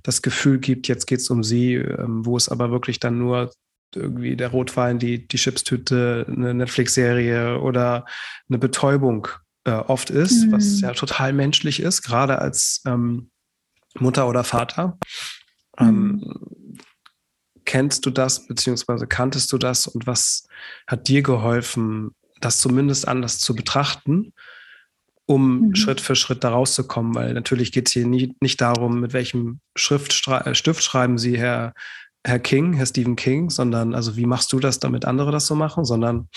das 0.03 0.21
Gefühl 0.21 0.59
gibt, 0.59 0.87
jetzt 0.87 1.07
geht 1.07 1.19
es 1.19 1.29
um 1.29 1.43
sie, 1.43 1.73
ähm, 1.73 2.25
wo 2.25 2.37
es 2.37 2.49
aber 2.49 2.69
wirklich 2.69 2.99
dann 2.99 3.17
nur 3.17 3.51
irgendwie 3.95 4.35
der 4.35 4.49
Rotwein, 4.49 4.99
die, 4.99 5.27
die 5.27 5.37
Chipstüte, 5.37 6.25
eine 6.29 6.53
Netflix-Serie 6.53 7.59
oder 7.59 8.05
eine 8.49 8.57
Betäubung 8.59 9.27
äh, 9.63 9.71
oft 9.71 10.09
ist, 10.11 10.45
mhm. 10.45 10.51
was 10.51 10.81
ja 10.81 10.91
total 10.91 11.33
menschlich 11.33 11.79
ist, 11.79 12.03
gerade 12.03 12.39
als 12.39 12.81
ähm, 12.85 13.31
Mutter 13.97 14.27
oder 14.27 14.43
Vater. 14.43 14.97
Mhm. 15.79 16.21
Kennst 17.75 18.05
du 18.05 18.09
das, 18.09 18.47
beziehungsweise 18.47 19.05
kanntest 19.05 19.51
du 19.51 19.57
das 19.57 19.85
und 19.85 20.07
was 20.07 20.47
hat 20.87 21.09
dir 21.09 21.21
geholfen, 21.21 22.15
das 22.39 22.61
zumindest 22.61 23.05
anders 23.05 23.39
zu 23.39 23.53
betrachten, 23.53 24.31
um 25.25 25.59
mhm. 25.59 25.75
Schritt 25.75 25.99
für 25.99 26.15
Schritt 26.15 26.45
da 26.45 26.51
rauszukommen? 26.51 27.13
Weil 27.15 27.33
natürlich 27.33 27.73
geht 27.73 27.89
es 27.89 27.93
hier 27.93 28.07
nie, 28.07 28.33
nicht 28.39 28.61
darum, 28.61 29.01
mit 29.01 29.11
welchem 29.11 29.59
Schriftschrei 29.75 30.53
Stift 30.53 30.85
schreiben 30.85 31.17
Sie, 31.17 31.37
Herr 31.37 31.73
Herr 32.23 32.39
King, 32.39 32.71
Herr 32.71 32.85
Stephen 32.85 33.17
King, 33.17 33.49
sondern 33.49 33.93
also 33.93 34.15
wie 34.15 34.25
machst 34.25 34.53
du 34.53 34.61
das, 34.61 34.79
damit 34.79 35.03
andere 35.03 35.33
das 35.33 35.45
so 35.45 35.55
machen, 35.55 35.83
sondern 35.83 36.29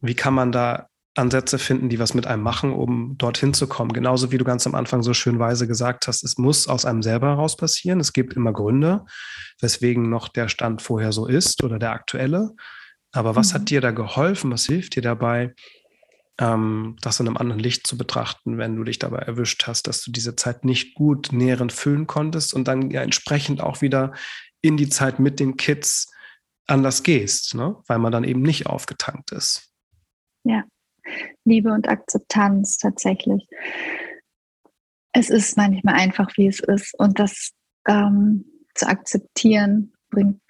wie 0.00 0.16
kann 0.16 0.34
man 0.34 0.50
da 0.50 0.88
Ansätze 1.16 1.58
finden, 1.58 1.88
die 1.88 1.98
was 1.98 2.14
mit 2.14 2.26
einem 2.26 2.42
machen, 2.42 2.72
um 2.72 3.16
dorthin 3.18 3.52
zu 3.52 3.66
kommen. 3.66 3.92
Genauso 3.92 4.30
wie 4.30 4.38
du 4.38 4.44
ganz 4.44 4.66
am 4.66 4.74
Anfang 4.74 5.02
so 5.02 5.12
schön 5.12 5.38
weise 5.38 5.66
gesagt 5.66 6.06
hast, 6.06 6.22
es 6.22 6.38
muss 6.38 6.68
aus 6.68 6.84
einem 6.84 7.02
selber 7.02 7.28
heraus 7.28 7.56
passieren. 7.56 7.98
Es 7.98 8.12
gibt 8.12 8.34
immer 8.34 8.52
Gründe, 8.52 9.04
weswegen 9.60 10.08
noch 10.08 10.28
der 10.28 10.48
Stand 10.48 10.82
vorher 10.82 11.12
so 11.12 11.26
ist 11.26 11.64
oder 11.64 11.78
der 11.78 11.92
aktuelle. 11.92 12.54
Aber 13.12 13.34
was 13.34 13.50
mhm. 13.50 13.54
hat 13.54 13.70
dir 13.70 13.80
da 13.80 13.90
geholfen? 13.90 14.52
Was 14.52 14.66
hilft 14.66 14.94
dir 14.94 15.02
dabei, 15.02 15.54
ähm, 16.38 16.96
das 17.00 17.18
in 17.18 17.26
einem 17.26 17.36
anderen 17.36 17.60
Licht 17.60 17.88
zu 17.88 17.98
betrachten, 17.98 18.56
wenn 18.56 18.76
du 18.76 18.84
dich 18.84 19.00
dabei 19.00 19.18
erwischt 19.18 19.66
hast, 19.66 19.88
dass 19.88 20.02
du 20.02 20.12
diese 20.12 20.36
Zeit 20.36 20.64
nicht 20.64 20.94
gut 20.94 21.30
näherend 21.32 21.72
füllen 21.72 22.06
konntest 22.06 22.54
und 22.54 22.68
dann 22.68 22.90
ja 22.90 23.02
entsprechend 23.02 23.60
auch 23.60 23.82
wieder 23.82 24.12
in 24.62 24.76
die 24.76 24.88
Zeit 24.88 25.18
mit 25.18 25.40
den 25.40 25.56
Kids 25.56 26.08
anders 26.68 27.02
gehst, 27.02 27.56
ne? 27.56 27.76
weil 27.88 27.98
man 27.98 28.12
dann 28.12 28.22
eben 28.22 28.42
nicht 28.42 28.66
aufgetankt 28.66 29.32
ist. 29.32 29.72
Ja, 30.44 30.62
Liebe 31.44 31.72
und 31.72 31.88
Akzeptanz 31.88 32.78
tatsächlich. 32.78 33.46
Es 35.12 35.30
ist 35.30 35.56
manchmal 35.56 35.94
einfach, 35.94 36.30
wie 36.36 36.46
es 36.46 36.60
ist. 36.60 36.98
Und 36.98 37.18
das 37.18 37.50
ähm, 37.88 38.44
zu 38.74 38.86
akzeptieren 38.88 39.92
bringt 40.10 40.40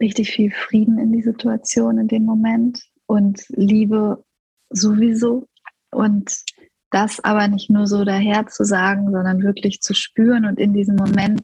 richtig 0.00 0.30
viel 0.30 0.50
Frieden 0.50 0.98
in 0.98 1.12
die 1.12 1.22
Situation, 1.22 1.98
in 1.98 2.08
dem 2.08 2.24
Moment. 2.24 2.82
Und 3.06 3.44
Liebe 3.48 4.24
sowieso. 4.70 5.46
Und 5.90 6.44
das 6.90 7.22
aber 7.22 7.48
nicht 7.48 7.70
nur 7.70 7.86
so 7.86 8.04
daher 8.04 8.46
zu 8.46 8.64
sagen, 8.64 9.10
sondern 9.10 9.42
wirklich 9.42 9.80
zu 9.80 9.94
spüren 9.94 10.46
und 10.46 10.58
in 10.58 10.72
diesem 10.72 10.96
Moment 10.96 11.42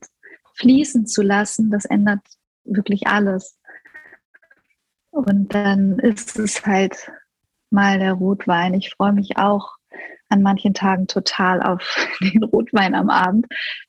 fließen 0.56 1.06
zu 1.06 1.22
lassen, 1.22 1.70
das 1.70 1.84
ändert 1.84 2.20
wirklich 2.64 3.06
alles. 3.06 3.58
Und 5.10 5.54
dann 5.54 5.98
ist 5.98 6.38
es 6.38 6.64
halt 6.66 7.10
mal 7.70 7.98
der 7.98 8.12
Rotwein. 8.12 8.74
Ich 8.74 8.94
freue 8.94 9.12
mich 9.12 9.36
auch 9.36 9.76
an 10.28 10.42
manchen 10.42 10.74
Tagen 10.74 11.06
total 11.06 11.62
auf 11.62 12.08
den 12.20 12.42
Rotwein 12.42 12.94
am 12.94 13.10
Abend. 13.10 13.46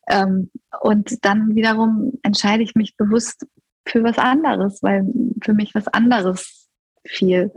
Ähm, 0.07 0.51
und 0.81 1.23
dann 1.25 1.55
wiederum 1.55 2.13
entscheide 2.23 2.63
ich 2.63 2.75
mich 2.75 2.95
bewusst 2.97 3.45
für 3.87 4.03
was 4.03 4.17
anderes, 4.17 4.81
weil 4.81 5.05
für 5.43 5.53
mich 5.53 5.75
was 5.75 5.87
anderes 5.87 6.67
viel 7.05 7.51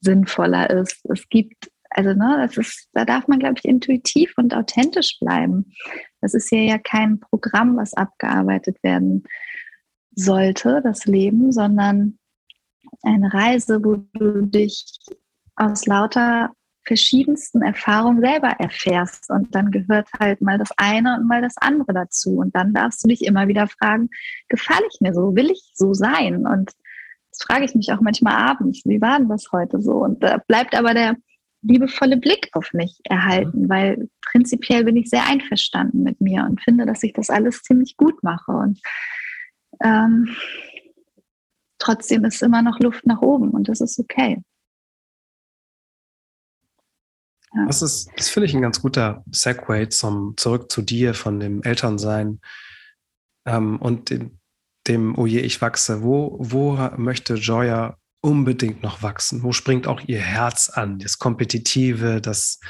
sinnvoller 0.00 0.70
ist. 0.70 1.04
Es 1.10 1.28
gibt, 1.28 1.70
also 1.90 2.10
ne, 2.10 2.46
das 2.46 2.56
ist, 2.56 2.88
da 2.92 3.04
darf 3.04 3.28
man, 3.28 3.38
glaube 3.38 3.56
ich, 3.58 3.64
intuitiv 3.64 4.34
und 4.36 4.54
authentisch 4.54 5.18
bleiben. 5.20 5.72
Das 6.20 6.34
ist 6.34 6.48
hier 6.48 6.64
ja 6.64 6.78
kein 6.78 7.20
Programm, 7.20 7.76
was 7.76 7.94
abgearbeitet 7.94 8.82
werden 8.82 9.24
sollte, 10.14 10.80
das 10.82 11.06
Leben, 11.06 11.52
sondern 11.52 12.18
eine 13.02 13.32
Reise, 13.32 13.82
wo 13.82 13.96
du 14.12 14.42
dich 14.42 14.84
aus 15.60 15.86
lauter 15.86 16.50
verschiedensten 16.86 17.62
Erfahrungen 17.62 18.20
selber 18.20 18.48
erfährst. 18.58 19.30
Und 19.30 19.54
dann 19.54 19.70
gehört 19.70 20.08
halt 20.18 20.40
mal 20.40 20.58
das 20.58 20.70
eine 20.76 21.16
und 21.16 21.28
mal 21.28 21.42
das 21.42 21.56
andere 21.58 21.92
dazu. 21.92 22.36
Und 22.38 22.54
dann 22.56 22.72
darfst 22.72 23.04
du 23.04 23.08
dich 23.08 23.24
immer 23.24 23.48
wieder 23.48 23.66
fragen, 23.68 24.08
gefalle 24.48 24.86
ich 24.92 25.00
mir 25.00 25.12
so? 25.12 25.36
Will 25.36 25.50
ich 25.50 25.72
so 25.74 25.92
sein? 25.92 26.46
Und 26.46 26.72
das 27.30 27.42
frage 27.42 27.64
ich 27.64 27.74
mich 27.74 27.92
auch 27.92 28.00
manchmal 28.00 28.34
abends, 28.34 28.82
wie 28.84 29.00
war 29.00 29.18
denn 29.18 29.28
das 29.28 29.52
heute 29.52 29.80
so? 29.80 30.02
Und 30.02 30.22
da 30.22 30.38
bleibt 30.38 30.74
aber 30.74 30.94
der 30.94 31.16
liebevolle 31.62 32.16
Blick 32.16 32.48
auf 32.52 32.72
mich 32.72 32.98
erhalten, 33.04 33.68
weil 33.68 34.08
prinzipiell 34.22 34.84
bin 34.84 34.96
ich 34.96 35.10
sehr 35.10 35.26
einverstanden 35.26 36.02
mit 36.02 36.20
mir 36.20 36.44
und 36.44 36.62
finde, 36.62 36.86
dass 36.86 37.02
ich 37.02 37.12
das 37.12 37.28
alles 37.28 37.62
ziemlich 37.62 37.98
gut 37.98 38.22
mache. 38.22 38.52
Und 38.52 38.80
ähm, 39.84 40.34
trotzdem 41.78 42.24
ist 42.24 42.42
immer 42.42 42.62
noch 42.62 42.80
Luft 42.80 43.06
nach 43.06 43.20
oben 43.20 43.50
und 43.50 43.68
das 43.68 43.82
ist 43.82 43.98
okay. 43.98 44.42
Ja. 47.54 47.66
Das 47.66 47.82
ist, 47.82 48.08
das 48.16 48.28
finde 48.28 48.46
ich 48.46 48.54
ein 48.54 48.62
ganz 48.62 48.80
guter 48.80 49.24
Segway 49.30 49.88
zum 49.88 50.34
zurück 50.36 50.70
zu 50.70 50.82
dir 50.82 51.14
von 51.14 51.40
dem 51.40 51.62
Elternsein 51.62 52.40
ähm, 53.46 53.78
und 53.78 54.10
dem, 54.10 54.38
dem, 54.86 55.18
oh 55.18 55.26
je, 55.26 55.40
ich 55.40 55.60
wachse. 55.60 56.02
Wo, 56.02 56.36
wo 56.38 56.74
möchte 56.96 57.34
Joya 57.34 57.96
unbedingt 58.20 58.82
noch 58.82 59.02
wachsen? 59.02 59.42
Wo 59.42 59.52
springt 59.52 59.86
auch 59.86 60.00
ihr 60.06 60.20
Herz 60.20 60.68
an? 60.68 60.98
Das 60.98 61.18
Kompetitive, 61.18 62.20
das 62.20 62.60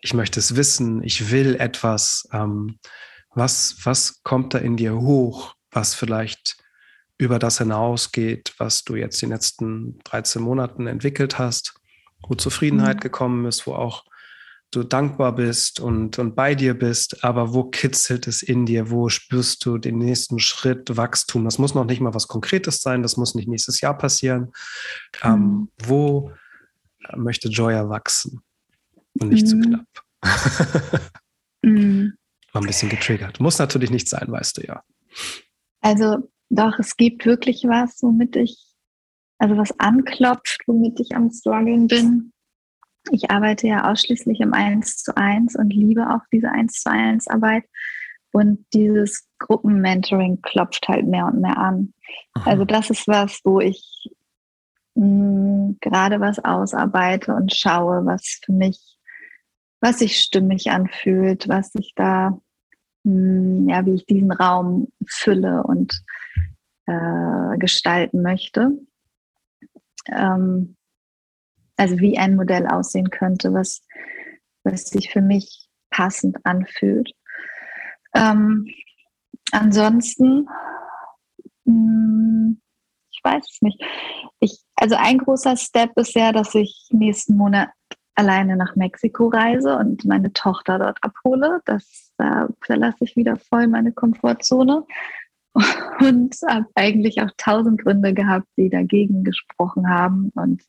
ich 0.00 0.14
möchte 0.14 0.40
es 0.40 0.56
wissen, 0.56 1.02
ich 1.02 1.30
will 1.30 1.56
etwas. 1.56 2.28
Ähm, 2.32 2.78
was, 3.36 3.76
was 3.82 4.22
kommt 4.22 4.54
da 4.54 4.58
in 4.58 4.76
dir 4.76 4.96
hoch, 4.96 5.54
was 5.70 5.94
vielleicht 5.94 6.56
über 7.18 7.38
das 7.38 7.58
hinausgeht, 7.58 8.54
was 8.58 8.84
du 8.84 8.96
jetzt 8.96 9.20
die 9.22 9.26
letzten 9.26 9.98
13 10.04 10.42
Monaten 10.42 10.86
entwickelt 10.86 11.38
hast, 11.38 11.74
wo 12.26 12.34
Zufriedenheit 12.34 12.96
mhm. 12.96 13.00
gekommen 13.00 13.46
ist, 13.46 13.66
wo 13.66 13.74
auch 13.74 14.04
du 14.74 14.82
dankbar 14.82 15.34
bist 15.34 15.80
und, 15.80 16.18
und 16.18 16.34
bei 16.34 16.54
dir 16.54 16.74
bist, 16.74 17.24
aber 17.24 17.54
wo 17.54 17.64
kitzelt 17.64 18.26
es 18.26 18.42
in 18.42 18.66
dir? 18.66 18.90
Wo 18.90 19.08
spürst 19.08 19.64
du 19.64 19.78
den 19.78 19.98
nächsten 19.98 20.38
Schritt 20.38 20.96
Wachstum? 20.96 21.44
Das 21.44 21.58
muss 21.58 21.74
noch 21.74 21.84
nicht 21.84 22.00
mal 22.00 22.14
was 22.14 22.28
Konkretes 22.28 22.80
sein, 22.80 23.02
das 23.02 23.16
muss 23.16 23.34
nicht 23.34 23.48
nächstes 23.48 23.80
Jahr 23.80 23.96
passieren. 23.96 24.52
Ähm, 25.22 25.32
mhm. 25.32 25.44
Ähm, 25.44 25.68
wo 25.86 26.32
möchte 27.16 27.48
Joya 27.48 27.88
wachsen 27.88 28.40
und 29.20 29.28
nicht 29.28 29.46
mhm. 29.46 29.48
zu 29.48 29.60
knapp? 29.60 29.86
mhm. 31.62 32.14
War 32.52 32.62
ein 32.62 32.66
bisschen 32.66 32.88
getriggert. 32.88 33.40
Muss 33.40 33.58
natürlich 33.58 33.90
nicht 33.90 34.08
sein, 34.08 34.26
weißt 34.28 34.58
du 34.58 34.66
ja. 34.66 34.82
Also 35.80 36.30
doch, 36.50 36.78
es 36.78 36.96
gibt 36.96 37.26
wirklich 37.26 37.64
was, 37.64 38.02
womit 38.02 38.36
ich, 38.36 38.56
also 39.38 39.56
was 39.56 39.78
anklopft, 39.80 40.62
womit 40.66 41.00
ich 41.00 41.14
am 41.14 41.30
struggeln 41.30 41.86
bin 41.88 42.32
ich 43.10 43.30
arbeite 43.30 43.66
ja 43.66 43.90
ausschließlich 43.90 44.40
im 44.40 44.54
1 44.54 44.98
zu 44.98 45.16
1 45.16 45.56
und 45.56 45.72
liebe 45.72 46.10
auch 46.10 46.22
diese 46.32 46.50
1 46.50 46.80
zu 46.82 46.90
1 46.90 47.28
Arbeit. 47.28 47.64
Und 48.32 48.66
dieses 48.72 49.28
Gruppenmentoring 49.38 50.42
klopft 50.42 50.88
halt 50.88 51.06
mehr 51.06 51.26
und 51.26 51.40
mehr 51.40 51.56
an. 51.56 51.94
Aha. 52.34 52.50
Also 52.50 52.64
das 52.64 52.90
ist 52.90 53.06
was, 53.06 53.40
wo 53.44 53.60
ich 53.60 54.10
mh, 54.94 55.04
hm, 55.04 55.78
gerade 55.80 56.20
was 56.20 56.44
ausarbeite 56.44 57.34
und 57.34 57.54
schaue, 57.54 58.04
was 58.06 58.40
für 58.44 58.52
mich, 58.52 58.98
was 59.80 60.00
sich 60.00 60.18
stimmig 60.18 60.70
anfühlt, 60.70 61.48
was 61.48 61.74
ich 61.76 61.92
da, 61.94 62.40
mh, 63.04 63.12
hm, 63.12 63.68
ja, 63.68 63.86
wie 63.86 63.94
ich 63.94 64.06
diesen 64.06 64.32
Raum 64.32 64.88
fülle 65.06 65.62
und 65.62 66.02
äh, 66.86 67.58
gestalten 67.58 68.22
möchte. 68.22 68.72
Ähm, 70.08 70.76
also 71.76 71.98
wie 71.98 72.18
ein 72.18 72.36
Modell 72.36 72.66
aussehen 72.66 73.10
könnte, 73.10 73.52
was, 73.52 73.82
was 74.62 74.86
sich 74.86 75.10
für 75.10 75.20
mich 75.20 75.68
passend 75.90 76.36
anfühlt. 76.44 77.12
Ähm, 78.14 78.68
ansonsten, 79.52 80.48
mh, 81.64 81.72
hm, 81.74 82.60
ich 83.10 83.20
weiß 83.22 83.44
es 83.50 83.62
nicht. 83.62 83.82
Ich, 84.40 84.58
also 84.76 84.96
ein 84.96 85.18
großer 85.18 85.56
Step 85.56 85.92
ist 85.96 86.14
ja, 86.14 86.32
dass 86.32 86.54
ich 86.54 86.88
nächsten 86.90 87.36
Monat 87.36 87.70
alleine 88.16 88.56
nach 88.56 88.76
Mexiko 88.76 89.28
reise 89.28 89.76
und 89.76 90.04
meine 90.04 90.32
Tochter 90.32 90.78
dort 90.78 90.98
abhole. 91.02 91.60
Das 91.64 92.04
da 92.16 92.48
verlasse 92.60 92.98
ich 93.04 93.16
wieder 93.16 93.36
voll 93.36 93.66
meine 93.66 93.92
Komfortzone 93.92 94.84
und 96.00 96.36
habe 96.46 96.66
eigentlich 96.74 97.20
auch 97.22 97.30
tausend 97.36 97.82
Gründe 97.82 98.14
gehabt, 98.14 98.46
die 98.56 98.70
dagegen 98.70 99.24
gesprochen 99.24 99.88
haben 99.88 100.30
und 100.34 100.62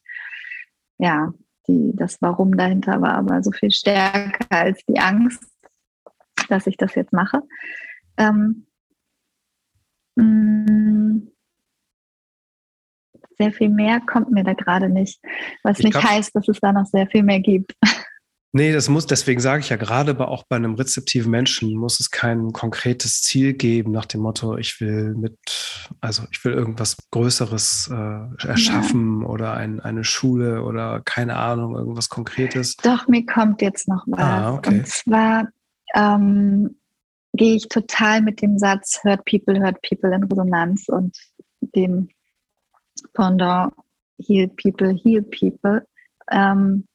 ja, 0.98 1.34
die, 1.68 1.92
das 1.96 2.22
Warum 2.22 2.56
dahinter 2.56 3.02
war 3.02 3.16
aber 3.16 3.44
so 3.44 3.52
viel 3.52 3.72
stärker 3.72 4.46
als 4.50 4.80
die 4.88 5.00
Angst, 5.00 5.44
dass 6.50 6.68
ich 6.68 6.78
das 6.78 6.96
jetzt 6.96 7.14
mache. 7.14 7.42
Ähm, 8.18 8.68
mm, 10.16 11.28
sehr 13.38 13.52
viel 13.52 13.70
mehr 13.70 14.00
kommt 14.00 14.32
mir 14.32 14.44
da 14.44 14.54
gerade 14.54 14.90
nicht, 14.90 15.20
was 15.64 15.80
ich 15.80 15.86
nicht 15.86 16.02
heißt, 16.02 16.36
dass 16.36 16.48
es 16.48 16.60
da 16.60 16.72
noch 16.72 16.86
sehr 16.86 17.08
viel 17.08 17.24
mehr 17.24 17.40
gibt. 17.40 17.74
Nee, 18.58 18.72
das 18.72 18.88
muss, 18.88 19.06
deswegen 19.06 19.42
sage 19.42 19.60
ich 19.60 19.68
ja 19.68 19.76
gerade, 19.76 20.12
aber 20.12 20.30
auch 20.30 20.46
bei 20.48 20.56
einem 20.56 20.76
rezeptiven 20.76 21.30
Menschen 21.30 21.76
muss 21.76 22.00
es 22.00 22.10
kein 22.10 22.54
konkretes 22.54 23.22
Ziel 23.22 23.52
geben 23.52 23.92
nach 23.92 24.06
dem 24.06 24.22
Motto, 24.22 24.56
ich 24.56 24.80
will 24.80 25.14
mit, 25.14 25.38
also 26.00 26.24
ich 26.32 26.46
will 26.46 26.54
irgendwas 26.54 26.96
Größeres 27.12 27.92
äh, 27.92 28.48
erschaffen 28.48 29.24
ja. 29.24 29.28
oder 29.28 29.56
ein, 29.56 29.82
eine 29.82 30.06
Schule 30.06 30.64
oder 30.64 31.02
keine 31.04 31.36
Ahnung, 31.36 31.76
irgendwas 31.76 32.08
Konkretes. 32.08 32.78
Doch, 32.78 33.10
mir 33.10 33.26
kommt 33.26 33.62
jetzt 33.62 33.90
noch 33.90 34.06
was. 34.08 34.22
Ah, 34.22 34.54
okay. 34.54 34.70
Und 34.78 34.88
zwar 34.88 35.50
ähm, 35.94 36.78
gehe 37.34 37.58
ich 37.58 37.68
total 37.68 38.22
mit 38.22 38.42
dem 38.42 38.58
Satz 38.58 39.02
Hurt 39.04 39.26
People, 39.26 39.62
Hurt 39.62 39.82
People 39.82 40.16
in 40.16 40.24
Resonanz 40.24 40.88
und 40.88 41.14
dem 41.60 42.08
Pendant 43.12 43.74
Heal 44.18 44.48
People, 44.48 44.94
Heal 44.96 45.24
People. 45.24 45.86
Ähm, 46.32 46.88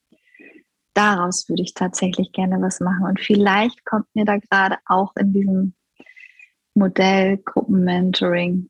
daraus 0.93 1.47
würde 1.49 1.63
ich 1.63 1.73
tatsächlich 1.73 2.31
gerne 2.31 2.61
was 2.61 2.79
machen. 2.79 3.05
Und 3.05 3.19
vielleicht 3.19 3.85
kommt 3.85 4.07
mir 4.13 4.25
da 4.25 4.37
gerade 4.37 4.77
auch 4.85 5.15
in 5.15 5.33
diesem 5.33 5.73
Modell 6.73 7.37
Gruppenmentoring, 7.37 8.69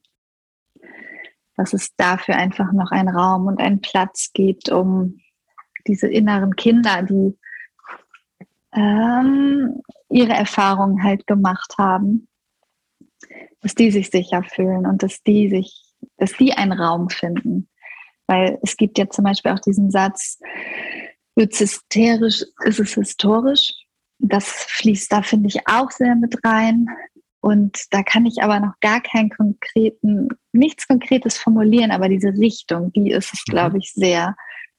dass 1.56 1.74
es 1.74 1.96
dafür 1.96 2.36
einfach 2.36 2.72
noch 2.72 2.92
einen 2.92 3.10
Raum 3.10 3.48
und 3.48 3.60
einen 3.60 3.82
Platz 3.82 4.32
gibt, 4.34 4.70
um 4.70 5.20
diese 5.88 6.08
inneren 6.08 6.56
Kinder, 6.56 7.04
die 7.04 7.38
ähm, 8.74 9.82
ihre 10.10 10.34
Erfahrungen 10.34 11.04
halt 11.04 11.28
gemacht 11.28 11.76
haben, 11.78 12.28
dass 13.62 13.76
die 13.76 13.92
sich 13.92 14.10
sicher 14.10 14.44
fühlen 14.44 14.86
und 14.86 15.04
dass 15.04 15.22
die 15.24 15.50
sich, 15.50 15.96
dass 16.18 16.34
die 16.34 16.54
einen 16.54 16.74
Raum 16.74 17.10
finden, 17.10 17.70
Weil 18.28 18.60
es 18.64 18.78
gibt 18.78 18.98
ja 18.98 19.10
zum 19.10 19.26
Beispiel 19.26 19.52
auch 19.52 19.60
diesen 19.60 19.92
Satz, 19.92 20.40
wird 21.36 21.58
hysterisch, 21.58 22.44
ist 22.64 22.80
es 22.80 22.94
historisch. 22.94 23.74
Das 24.20 24.48
fließt 24.48 25.12
da, 25.12 25.22
finde 25.22 25.48
ich, 25.48 25.68
auch 25.68 25.92
sehr 25.92 26.16
mit 26.16 26.44
rein. 26.46 26.88
Und 27.42 27.86
da 27.90 28.04
kann 28.04 28.26
ich 28.26 28.44
aber 28.44 28.60
noch 28.60 28.80
gar 28.82 29.02
keinen 29.02 29.30
konkreten, 29.30 30.30
nichts 30.52 30.88
Konkretes 30.88 31.40
formulieren, 31.40 31.90
aber 31.90 32.08
diese 32.08 32.30
Richtung, 32.30 32.92
die 32.94 33.12
ist 33.12 33.34
es, 33.34 33.44
glaube 33.46 33.76
mhm. 33.76 33.80
ich, 33.82 33.94
sehr. 33.94 34.36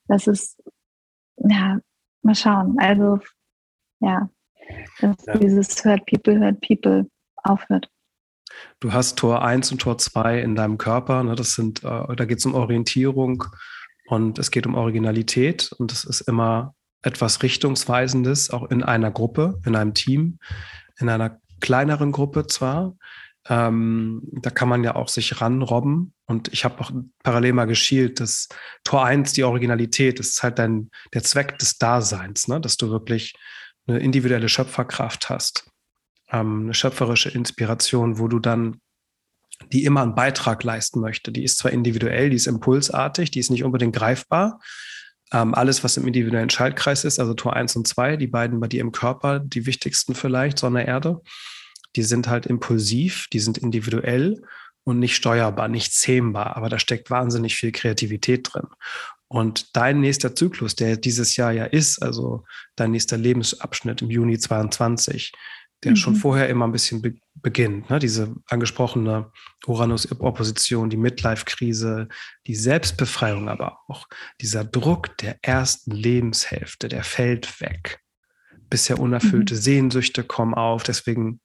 Das 0.06 0.28
ist, 0.28 0.62
ja, 1.36 1.80
mal 2.22 2.34
schauen. 2.36 2.76
Also, 2.78 3.18
ja, 4.00 4.30
dass 5.00 5.16
ja. 5.26 5.38
dieses 5.38 5.84
Hurt 5.84 6.06
People, 6.06 6.38
Hurt 6.38 6.60
People 6.60 7.08
aufhört. 7.36 7.90
Du 8.78 8.92
hast 8.92 9.18
Tor 9.18 9.42
1 9.42 9.72
und 9.72 9.80
Tor 9.80 9.98
2 9.98 10.40
in 10.40 10.54
deinem 10.54 10.78
Körper. 10.78 11.24
Ne? 11.24 11.34
Das 11.34 11.54
sind, 11.54 11.82
äh, 11.82 12.14
da 12.14 12.24
geht 12.24 12.38
es 12.38 12.46
um 12.46 12.54
Orientierung 12.54 13.44
und 14.12 14.38
es 14.38 14.50
geht 14.50 14.66
um 14.66 14.74
Originalität 14.74 15.72
und 15.78 15.90
es 15.90 16.04
ist 16.04 16.20
immer 16.20 16.74
etwas 17.00 17.42
Richtungsweisendes, 17.42 18.50
auch 18.50 18.70
in 18.70 18.82
einer 18.82 19.10
Gruppe, 19.10 19.58
in 19.64 19.74
einem 19.74 19.94
Team, 19.94 20.38
in 20.98 21.08
einer 21.08 21.40
kleineren 21.62 22.12
Gruppe 22.12 22.46
zwar. 22.46 22.94
Ähm, 23.48 24.20
da 24.30 24.50
kann 24.50 24.68
man 24.68 24.84
ja 24.84 24.96
auch 24.96 25.08
sich 25.08 25.40
ranrobben. 25.40 26.12
Und 26.26 26.52
ich 26.52 26.66
habe 26.66 26.78
auch 26.82 26.90
parallel 27.22 27.54
mal 27.54 27.64
geschielt, 27.64 28.20
dass 28.20 28.50
Tor 28.84 29.02
1, 29.02 29.32
die 29.32 29.44
Originalität, 29.44 30.20
ist 30.20 30.42
halt 30.42 30.58
dein, 30.58 30.90
der 31.14 31.22
Zweck 31.22 31.58
des 31.58 31.78
Daseins, 31.78 32.48
ne? 32.48 32.60
dass 32.60 32.76
du 32.76 32.90
wirklich 32.90 33.32
eine 33.86 34.00
individuelle 34.00 34.50
Schöpferkraft 34.50 35.30
hast, 35.30 35.70
ähm, 36.30 36.64
eine 36.64 36.74
schöpferische 36.74 37.30
Inspiration, 37.30 38.18
wo 38.18 38.28
du 38.28 38.40
dann 38.40 38.78
die 39.72 39.84
immer 39.84 40.02
einen 40.02 40.14
Beitrag 40.14 40.62
leisten 40.62 41.00
möchte. 41.00 41.32
Die 41.32 41.44
ist 41.44 41.58
zwar 41.58 41.72
individuell, 41.72 42.30
die 42.30 42.36
ist 42.36 42.46
impulsartig, 42.46 43.30
die 43.30 43.40
ist 43.40 43.50
nicht 43.50 43.64
unbedingt 43.64 43.96
greifbar. 43.96 44.60
Ähm, 45.32 45.54
alles, 45.54 45.82
was 45.82 45.96
im 45.96 46.06
individuellen 46.06 46.50
Schaltkreis 46.50 47.04
ist, 47.04 47.18
also 47.18 47.32
Tor 47.34 47.54
1 47.54 47.76
und 47.76 47.88
2, 47.88 48.16
die 48.16 48.26
beiden 48.26 48.60
bei 48.60 48.68
dir 48.68 48.82
im 48.82 48.92
Körper, 48.92 49.40
die 49.40 49.66
wichtigsten 49.66 50.14
vielleicht, 50.14 50.58
Sonne, 50.58 50.86
Erde, 50.86 51.20
die 51.96 52.02
sind 52.02 52.28
halt 52.28 52.46
impulsiv, 52.46 53.28
die 53.32 53.40
sind 53.40 53.58
individuell 53.58 54.42
und 54.84 54.98
nicht 54.98 55.16
steuerbar, 55.16 55.68
nicht 55.68 55.92
zähmbar, 55.92 56.56
aber 56.56 56.68
da 56.68 56.78
steckt 56.78 57.10
wahnsinnig 57.10 57.56
viel 57.56 57.72
Kreativität 57.72 58.48
drin. 58.52 58.66
Und 59.28 59.74
dein 59.76 60.00
nächster 60.00 60.34
Zyklus, 60.34 60.76
der 60.76 60.98
dieses 60.98 61.36
Jahr 61.36 61.52
ja 61.52 61.64
ist, 61.64 62.02
also 62.02 62.44
dein 62.76 62.90
nächster 62.90 63.16
Lebensabschnitt 63.16 64.02
im 64.02 64.10
Juni 64.10 64.38
22, 64.38 65.32
der 65.84 65.92
mhm. 65.92 65.96
schon 65.96 66.14
vorher 66.16 66.48
immer 66.48 66.66
ein 66.66 66.72
bisschen 66.72 67.02
be 67.02 67.14
beginnt. 67.34 67.90
Ne? 67.90 67.98
Diese 67.98 68.36
angesprochene 68.46 69.32
Uranus-Opposition, 69.66 70.90
die 70.90 70.96
Midlife-Krise, 70.96 72.08
die 72.46 72.54
Selbstbefreiung 72.54 73.48
aber 73.48 73.78
auch. 73.88 74.06
Dieser 74.40 74.64
Druck 74.64 75.16
der 75.18 75.38
ersten 75.42 75.90
Lebenshälfte, 75.90 76.88
der 76.88 77.02
fällt 77.02 77.60
weg. 77.60 78.00
Bisher 78.70 79.00
unerfüllte 79.00 79.54
mhm. 79.54 79.58
Sehnsüchte 79.58 80.22
kommen 80.22 80.54
auf. 80.54 80.84
Deswegen, 80.84 81.40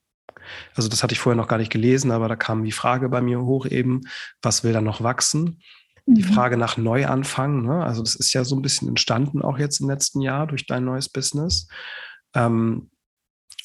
also 0.76 0.88
das 0.88 1.02
hatte 1.02 1.14
ich 1.14 1.20
vorher 1.20 1.38
noch 1.38 1.48
gar 1.48 1.58
nicht 1.58 1.72
gelesen, 1.72 2.12
aber 2.12 2.28
da 2.28 2.36
kam 2.36 2.64
die 2.64 2.72
Frage 2.72 3.10
bei 3.10 3.22
mir 3.22 3.42
hoch 3.42 3.66
eben, 3.66 4.02
was 4.44 4.64
will 4.64 4.74
da 4.74 4.82
noch 4.82 5.02
wachsen? 5.02 5.62
Die 6.06 6.24
mhm. 6.24 6.34
Frage 6.34 6.58
nach 6.58 6.78
Neuanfang, 6.78 7.64
ne? 7.64 7.84
also 7.84 8.04
das 8.04 8.16
ist 8.16 8.34
ja 8.34 8.44
so 8.44 8.56
ein 8.56 8.62
bisschen 8.62 8.88
entstanden 8.88 9.42
auch 9.42 9.58
jetzt 9.58 9.82
im 9.82 9.90
letzten 9.90 10.22
Jahr 10.22 10.46
durch 10.46 10.68
dein 10.68 10.86
neues 10.86 11.10
Business. 11.10 11.68
Ähm, 12.36 12.92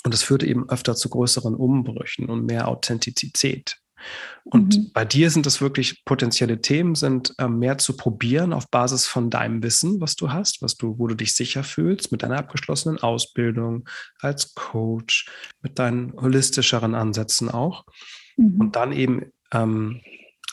und 0.04 0.14
es 0.14 0.22
führt 0.22 0.42
eben 0.42 0.68
öfter 0.68 0.94
zu 0.94 1.08
größeren 1.08 1.54
Umbrüchen 1.54 2.28
und 2.28 2.46
mehr 2.46 2.68
Authentizität. 2.68 3.76
Und 4.44 4.76
mhm. 4.76 4.90
bei 4.92 5.04
dir 5.04 5.30
sind 5.30 5.46
es 5.46 5.60
wirklich 5.60 6.04
potenzielle 6.04 6.60
Themen, 6.60 6.94
sind 6.94 7.34
äh, 7.38 7.46
mehr 7.46 7.78
zu 7.78 7.96
probieren 7.96 8.52
auf 8.52 8.68
Basis 8.68 9.06
von 9.06 9.30
deinem 9.30 9.62
Wissen, 9.62 10.00
was 10.00 10.16
du 10.16 10.32
hast, 10.32 10.62
was 10.62 10.76
du, 10.76 10.98
wo 10.98 11.06
du 11.06 11.14
dich 11.14 11.34
sicher 11.34 11.62
fühlst, 11.62 12.10
mit 12.10 12.22
deiner 12.22 12.38
abgeschlossenen 12.38 12.98
Ausbildung 12.98 13.88
als 14.18 14.54
Coach, 14.54 15.30
mit 15.60 15.78
deinen 15.78 16.12
holistischeren 16.20 16.94
Ansätzen 16.94 17.48
auch. 17.48 17.84
Mhm. 18.36 18.60
Und 18.60 18.76
dann 18.76 18.92
eben 18.92 19.32
ähm, 19.52 20.00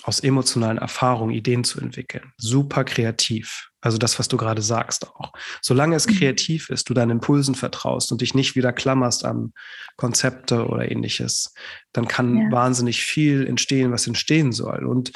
aus 0.04 0.22
emotionalen 0.22 0.78
Erfahrungen 0.78 1.34
Ideen 1.34 1.64
zu 1.64 1.80
entwickeln. 1.80 2.32
Super 2.38 2.84
kreativ. 2.84 3.70
Also 3.82 3.98
das, 3.98 4.20
was 4.20 4.28
du 4.28 4.38
gerade 4.38 4.62
sagst 4.62 5.08
auch. 5.08 5.32
Solange 5.62 5.96
es 5.96 6.08
mhm. 6.08 6.14
kreativ 6.14 6.70
ist, 6.70 6.90
du 6.90 6.94
deinen 6.94 7.12
Impulsen 7.12 7.56
vertraust 7.56 8.12
und 8.12 8.22
dich 8.22 8.34
nicht 8.34 8.56
wieder 8.56 8.74
klammerst 8.74 9.26
an 9.26 9.54
Konzepte 9.98 10.68
oder 10.68 10.90
ähnliches, 10.90 11.54
dann 11.94 12.08
kann 12.08 12.38
ja. 12.38 12.52
wahnsinnig 12.52 13.04
viel 13.04 13.46
entstehen, 13.46 13.92
was 13.92 14.08
entstehen 14.08 14.52
soll. 14.52 14.86
Und 14.86 15.12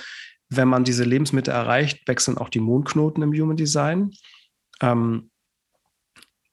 wenn 0.49 0.67
man 0.67 0.83
diese 0.83 1.03
Lebensmittel 1.03 1.53
erreicht, 1.53 2.07
wechseln 2.07 2.37
auch 2.37 2.49
die 2.49 2.59
Mondknoten 2.59 3.23
im 3.23 3.33
Human 3.33 3.57
Design. 3.57 4.11
Ähm, 4.81 5.29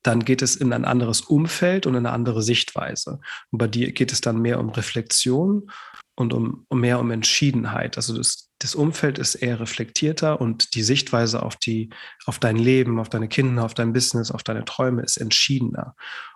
dann 0.03 0.25
geht 0.25 0.41
es 0.41 0.57
in 0.57 0.73
ein 0.73 0.87
anderes 0.87 1.21
Umfeld 1.21 1.87
und 1.87 1.95
in 1.95 2.07
eine 2.07 2.15
andere 2.15 2.43
Sichtweise. 2.43 3.21
Und 3.51 3.59
bei 3.59 3.67
dir 3.67 3.93
geht 3.93 4.13
es 4.13 4.21
dann 4.23 4.41
mehr 4.41 4.59
um 4.59 4.71
Reflexion 4.71 5.71
und 6.17 6.33
um, 6.33 6.67
um 6.69 6.81
mehr 6.81 6.99
um 6.99 7.11
Entschiedenheit. 7.11 7.97
Also 7.97 8.17
das, 8.17 8.51
das 8.59 8.75
Umfeld 8.75 9.19
ist 9.19 9.37
eher 9.37 9.61
reflektierter 9.61 10.41
und 10.41 10.75
die 10.75 10.83
Sichtweise 10.83 11.43
auf 11.43 11.57
die, 11.57 11.91
auf 12.27 12.39
dein 12.39 12.57
Leben, 12.57 12.99
auf 12.99 13.09
deine 13.09 13.29
Kinder, 13.29 13.65
auf 13.65 13.75
dein 13.75 13.93
Business, 13.93 14.31
auf 14.31 14.43
deine 14.43 14.65
Träume 14.65 15.03
ist 15.03 15.17
entschiedener. 15.17 15.95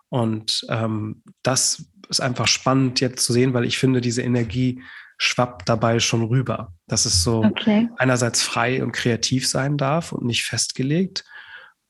Und 0.08 0.64
ähm, 0.68 1.22
das 1.42 1.86
ist 2.08 2.20
einfach 2.20 2.46
spannend 2.46 3.00
jetzt 3.00 3.24
zu 3.24 3.32
sehen, 3.32 3.54
weil 3.54 3.64
ich 3.64 3.78
finde, 3.78 4.00
diese 4.00 4.22
Energie 4.22 4.82
schwappt 5.18 5.68
dabei 5.68 6.00
schon 6.00 6.22
rüber. 6.22 6.72
Dass 6.86 7.04
es 7.04 7.22
so 7.22 7.44
okay. 7.44 7.88
einerseits 7.96 8.42
frei 8.42 8.82
und 8.82 8.92
kreativ 8.92 9.48
sein 9.48 9.76
darf 9.76 10.12
und 10.12 10.24
nicht 10.24 10.44
festgelegt, 10.44 11.24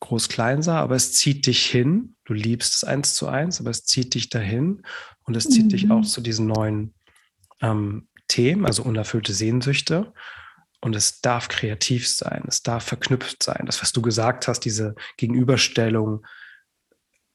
groß-klein 0.01 0.63
sah, 0.63 0.81
aber 0.81 0.97
es 0.97 1.15
zieht 1.15 1.47
dich 1.47 1.65
hin. 1.67 2.17
Du 2.25 2.35
liebst 2.35 2.75
es 2.75 2.85
eins 2.85 3.15
zu 3.15 3.29
eins, 3.29 3.61
aber 3.61 3.71
es 3.71 3.85
zieht 3.85 4.15
dich 4.15 4.29
dahin 4.29 4.83
und 5.25 5.37
es 5.37 5.49
zieht 5.49 5.67
mhm. 5.67 5.69
dich 5.71 5.91
auch 5.91 6.03
zu 6.03 6.21
diesen 6.21 6.47
neuen 6.47 6.95
ähm, 7.61 8.09
Themen, 8.29 8.67
also 8.67 8.83
unerfüllte 8.83 9.33
Sehnsüchte. 9.33 10.13
Und 10.81 10.95
es 10.95 11.21
darf 11.23 11.49
kreativ 11.49 12.09
sein, 12.09 12.45
es 12.47 12.63
darf 12.63 12.85
verknüpft 12.85 13.43
sein. 13.43 13.65
Das, 13.65 13.81
was 13.81 13.93
du 13.93 14.03
gesagt 14.03 14.49
hast, 14.49 14.61
diese 14.61 14.95
Gegenüberstellung, 15.17 16.27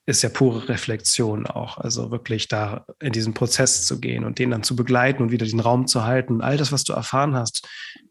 ist 0.09 0.24
ja 0.24 0.30
pure 0.30 0.67
Reflexion 0.67 1.45
auch. 1.45 1.78
Also 1.78 2.09
wirklich 2.09 2.47
da 2.47 2.86
in 2.99 3.11
diesen 3.11 3.36
Prozess 3.36 3.86
zu 3.86 3.99
gehen 3.99 4.24
und 4.24 4.39
den 4.39 4.49
dann 4.49 4.63
zu 4.63 4.76
begleiten 4.76 5.22
und 5.22 5.32
wieder 5.32 5.45
den 5.45 5.59
Raum 5.59 5.86
zu 5.86 6.03
halten. 6.03 6.41
All 6.41 6.57
das, 6.57 6.72
was 6.72 6.84
du 6.84 6.93
erfahren 6.93 7.36
hast, 7.36 7.67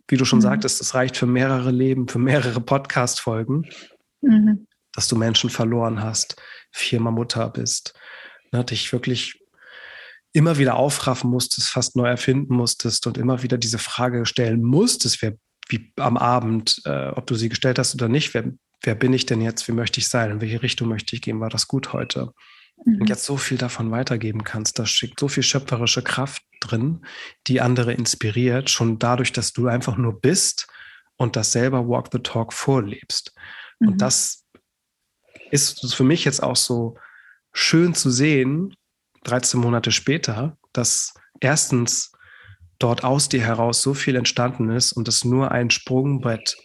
wie 0.06 0.16
du 0.16 0.24
schon 0.24 0.38
mhm. 0.38 0.44
sagtest, 0.44 0.80
das 0.80 0.94
reicht 0.94 1.16
für 1.16 1.26
mehrere 1.26 1.72
Leben, 1.72 2.06
für 2.06 2.20
mehrere 2.20 2.60
Podcast-Folgen, 2.60 3.68
mhm. 4.20 4.66
dass 4.92 5.08
du 5.08 5.16
Menschen 5.16 5.50
verloren 5.50 6.00
hast, 6.00 6.40
viermal 6.70 7.12
Mutter 7.12 7.50
bist, 7.50 7.98
ne, 8.52 8.64
dich 8.64 8.92
wirklich 8.92 9.37
immer 10.32 10.58
wieder 10.58 10.76
aufraffen 10.76 11.30
musstest, 11.30 11.68
fast 11.68 11.96
neu 11.96 12.06
erfinden 12.06 12.54
musstest 12.54 13.06
und 13.06 13.18
immer 13.18 13.42
wieder 13.42 13.58
diese 13.58 13.78
Frage 13.78 14.26
stellen 14.26 14.62
musstest, 14.62 15.22
wer, 15.22 15.34
wie 15.68 15.92
am 15.96 16.16
Abend, 16.16 16.80
äh, 16.84 17.08
ob 17.08 17.26
du 17.26 17.34
sie 17.34 17.48
gestellt 17.48 17.78
hast 17.78 17.94
oder 17.94 18.08
nicht, 18.08 18.34
wer, 18.34 18.52
wer 18.82 18.94
bin 18.94 19.12
ich 19.12 19.26
denn 19.26 19.40
jetzt, 19.40 19.66
wie 19.68 19.72
möchte 19.72 20.00
ich 20.00 20.08
sein, 20.08 20.30
in 20.30 20.40
welche 20.40 20.62
Richtung 20.62 20.88
möchte 20.88 21.16
ich 21.16 21.22
gehen, 21.22 21.40
war 21.40 21.50
das 21.50 21.66
gut 21.66 21.92
heute? 21.92 22.32
Mhm. 22.84 23.00
Und 23.00 23.08
jetzt 23.08 23.24
so 23.24 23.36
viel 23.36 23.58
davon 23.58 23.90
weitergeben 23.90 24.44
kannst, 24.44 24.78
da 24.78 24.86
steckt 24.86 25.18
so 25.18 25.28
viel 25.28 25.42
schöpferische 25.42 26.02
Kraft 26.02 26.42
drin, 26.60 27.04
die 27.46 27.60
andere 27.60 27.92
inspiriert, 27.92 28.70
schon 28.70 28.98
dadurch, 28.98 29.32
dass 29.32 29.52
du 29.52 29.66
einfach 29.66 29.96
nur 29.96 30.20
bist 30.20 30.68
und 31.16 31.36
das 31.36 31.52
selber 31.52 31.88
Walk 31.88 32.08
the 32.12 32.18
Talk 32.18 32.52
vorlebst. 32.52 33.34
Mhm. 33.78 33.88
Und 33.88 34.02
das 34.02 34.44
ist 35.50 35.94
für 35.94 36.04
mich 36.04 36.24
jetzt 36.24 36.42
auch 36.42 36.56
so 36.56 36.96
schön 37.52 37.94
zu 37.94 38.10
sehen, 38.10 38.74
13 39.24 39.60
Monate 39.60 39.92
später, 39.92 40.56
dass 40.72 41.14
erstens 41.40 42.12
dort 42.78 43.04
aus 43.04 43.28
dir 43.28 43.42
heraus 43.42 43.82
so 43.82 43.94
viel 43.94 44.16
entstanden 44.16 44.70
ist 44.70 44.92
und 44.92 45.08
es 45.08 45.24
nur 45.24 45.50
ein 45.50 45.70
Sprungbrett 45.70 46.56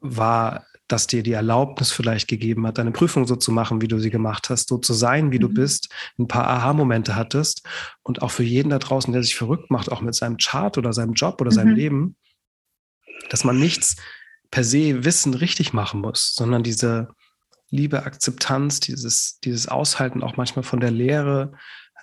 war, 0.00 0.64
das 0.86 1.06
dir 1.06 1.22
die 1.22 1.32
Erlaubnis 1.32 1.90
vielleicht 1.90 2.28
gegeben 2.28 2.66
hat, 2.66 2.78
deine 2.78 2.92
Prüfung 2.92 3.26
so 3.26 3.36
zu 3.36 3.50
machen, 3.52 3.80
wie 3.80 3.88
du 3.88 3.98
sie 3.98 4.10
gemacht 4.10 4.50
hast, 4.50 4.68
so 4.68 4.78
zu 4.78 4.92
sein, 4.92 5.32
wie 5.32 5.38
mhm. 5.38 5.42
du 5.42 5.48
bist, 5.48 5.88
ein 6.18 6.28
paar 6.28 6.46
Aha-Momente 6.46 7.16
hattest 7.16 7.66
und 8.02 8.22
auch 8.22 8.30
für 8.30 8.42
jeden 8.42 8.70
da 8.70 8.78
draußen, 8.78 9.12
der 9.12 9.22
sich 9.22 9.34
verrückt 9.34 9.70
macht, 9.70 9.90
auch 9.90 10.02
mit 10.02 10.14
seinem 10.14 10.36
Chart 10.36 10.76
oder 10.76 10.92
seinem 10.92 11.14
Job 11.14 11.40
oder 11.40 11.50
mhm. 11.50 11.54
seinem 11.54 11.74
Leben, 11.74 12.16
dass 13.30 13.44
man 13.44 13.58
nichts 13.58 13.96
per 14.50 14.62
se 14.62 15.04
Wissen 15.04 15.34
richtig 15.34 15.72
machen 15.72 16.00
muss, 16.00 16.34
sondern 16.34 16.62
diese 16.62 17.08
Liebe, 17.74 18.04
Akzeptanz, 18.04 18.78
dieses, 18.78 19.40
dieses 19.40 19.66
Aushalten 19.66 20.22
auch 20.22 20.36
manchmal 20.36 20.62
von 20.62 20.78
der 20.78 20.92
Lehre, 20.92 21.52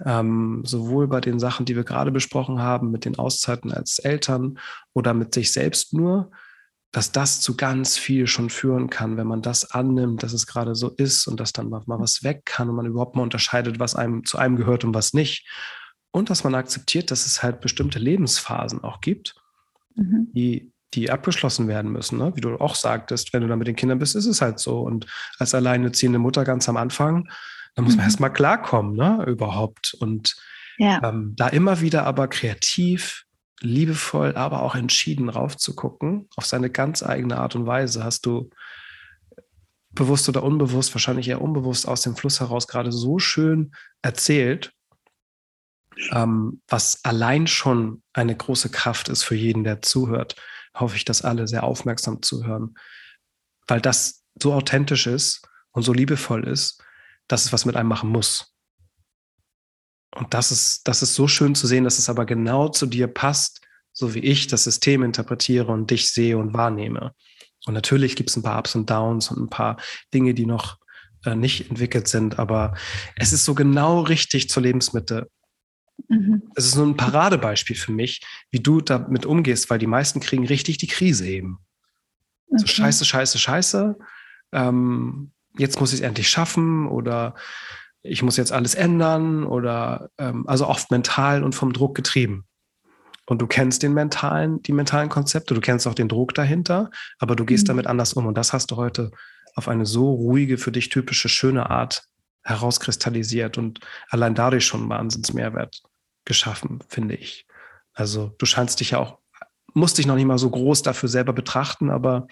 ähm, 0.04 0.64
sowohl 0.66 1.08
bei 1.08 1.22
den 1.22 1.40
Sachen, 1.40 1.66
die 1.66 1.78
wir 1.78 1.86
gerade 1.86 2.12
besprochen 2.12 2.62
haben, 2.62 2.92
mit 2.92 3.06
den 3.06 3.18
Auszeiten 3.18 3.72
als 3.72 4.00
Eltern 4.00 4.60
oder 4.94 5.14
mit 5.14 5.34
sich 5.34 5.54
selbst 5.54 5.94
nur, 5.94 6.32
dass 6.92 7.14
das 7.14 7.40
zu 7.40 7.56
ganz 7.56 7.98
viel 7.98 8.28
schon 8.28 8.50
führen 8.50 8.90
kann, 8.90 9.16
wenn 9.16 9.28
man 9.28 9.42
das 9.42 9.72
annimmt, 9.72 10.24
dass 10.24 10.34
es 10.34 10.46
gerade 10.46 10.76
so 10.76 10.90
ist 10.90 11.26
und 11.26 11.40
dass 11.40 11.54
dann 11.54 11.70
mal, 11.70 11.82
mal 11.86 12.00
was 12.00 12.22
weg 12.24 12.42
kann 12.44 12.70
und 12.70 12.76
man 12.76 12.86
überhaupt 12.86 13.16
mal 13.16 13.24
unterscheidet, 13.24 13.80
was 13.80 13.96
einem 13.96 14.26
zu 14.26 14.38
einem 14.38 14.58
gehört 14.58 14.84
und 14.84 14.94
was 14.94 15.14
nicht. 15.14 15.48
Und 16.12 16.30
dass 16.30 16.44
man 16.44 16.54
akzeptiert, 16.54 17.12
dass 17.12 17.26
es 17.26 17.42
halt 17.42 17.62
bestimmte 17.62 17.98
Lebensphasen 17.98 18.84
auch 18.84 19.00
gibt, 19.00 19.36
mhm. 19.96 20.28
die 20.34 20.74
die 20.94 21.10
abgeschlossen 21.10 21.68
werden 21.68 21.92
müssen. 21.92 22.18
Ne? 22.18 22.34
Wie 22.36 22.42
du 22.42 22.56
auch 22.58 22.76
sagtest, 22.76 23.34
wenn 23.34 23.42
du 23.42 23.48
da 23.48 23.56
mit 23.56 23.68
den 23.68 23.76
Kindern 23.76 24.00
bist, 24.00 24.16
ist 24.16 24.26
es 24.26 24.42
halt 24.42 24.60
so. 24.60 24.82
Und 24.82 25.06
als 25.40 25.56
alleinerziehende 25.56 26.20
Mutter 26.20 26.44
ganz 26.44 26.68
am 26.68 26.78
Anfang, 26.78 27.30
da 27.76 27.82
muss 27.82 27.94
man 27.96 28.04
mhm. 28.04 28.10
erstmal 28.10 28.34
klarkommen, 28.34 28.96
ne? 28.96 29.24
überhaupt. 29.28 29.96
Und 30.00 30.36
ja. 30.78 31.02
ähm, 31.04 31.34
da 31.38 31.48
immer 31.48 31.82
wieder 31.82 32.06
aber 32.06 32.28
kreativ, 32.28 33.26
liebevoll, 33.62 34.36
aber 34.36 34.64
auch 34.64 34.76
entschieden 34.76 35.30
raufzugucken, 35.30 36.28
auf 36.36 36.46
seine 36.46 36.70
ganz 36.70 37.04
eigene 37.04 37.38
Art 37.38 37.56
und 37.56 37.66
Weise, 37.66 38.04
hast 38.04 38.26
du 38.26 38.50
bewusst 39.92 40.28
oder 40.30 40.44
unbewusst, 40.44 40.94
wahrscheinlich 40.96 41.28
eher 41.28 41.42
unbewusst 41.42 41.88
aus 41.88 42.02
dem 42.02 42.16
Fluss 42.16 42.40
heraus 42.40 42.68
gerade 42.68 42.92
so 42.92 43.20
schön 43.20 43.74
erzählt, 44.02 44.74
ähm, 46.12 46.62
was 46.68 47.04
allein 47.04 47.48
schon 47.48 48.02
eine 48.14 48.36
große 48.36 48.70
Kraft 48.70 49.10
ist 49.10 49.24
für 49.24 49.36
jeden, 49.36 49.64
der 49.64 49.82
zuhört. 49.82 50.36
Hoffe 50.76 50.96
ich, 50.96 51.06
dass 51.06 51.22
alle 51.22 51.48
sehr 51.48 51.64
aufmerksam 51.64 52.22
zuhören, 52.22 52.76
weil 53.68 53.82
das 53.82 54.24
so 54.42 54.54
authentisch 54.54 55.08
ist 55.08 55.48
und 55.72 55.84
so 55.84 55.94
liebevoll 55.94 56.48
ist, 56.48 56.84
dass 57.28 57.46
es 57.46 57.54
was 57.54 57.66
mit 57.66 57.76
einem 57.76 57.90
machen 57.90 58.10
muss. 58.10 58.54
Und 60.16 60.34
das 60.34 60.52
ist, 60.52 60.88
das 60.88 61.02
ist 61.02 61.16
so 61.16 61.28
schön 61.28 61.56
zu 61.56 61.68
sehen, 61.68 61.84
dass 61.84 61.98
es 61.98 62.10
aber 62.10 62.26
genau 62.26 62.70
zu 62.70 62.86
dir 62.86 63.08
passt, 63.08 63.62
so 63.94 64.14
wie 64.14 64.20
ich 64.20 64.48
das 64.48 64.64
System 64.64 65.04
interpretiere 65.04 65.72
und 65.72 65.90
dich 65.90 66.12
sehe 66.12 66.38
und 66.38 66.54
wahrnehme. 66.54 67.14
Und 67.66 67.74
natürlich 67.74 68.16
gibt 68.16 68.30
es 68.30 68.36
ein 68.36 68.44
paar 68.44 68.60
Ups 68.60 68.76
und 68.76 68.90
Downs 68.90 69.32
und 69.32 69.40
ein 69.44 69.50
paar 69.50 69.78
Dinge, 70.14 70.34
die 70.34 70.46
noch 70.46 70.78
äh, 71.26 71.36
nicht 71.36 71.70
entwickelt 71.70 72.08
sind, 72.08 72.40
aber 72.40 72.76
es 73.16 73.34
ist 73.34 73.46
so 73.46 73.54
genau 73.54 74.02
richtig 74.02 74.50
zur 74.50 74.64
Lebensmitte. 74.64 75.30
Mhm. 76.08 76.44
Es 76.56 76.66
ist 76.66 76.76
nur 76.76 76.86
ein 76.86 76.98
Paradebeispiel 76.98 77.76
für 77.76 77.92
mich, 77.92 78.22
wie 78.52 78.60
du 78.60 78.82
damit 78.82 79.26
umgehst, 79.26 79.70
weil 79.70 79.80
die 79.80 79.88
meisten 79.88 80.20
kriegen 80.20 80.46
richtig 80.46 80.78
die 80.78 80.88
Krise 80.88 81.28
eben. 81.28 81.60
Okay. 82.48 82.60
So 82.60 82.68
scheiße, 82.68 83.06
scheiße, 83.06 83.40
scheiße. 83.40 83.98
Ähm, 84.52 85.32
jetzt 85.58 85.80
muss 85.80 85.94
ich 85.94 86.00
es 86.00 86.06
endlich 86.06 86.30
schaffen 86.30 86.88
oder 86.88 87.36
ich 88.04 88.24
muss 88.24 88.38
jetzt 88.38 88.52
alles 88.52 88.76
ändern 88.76 89.44
oder 89.46 90.10
ähm, 90.18 90.48
also 90.48 90.68
oft 90.68 90.92
mental 90.92 91.44
und 91.44 91.56
vom 91.56 91.74
Druck 91.74 91.96
getrieben. 91.96 92.46
Und 93.28 93.42
du 93.42 93.48
kennst 93.48 93.84
den 93.84 93.94
mentalen, 93.94 94.62
die 94.64 94.74
mentalen 94.74 95.10
Konzepte, 95.10 95.54
du 95.54 95.62
kennst 95.62 95.88
auch 95.88 95.94
den 95.94 96.10
Druck 96.10 96.34
dahinter, 96.34 96.90
aber 97.20 97.36
du 97.36 97.46
gehst 97.46 97.66
mhm. 97.66 97.70
damit 97.70 97.88
anders 97.88 98.14
um. 98.14 98.26
Und 98.26 98.38
das 98.38 98.54
hast 98.54 98.72
du 98.72 98.76
heute 98.76 99.12
auf 99.56 99.68
eine 99.68 99.86
so 99.86 100.12
ruhige, 100.12 100.58
für 100.58 100.72
dich 100.72 100.90
typische, 100.90 101.30
schöne 101.30 101.70
Art 101.70 102.04
herauskristallisiert 102.44 103.58
und 103.58 103.80
allein 104.10 104.34
dadurch 104.34 104.66
schon 104.66 104.82
einen 104.82 104.90
Wahnsinnsmehrwert 104.90 105.84
geschaffen, 106.26 106.80
finde 106.88 107.16
ich. 107.16 107.48
Also 107.94 108.34
du 108.38 108.46
scheinst 108.46 108.80
dich 108.80 108.92
ja 108.92 109.00
auch, 109.00 109.20
musst 109.74 109.98
dich 109.98 110.06
noch 110.06 110.16
nicht 110.16 110.26
mal 110.26 110.38
so 110.38 110.50
groß 110.50 110.82
dafür 110.82 111.10
selber 111.10 111.34
betrachten, 111.34 111.90
aber 111.90 112.28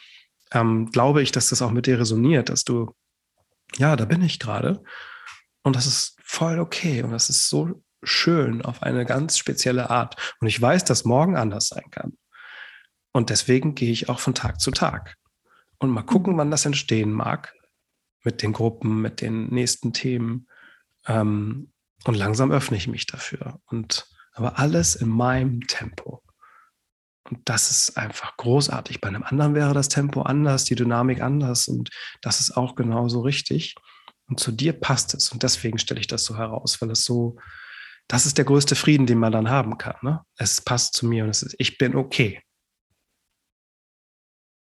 ähm, 0.51 0.89
glaube 0.91 1.21
ich, 1.21 1.31
dass 1.31 1.49
das 1.49 1.61
auch 1.61 1.71
mit 1.71 1.85
dir 1.85 1.99
resoniert, 1.99 2.49
dass 2.49 2.63
du, 2.63 2.95
ja, 3.77 3.95
da 3.95 4.05
bin 4.05 4.21
ich 4.21 4.39
gerade. 4.39 4.83
Und 5.63 5.75
das 5.75 5.85
ist 5.85 6.17
voll 6.23 6.59
okay 6.59 7.03
und 7.03 7.11
das 7.11 7.29
ist 7.29 7.49
so 7.49 7.83
schön 8.03 8.61
auf 8.63 8.81
eine 8.81 9.05
ganz 9.05 9.37
spezielle 9.37 9.89
Art. 9.89 10.35
Und 10.39 10.47
ich 10.47 10.59
weiß, 10.59 10.85
dass 10.85 11.05
morgen 11.05 11.35
anders 11.35 11.67
sein 11.67 11.89
kann. 11.91 12.17
Und 13.11 13.29
deswegen 13.29 13.75
gehe 13.75 13.91
ich 13.91 14.09
auch 14.09 14.19
von 14.19 14.35
Tag 14.35 14.61
zu 14.61 14.71
Tag. 14.71 15.15
Und 15.79 15.89
mal 15.89 16.03
gucken, 16.03 16.37
wann 16.37 16.51
das 16.51 16.65
entstehen 16.65 17.11
mag. 17.11 17.53
Mit 18.23 18.41
den 18.41 18.53
Gruppen, 18.53 19.01
mit 19.01 19.21
den 19.21 19.47
nächsten 19.47 19.93
Themen. 19.93 20.47
Ähm, 21.07 21.71
und 22.05 22.15
langsam 22.15 22.51
öffne 22.51 22.77
ich 22.77 22.87
mich 22.87 23.05
dafür. 23.05 23.59
Und 23.65 24.07
aber 24.33 24.57
alles 24.57 24.95
in 24.95 25.09
meinem 25.09 25.67
Tempo. 25.67 26.23
Und 27.29 27.41
das 27.45 27.69
ist 27.69 27.97
einfach 27.97 28.37
großartig. 28.37 29.01
Bei 29.01 29.09
einem 29.09 29.23
anderen 29.23 29.53
wäre 29.53 29.73
das 29.73 29.89
Tempo 29.89 30.21
anders, 30.21 30.63
die 30.63 30.75
Dynamik 30.75 31.21
anders. 31.21 31.67
Und 31.67 31.89
das 32.21 32.39
ist 32.39 32.55
auch 32.55 32.75
genauso 32.75 33.21
richtig. 33.21 33.75
Und 34.27 34.39
zu 34.39 34.51
dir 34.51 34.73
passt 34.73 35.13
es. 35.13 35.31
Und 35.31 35.43
deswegen 35.43 35.77
stelle 35.77 35.99
ich 35.99 36.07
das 36.07 36.23
so 36.23 36.37
heraus, 36.37 36.81
weil 36.81 36.91
es 36.91 37.03
so, 37.03 37.37
das 38.07 38.25
ist 38.25 38.37
der 38.37 38.45
größte 38.45 38.75
Frieden, 38.75 39.05
den 39.05 39.19
man 39.19 39.31
dann 39.31 39.49
haben 39.49 39.77
kann. 39.77 39.95
Ne? 40.01 40.23
Es 40.37 40.61
passt 40.61 40.93
zu 40.93 41.05
mir 41.05 41.23
und 41.23 41.29
es 41.29 41.43
ist, 41.43 41.55
ich 41.59 41.77
bin 41.77 41.95
okay. 41.95 42.41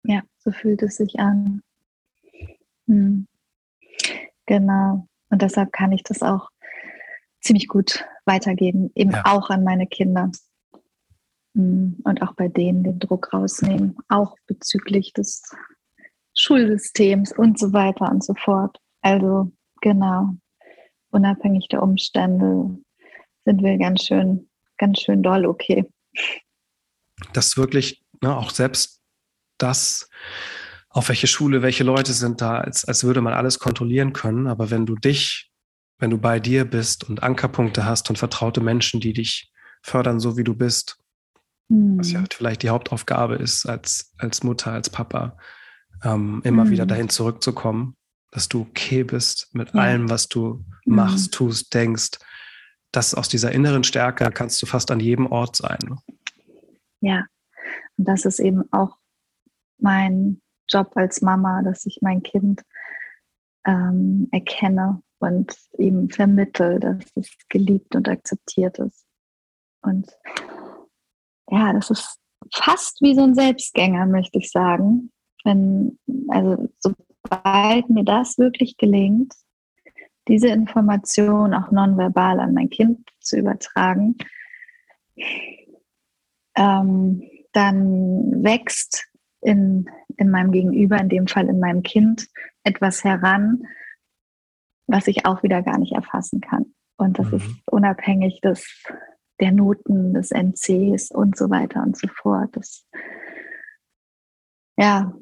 Ja, 0.04 0.24
so 0.40 0.52
fühlt 0.52 0.82
es 0.82 0.98
sich 0.98 1.20
an. 1.20 1.62
Hm. 2.88 3.28
Genau. 4.48 5.08
Und 5.30 5.42
deshalb 5.42 5.72
kann 5.72 5.92
ich 5.92 6.04
das 6.04 6.22
auch 6.24 6.50
ziemlich 7.42 7.68
gut 7.68 8.06
weitergeben, 8.26 8.92
eben 8.96 9.12
ja. 9.12 9.24
auch 9.26 9.50
an 9.50 9.64
meine 9.64 9.88
Kinder. 9.88 10.32
Hm. 11.56 11.98
Und 12.04 12.22
auch 12.22 12.34
bei 12.34 12.48
denen 12.48 12.84
den 12.84 13.00
Druck 13.00 13.34
rausnehmen, 13.34 13.98
auch 14.08 14.38
bezüglich 14.48 15.14
des 15.14 15.44
Schulsystems 16.34 17.38
und 17.38 17.60
so 17.60 17.74
weiter 17.74 18.10
und 18.10 18.24
so 18.24 18.34
fort. 18.36 18.78
Also 19.02 19.52
genau, 19.82 20.36
unabhängig 21.10 21.68
der 21.70 21.84
Umstände 21.84 22.78
sind 23.44 23.64
wir 23.64 23.78
ganz 23.78 24.04
schön, 24.04 24.50
ganz 24.78 25.02
schön 25.02 25.24
doll 25.24 25.46
okay. 25.46 25.90
Das 27.34 27.58
wirklich, 27.58 28.04
ne, 28.22 28.36
auch 28.36 28.52
selbst 28.52 29.02
das, 29.58 30.10
auf 30.90 31.10
welche 31.10 31.28
Schule, 31.28 31.62
welche 31.62 31.84
Leute 31.84 32.14
sind 32.14 32.42
da, 32.42 32.58
als, 32.58 32.86
als 32.86 33.04
würde 33.04 33.22
man 33.22 33.34
alles 33.34 33.60
kontrollieren 33.60 34.14
können. 34.14 34.48
Aber 34.48 34.72
wenn 34.72 34.86
du 34.86 34.96
dich, 34.96 35.51
wenn 36.02 36.10
du 36.10 36.18
bei 36.18 36.40
dir 36.40 36.66
bist 36.66 37.08
und 37.08 37.24
Ankerpunkte 37.24 37.86
hast 37.86 38.10
und 38.10 38.18
vertraute 38.18 38.60
Menschen, 38.60 39.00
die 39.00 39.14
dich 39.14 39.54
fördern, 39.84 40.20
so 40.20 40.36
wie 40.36 40.44
du 40.44 40.56
bist, 40.56 40.98
hm. 41.70 42.00
was 42.00 42.12
ja 42.12 42.24
vielleicht 42.34 42.64
die 42.64 42.70
Hauptaufgabe 42.70 43.36
ist 43.36 43.68
als, 43.68 44.12
als 44.18 44.44
Mutter, 44.44 44.74
als 44.74 44.90
Papa, 44.90 45.38
ähm, 46.04 46.42
immer 46.44 46.64
hm. 46.64 46.72
wieder 46.72 46.86
dahin 46.88 47.10
zurückzukommen, 47.10 47.96
dass 48.32 48.50
du 48.50 48.62
okay 48.62 49.04
bist 49.04 49.54
mit 49.54 49.74
ja. 49.74 49.82
allem, 49.82 50.10
was 50.10 50.28
du 50.28 50.66
machst, 50.86 51.32
mhm. 51.32 51.36
tust, 51.36 51.74
denkst. 51.74 52.12
Das 52.92 53.14
aus 53.14 53.30
dieser 53.30 53.52
inneren 53.52 53.84
Stärke 53.84 54.32
kannst 54.32 54.62
du 54.62 54.66
fast 54.66 54.90
an 54.90 55.00
jedem 55.00 55.28
Ort 55.28 55.56
sein. 55.56 55.78
Ne? 55.88 55.98
Ja, 57.02 57.26
und 57.98 58.08
das 58.08 58.26
ist 58.26 58.40
eben 58.40 58.64
auch 58.72 58.98
mein 59.78 60.42
Job 60.68 60.92
als 60.96 61.22
Mama, 61.22 61.62
dass 61.62 61.86
ich 61.86 62.00
mein 62.02 62.24
Kind 62.24 62.64
ähm, 63.66 64.28
erkenne 64.32 65.02
und 65.22 65.56
ihm 65.78 66.10
vermittel, 66.10 66.80
dass 66.80 67.06
es 67.16 67.30
geliebt 67.50 67.96
und 67.96 68.10
akzeptiert 68.10 68.80
ist. 68.80 69.06
Und 69.82 70.08
ja, 71.50 71.74
das 71.74 71.90
ist 71.90 72.20
fast 72.54 73.02
wie 73.02 73.16
so 73.16 73.24
ein 73.24 73.36
Selbstgänger, 73.36 74.06
möchte 74.06 74.40
ich 74.40 74.52
sagen. 74.52 75.12
Wenn, 75.44 75.98
also 76.30 76.70
so 76.80 76.94
sobald 77.24 77.90
mir 77.90 78.04
das 78.04 78.38
wirklich 78.38 78.78
gelingt, 78.78 79.34
diese 80.28 80.50
Information 80.50 81.54
auch 81.54 81.72
nonverbal 81.72 82.40
an 82.40 82.54
mein 82.54 82.70
Kind 82.70 83.10
zu 83.20 83.38
übertragen, 83.38 84.18
ähm, 86.56 87.24
dann 87.54 88.44
wächst 88.44 89.08
in, 89.42 89.90
in 90.18 90.30
meinem 90.30 90.52
Gegenüber, 90.52 91.00
in 91.00 91.10
dem 91.10 91.28
Fall 91.28 91.50
in 91.50 91.60
meinem 91.60 91.84
Kind, 91.84 92.28
etwas 92.64 93.04
heran, 93.04 93.64
was 94.92 95.08
ich 95.08 95.26
auch 95.26 95.42
wieder 95.42 95.62
gar 95.62 95.78
nicht 95.78 95.94
erfassen 95.94 96.42
kann. 96.42 96.74
Und 96.98 97.18
das 97.18 97.28
mhm. 97.28 97.38
ist 97.38 97.48
unabhängig 97.68 98.42
des, 98.42 98.84
der 99.40 99.52
Noten, 99.52 100.14
des 100.14 100.32
NCs 100.32 101.12
und 101.12 101.38
so 101.38 101.50
weiter 101.50 101.82
und 101.82 101.98
so 101.98 102.08
fort. 102.10 102.50
Das, 102.54 102.86
ja, 104.78 105.14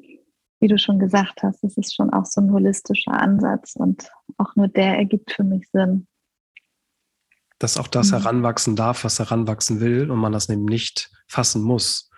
wie 0.60 0.68
du 0.68 0.76
schon 0.76 0.98
gesagt 0.98 1.42
hast, 1.42 1.62
das 1.62 1.76
ist 1.76 1.94
schon 1.94 2.10
auch 2.10 2.26
so 2.26 2.40
ein 2.40 2.52
holistischer 2.52 3.12
Ansatz 3.12 3.76
und 3.76 4.10
auch 4.36 4.56
nur 4.56 4.68
der 4.68 4.98
ergibt 4.98 5.32
für 5.32 5.44
mich 5.44 5.68
Sinn. 5.72 6.06
Dass 7.58 7.76
auch 7.76 7.88
das 7.88 8.10
mhm. 8.10 8.16
heranwachsen 8.16 8.76
darf, 8.76 9.04
was 9.04 9.18
heranwachsen 9.18 9.80
will 9.80 10.10
und 10.10 10.18
man 10.18 10.32
das 10.32 10.48
eben 10.48 10.64
nicht 10.64 11.10
fassen 11.28 11.62
muss. 11.62 12.10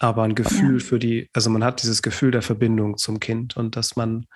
Aber 0.00 0.22
ein 0.22 0.34
Gefühl 0.34 0.78
ja. 0.78 0.84
für 0.84 0.98
die, 0.98 1.28
also 1.32 1.50
man 1.50 1.64
hat 1.64 1.82
dieses 1.82 2.02
Gefühl 2.02 2.30
der 2.30 2.42
Verbindung 2.42 2.96
zum 2.96 3.20
Kind 3.20 3.56
und 3.56 3.76
dass 3.76 3.96
man 3.96 4.26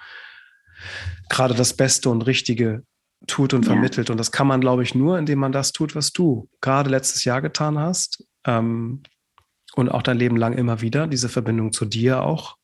gerade 1.28 1.54
das 1.54 1.74
Beste 1.74 2.10
und 2.10 2.22
Richtige 2.22 2.82
tut 3.26 3.54
und 3.54 3.64
vermittelt. 3.64 4.08
Ja. 4.08 4.12
Und 4.12 4.18
das 4.18 4.32
kann 4.32 4.46
man, 4.46 4.60
glaube 4.60 4.82
ich, 4.82 4.94
nur, 4.94 5.18
indem 5.18 5.38
man 5.38 5.52
das 5.52 5.72
tut, 5.72 5.94
was 5.94 6.12
du 6.12 6.48
gerade 6.60 6.90
letztes 6.90 7.24
Jahr 7.24 7.40
getan 7.40 7.78
hast. 7.78 8.24
Ähm, 8.46 9.02
und 9.74 9.88
auch 9.88 10.02
dein 10.02 10.18
Leben 10.18 10.36
lang 10.36 10.52
immer 10.52 10.80
wieder, 10.80 11.06
diese 11.06 11.28
Verbindung 11.28 11.72
zu 11.72 11.84
dir 11.84 12.22
auch 12.22 12.56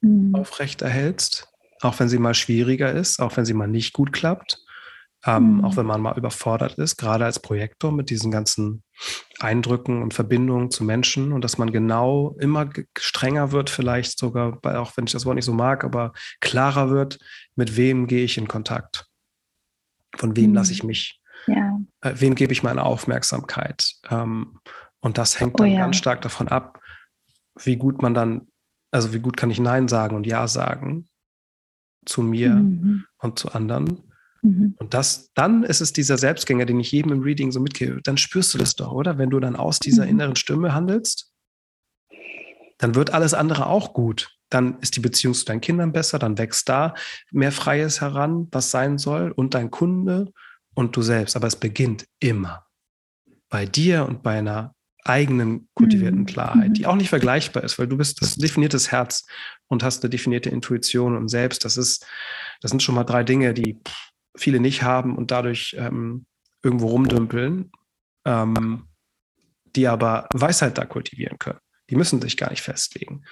mhm. 0.00 0.34
aufrecht 0.34 0.82
erhältst, 0.82 1.48
auch 1.80 1.98
wenn 1.98 2.08
sie 2.08 2.18
mal 2.18 2.34
schwieriger 2.34 2.92
ist, 2.92 3.20
auch 3.20 3.36
wenn 3.36 3.44
sie 3.44 3.54
mal 3.54 3.66
nicht 3.66 3.92
gut 3.92 4.12
klappt, 4.12 4.61
ähm, 5.24 5.56
mhm. 5.56 5.64
auch 5.64 5.76
wenn 5.76 5.86
man 5.86 6.00
mal 6.00 6.16
überfordert 6.16 6.74
ist, 6.74 6.96
gerade 6.96 7.24
als 7.24 7.38
Projektor 7.38 7.92
mit 7.92 8.10
diesen 8.10 8.30
ganzen 8.30 8.82
Eindrücken 9.38 10.02
und 10.02 10.14
Verbindungen 10.14 10.70
zu 10.70 10.84
Menschen 10.84 11.32
und 11.32 11.42
dass 11.42 11.58
man 11.58 11.72
genau 11.72 12.36
immer 12.40 12.68
strenger 12.98 13.52
wird, 13.52 13.70
vielleicht 13.70 14.18
sogar, 14.18 14.58
auch 14.64 14.96
wenn 14.96 15.06
ich 15.06 15.12
das 15.12 15.24
Wort 15.24 15.36
nicht 15.36 15.44
so 15.44 15.52
mag, 15.52 15.84
aber 15.84 16.12
klarer 16.40 16.90
wird, 16.90 17.18
mit 17.54 17.76
wem 17.76 18.06
gehe 18.06 18.24
ich 18.24 18.36
in 18.36 18.48
Kontakt, 18.48 19.06
von 20.16 20.36
wem 20.36 20.50
mhm. 20.50 20.56
lasse 20.56 20.72
ich 20.72 20.82
mich, 20.82 21.20
ja. 21.46 21.78
äh, 22.00 22.14
wem 22.16 22.34
gebe 22.34 22.52
ich 22.52 22.62
meine 22.62 22.84
Aufmerksamkeit. 22.84 23.94
Ähm, 24.10 24.58
und 25.00 25.18
das 25.18 25.38
hängt 25.38 25.54
oh 25.54 25.58
dann 25.58 25.68
oh, 25.68 25.72
ja. 25.72 25.80
ganz 25.80 25.96
stark 25.96 26.22
davon 26.22 26.48
ab, 26.48 26.80
wie 27.60 27.76
gut 27.76 28.02
man 28.02 28.14
dann, 28.14 28.48
also 28.90 29.12
wie 29.12 29.20
gut 29.20 29.36
kann 29.36 29.50
ich 29.50 29.60
Nein 29.60 29.88
sagen 29.88 30.16
und 30.16 30.26
Ja 30.26 30.48
sagen 30.48 31.08
zu 32.06 32.22
mir 32.22 32.50
mhm. 32.50 33.04
und 33.18 33.38
zu 33.38 33.52
anderen. 33.52 34.11
Mhm. 34.42 34.74
Und 34.78 34.92
das, 34.94 35.30
dann 35.34 35.62
ist 35.62 35.80
es 35.80 35.92
dieser 35.92 36.18
Selbstgänger, 36.18 36.66
den 36.66 36.80
ich 36.80 36.92
jedem 36.92 37.12
im 37.12 37.22
Reading 37.22 37.52
so 37.52 37.60
mitgebe. 37.60 38.02
Dann 38.02 38.18
spürst 38.18 38.52
du 38.54 38.58
das 38.58 38.74
doch, 38.74 38.92
oder? 38.92 39.18
Wenn 39.18 39.30
du 39.30 39.40
dann 39.40 39.56
aus 39.56 39.78
dieser 39.78 40.04
mhm. 40.04 40.10
inneren 40.10 40.36
Stimme 40.36 40.74
handelst, 40.74 41.32
dann 42.78 42.94
wird 42.94 43.14
alles 43.14 43.32
andere 43.32 43.66
auch 43.66 43.94
gut. 43.94 44.36
Dann 44.50 44.78
ist 44.80 44.96
die 44.96 45.00
Beziehung 45.00 45.34
zu 45.34 45.44
deinen 45.44 45.60
Kindern 45.60 45.92
besser, 45.92 46.18
dann 46.18 46.36
wächst 46.36 46.68
da 46.68 46.94
mehr 47.30 47.52
Freies 47.52 48.00
heran, 48.00 48.48
was 48.50 48.70
sein 48.70 48.98
soll, 48.98 49.30
und 49.30 49.54
dein 49.54 49.70
Kunde 49.70 50.32
und 50.74 50.96
du 50.96 51.02
selbst. 51.02 51.36
Aber 51.36 51.46
es 51.46 51.56
beginnt 51.56 52.06
immer 52.18 52.66
bei 53.48 53.64
dir 53.66 54.04
und 54.06 54.22
bei 54.22 54.38
einer 54.38 54.74
eigenen 55.04 55.68
kultivierten 55.74 56.20
mhm. 56.20 56.26
Klarheit, 56.26 56.76
die 56.76 56.82
mhm. 56.82 56.86
auch 56.88 56.96
nicht 56.96 57.08
vergleichbar 57.08 57.64
ist, 57.64 57.78
weil 57.78 57.86
du 57.86 57.96
bist 57.96 58.20
das 58.22 58.36
definiertes 58.36 58.92
Herz 58.92 59.24
und 59.68 59.82
hast 59.82 60.02
eine 60.02 60.10
definierte 60.10 60.50
Intuition 60.50 61.16
und 61.16 61.28
selbst. 61.28 61.64
Das 61.64 61.76
ist, 61.76 62.06
das 62.60 62.70
sind 62.70 62.82
schon 62.82 62.94
mal 62.94 63.04
drei 63.04 63.24
Dinge, 63.24 63.54
die 63.54 63.80
viele 64.36 64.60
nicht 64.60 64.82
haben 64.82 65.16
und 65.16 65.30
dadurch 65.30 65.76
ähm, 65.78 66.26
irgendwo 66.62 66.88
rumdümpeln, 66.88 67.70
ähm, 68.24 68.88
die 69.76 69.88
aber 69.88 70.28
Weisheit 70.32 70.78
da 70.78 70.84
kultivieren 70.84 71.38
können. 71.38 71.58
Die 71.90 71.96
müssen 71.96 72.20
sich 72.20 72.36
gar 72.36 72.50
nicht 72.50 72.62
festlegen. 72.62 73.24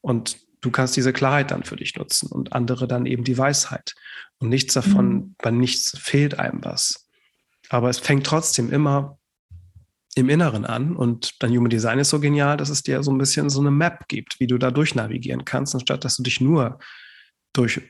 Und 0.00 0.38
du 0.60 0.70
kannst 0.70 0.96
diese 0.96 1.12
Klarheit 1.12 1.50
dann 1.50 1.64
für 1.64 1.76
dich 1.76 1.96
nutzen 1.96 2.30
und 2.30 2.52
andere 2.52 2.88
dann 2.88 3.06
eben 3.06 3.24
die 3.24 3.38
Weisheit. 3.38 3.94
Und 4.38 4.48
nichts 4.48 4.74
davon, 4.74 5.12
mhm. 5.12 5.34
bei 5.38 5.50
nichts 5.50 5.96
fehlt 5.98 6.38
einem 6.38 6.64
was. 6.64 7.08
Aber 7.68 7.88
es 7.90 7.98
fängt 7.98 8.26
trotzdem 8.26 8.72
immer 8.72 9.18
im 10.16 10.28
Inneren 10.28 10.64
an. 10.64 10.96
Und 10.96 11.42
dein 11.42 11.52
Human 11.56 11.70
Design 11.70 11.98
ist 11.98 12.10
so 12.10 12.20
genial, 12.20 12.56
dass 12.56 12.68
es 12.68 12.82
dir 12.82 13.02
so 13.02 13.12
ein 13.12 13.18
bisschen 13.18 13.50
so 13.50 13.60
eine 13.60 13.70
Map 13.70 14.08
gibt, 14.08 14.40
wie 14.40 14.46
du 14.46 14.58
da 14.58 14.70
durchnavigieren 14.70 15.44
kannst, 15.44 15.74
anstatt 15.74 16.04
dass 16.04 16.16
du 16.16 16.22
dich 16.22 16.40
nur 16.40 16.78
durch, 17.52 17.80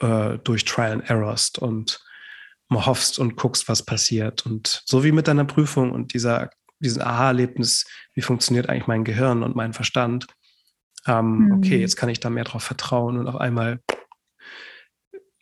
äh, 0.00 0.38
durch 0.38 0.64
Trial 0.64 0.92
and 0.92 1.08
Errorst 1.08 1.58
und 1.58 2.00
hoffst 2.70 3.18
und 3.18 3.36
guckst, 3.36 3.68
was 3.68 3.84
passiert. 3.84 4.46
Und 4.46 4.82
so 4.86 5.04
wie 5.04 5.12
mit 5.12 5.28
deiner 5.28 5.44
Prüfung 5.44 5.90
und 5.92 6.14
dieser, 6.14 6.50
diesem 6.78 7.02
Aha-Erlebnis, 7.02 7.86
wie 8.14 8.22
funktioniert 8.22 8.68
eigentlich 8.68 8.86
mein 8.86 9.04
Gehirn 9.04 9.42
und 9.42 9.56
mein 9.56 9.72
Verstand. 9.72 10.26
Ähm, 11.06 11.46
mhm. 11.46 11.52
Okay, 11.52 11.78
jetzt 11.78 11.96
kann 11.96 12.08
ich 12.08 12.20
da 12.20 12.30
mehr 12.30 12.44
drauf 12.44 12.62
vertrauen 12.62 13.18
und 13.18 13.26
auf 13.26 13.36
einmal 13.36 13.80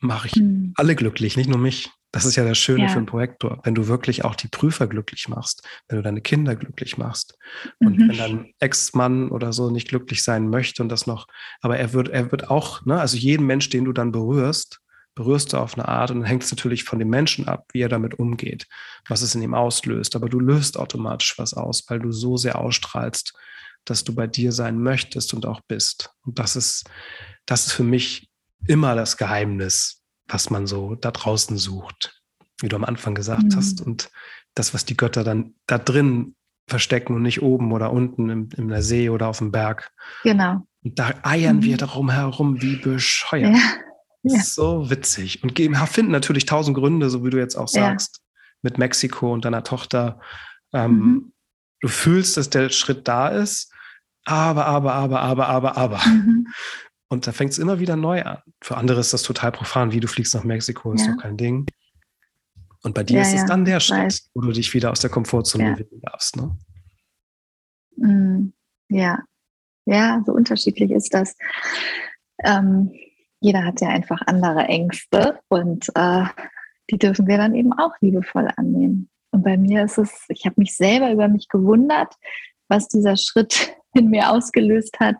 mache 0.00 0.28
ich 0.28 0.36
mhm. 0.36 0.72
alle 0.76 0.94
glücklich, 0.94 1.36
nicht 1.36 1.50
nur 1.50 1.58
mich. 1.58 1.90
Das 2.10 2.24
ist 2.24 2.36
ja 2.36 2.44
das 2.44 2.56
Schöne 2.56 2.84
ja. 2.84 2.88
für 2.88 2.96
einen 2.96 3.06
Projektor, 3.06 3.60
wenn 3.64 3.74
du 3.74 3.86
wirklich 3.86 4.24
auch 4.24 4.34
die 4.34 4.48
Prüfer 4.48 4.86
glücklich 4.86 5.28
machst, 5.28 5.68
wenn 5.88 5.98
du 5.98 6.02
deine 6.02 6.22
Kinder 6.22 6.56
glücklich 6.56 6.96
machst. 6.96 7.36
Und 7.80 7.98
mhm. 7.98 8.08
wenn 8.08 8.16
dein 8.16 8.52
Ex-Mann 8.60 9.30
oder 9.30 9.52
so 9.52 9.70
nicht 9.70 9.88
glücklich 9.88 10.22
sein 10.22 10.48
möchte 10.48 10.82
und 10.82 10.88
das 10.88 11.06
noch, 11.06 11.26
aber 11.60 11.76
er 11.76 11.92
wird, 11.92 12.08
er 12.08 12.30
wird 12.30 12.48
auch, 12.50 12.86
ne, 12.86 12.98
also 12.98 13.18
jeden 13.18 13.46
Mensch, 13.46 13.68
den 13.68 13.84
du 13.84 13.92
dann 13.92 14.12
berührst, 14.12 14.80
berührst 15.18 15.52
du 15.52 15.56
auf 15.56 15.76
eine 15.76 15.88
Art 15.88 16.12
und 16.12 16.20
dann 16.20 16.28
hängt 16.28 16.44
es 16.44 16.52
natürlich 16.52 16.84
von 16.84 17.00
dem 17.00 17.08
Menschen 17.08 17.48
ab, 17.48 17.66
wie 17.72 17.80
er 17.80 17.88
damit 17.88 18.20
umgeht, 18.20 18.68
was 19.08 19.20
es 19.20 19.34
in 19.34 19.42
ihm 19.42 19.52
auslöst. 19.52 20.14
Aber 20.14 20.28
du 20.28 20.38
löst 20.38 20.78
automatisch 20.78 21.36
was 21.38 21.54
aus, 21.54 21.82
weil 21.88 21.98
du 21.98 22.12
so 22.12 22.36
sehr 22.36 22.56
ausstrahlst, 22.56 23.36
dass 23.84 24.04
du 24.04 24.14
bei 24.14 24.28
dir 24.28 24.52
sein 24.52 24.80
möchtest 24.80 25.34
und 25.34 25.44
auch 25.44 25.60
bist. 25.66 26.12
Und 26.24 26.38
das 26.38 26.54
ist, 26.54 26.88
das 27.46 27.66
ist 27.66 27.72
für 27.72 27.82
mich 27.82 28.30
immer 28.68 28.94
das 28.94 29.16
Geheimnis, 29.16 30.04
was 30.28 30.50
man 30.50 30.68
so 30.68 30.94
da 30.94 31.10
draußen 31.10 31.58
sucht, 31.58 32.22
wie 32.60 32.68
du 32.68 32.76
am 32.76 32.84
Anfang 32.84 33.16
gesagt 33.16 33.42
mhm. 33.42 33.56
hast. 33.56 33.80
Und 33.80 34.10
das, 34.54 34.72
was 34.72 34.84
die 34.84 34.96
Götter 34.96 35.24
dann 35.24 35.54
da 35.66 35.78
drin 35.78 36.36
verstecken 36.68 37.16
und 37.16 37.22
nicht 37.22 37.42
oben 37.42 37.72
oder 37.72 37.92
unten 37.92 38.30
im, 38.30 38.48
in 38.56 38.68
der 38.68 38.82
See 38.82 39.10
oder 39.10 39.26
auf 39.26 39.38
dem 39.38 39.50
Berg. 39.50 39.90
Genau. 40.22 40.64
Und 40.84 40.96
da 40.96 41.12
eiern 41.24 41.56
mhm. 41.56 41.62
wir 41.64 41.76
darum 41.76 42.08
herum 42.08 42.62
wie 42.62 42.76
bescheuert. 42.76 43.56
Ja. 43.56 43.87
Ja. 44.30 44.42
So 44.42 44.90
witzig. 44.90 45.42
Und 45.42 45.58
finden 45.58 46.12
natürlich 46.12 46.46
tausend 46.46 46.76
Gründe, 46.76 47.10
so 47.10 47.24
wie 47.24 47.30
du 47.30 47.38
jetzt 47.38 47.56
auch 47.56 47.68
sagst, 47.68 48.18
ja. 48.18 48.22
mit 48.62 48.78
Mexiko 48.78 49.32
und 49.32 49.44
deiner 49.44 49.64
Tochter. 49.64 50.20
Ähm, 50.72 50.92
mhm. 50.92 51.32
Du 51.80 51.88
fühlst, 51.88 52.36
dass 52.36 52.50
der 52.50 52.70
Schritt 52.70 53.06
da 53.06 53.28
ist, 53.28 53.72
aber, 54.24 54.66
aber, 54.66 54.94
aber, 54.94 55.20
aber, 55.20 55.48
aber, 55.48 55.76
aber. 55.76 56.06
Mhm. 56.06 56.46
Und 57.08 57.26
da 57.26 57.32
fängt 57.32 57.52
es 57.52 57.58
immer 57.58 57.80
wieder 57.80 57.96
neu 57.96 58.22
an. 58.22 58.42
Für 58.60 58.76
andere 58.76 59.00
ist 59.00 59.12
das 59.12 59.22
total 59.22 59.52
profan, 59.52 59.92
wie 59.92 60.00
du 60.00 60.08
fliegst 60.08 60.34
nach 60.34 60.44
Mexiko, 60.44 60.92
ist 60.92 61.06
ja. 61.06 61.12
doch 61.12 61.22
kein 61.22 61.36
Ding. 61.36 61.66
Und 62.82 62.94
bei 62.94 63.02
dir 63.02 63.18
ja, 63.18 63.22
ist 63.22 63.34
es 63.34 63.46
dann 63.46 63.64
der 63.64 63.80
Schritt, 63.80 63.98
weiß. 63.98 64.30
wo 64.34 64.42
du 64.42 64.52
dich 64.52 64.72
wieder 64.74 64.90
aus 64.90 65.00
der 65.00 65.10
Komfortzone 65.10 65.72
bewegen 65.72 66.00
darfst. 66.02 66.36
Ne? 66.36 66.58
Mm, 67.96 68.52
ja, 68.88 69.20
ja, 69.86 70.22
so 70.26 70.32
unterschiedlich 70.32 70.90
ist 70.90 71.14
das. 71.14 71.34
Ähm, 72.44 72.92
jeder 73.40 73.64
hat 73.64 73.80
ja 73.80 73.88
einfach 73.88 74.20
andere 74.26 74.64
Ängste 74.64 75.38
und 75.48 75.86
äh, 75.94 76.24
die 76.90 76.98
dürfen 76.98 77.26
wir 77.26 77.36
dann 77.36 77.54
eben 77.54 77.72
auch 77.72 77.92
liebevoll 78.00 78.48
annehmen. 78.56 79.08
Und 79.30 79.44
bei 79.44 79.56
mir 79.56 79.84
ist 79.84 79.98
es, 79.98 80.24
ich 80.28 80.46
habe 80.46 80.54
mich 80.58 80.76
selber 80.76 81.12
über 81.12 81.28
mich 81.28 81.48
gewundert, 81.48 82.14
was 82.68 82.88
dieser 82.88 83.16
Schritt 83.16 83.76
in 83.94 84.10
mir 84.10 84.30
ausgelöst 84.30 84.98
hat, 85.00 85.16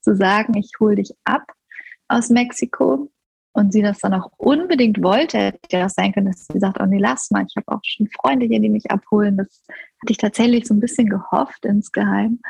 zu 0.00 0.16
sagen, 0.16 0.56
ich 0.56 0.72
hole 0.80 0.96
dich 0.96 1.12
ab 1.24 1.44
aus 2.08 2.28
Mexiko 2.28 3.10
und 3.52 3.72
sie 3.72 3.82
das 3.82 3.98
dann 3.98 4.14
auch 4.14 4.30
unbedingt 4.36 5.02
wollte, 5.02 5.38
hätte 5.38 5.84
auch 5.84 5.90
sein 5.90 6.12
können, 6.12 6.26
dass 6.26 6.46
sie 6.46 6.58
sagt, 6.58 6.80
oh 6.80 6.86
nee, 6.86 6.98
lass 6.98 7.30
mal, 7.30 7.44
ich 7.46 7.54
habe 7.56 7.76
auch 7.76 7.80
schon 7.84 8.08
Freunde 8.08 8.46
hier, 8.46 8.60
die 8.60 8.68
mich 8.68 8.90
abholen. 8.90 9.36
Das 9.36 9.62
hatte 9.68 10.10
ich 10.10 10.16
tatsächlich 10.16 10.66
so 10.66 10.74
ein 10.74 10.80
bisschen 10.80 11.08
gehofft 11.08 11.64
insgeheim. 11.64 12.40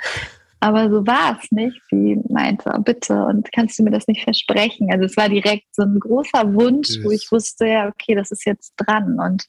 Aber 0.62 0.88
so 0.90 1.04
war 1.04 1.40
es 1.42 1.50
nicht. 1.50 1.82
Sie 1.90 2.20
meinte, 2.28 2.70
bitte, 2.84 3.14
und 3.24 3.50
kannst 3.50 3.80
du 3.80 3.82
mir 3.82 3.90
das 3.90 4.06
nicht 4.06 4.22
versprechen? 4.22 4.92
Also 4.92 5.06
es 5.06 5.16
war 5.16 5.28
direkt 5.28 5.66
so 5.74 5.82
ein 5.82 5.98
großer 5.98 6.54
Wunsch, 6.54 6.90
yes. 6.90 7.04
wo 7.04 7.10
ich 7.10 7.32
wusste, 7.32 7.66
ja, 7.66 7.88
okay, 7.88 8.14
das 8.14 8.30
ist 8.30 8.46
jetzt 8.46 8.72
dran. 8.76 9.18
Und 9.18 9.44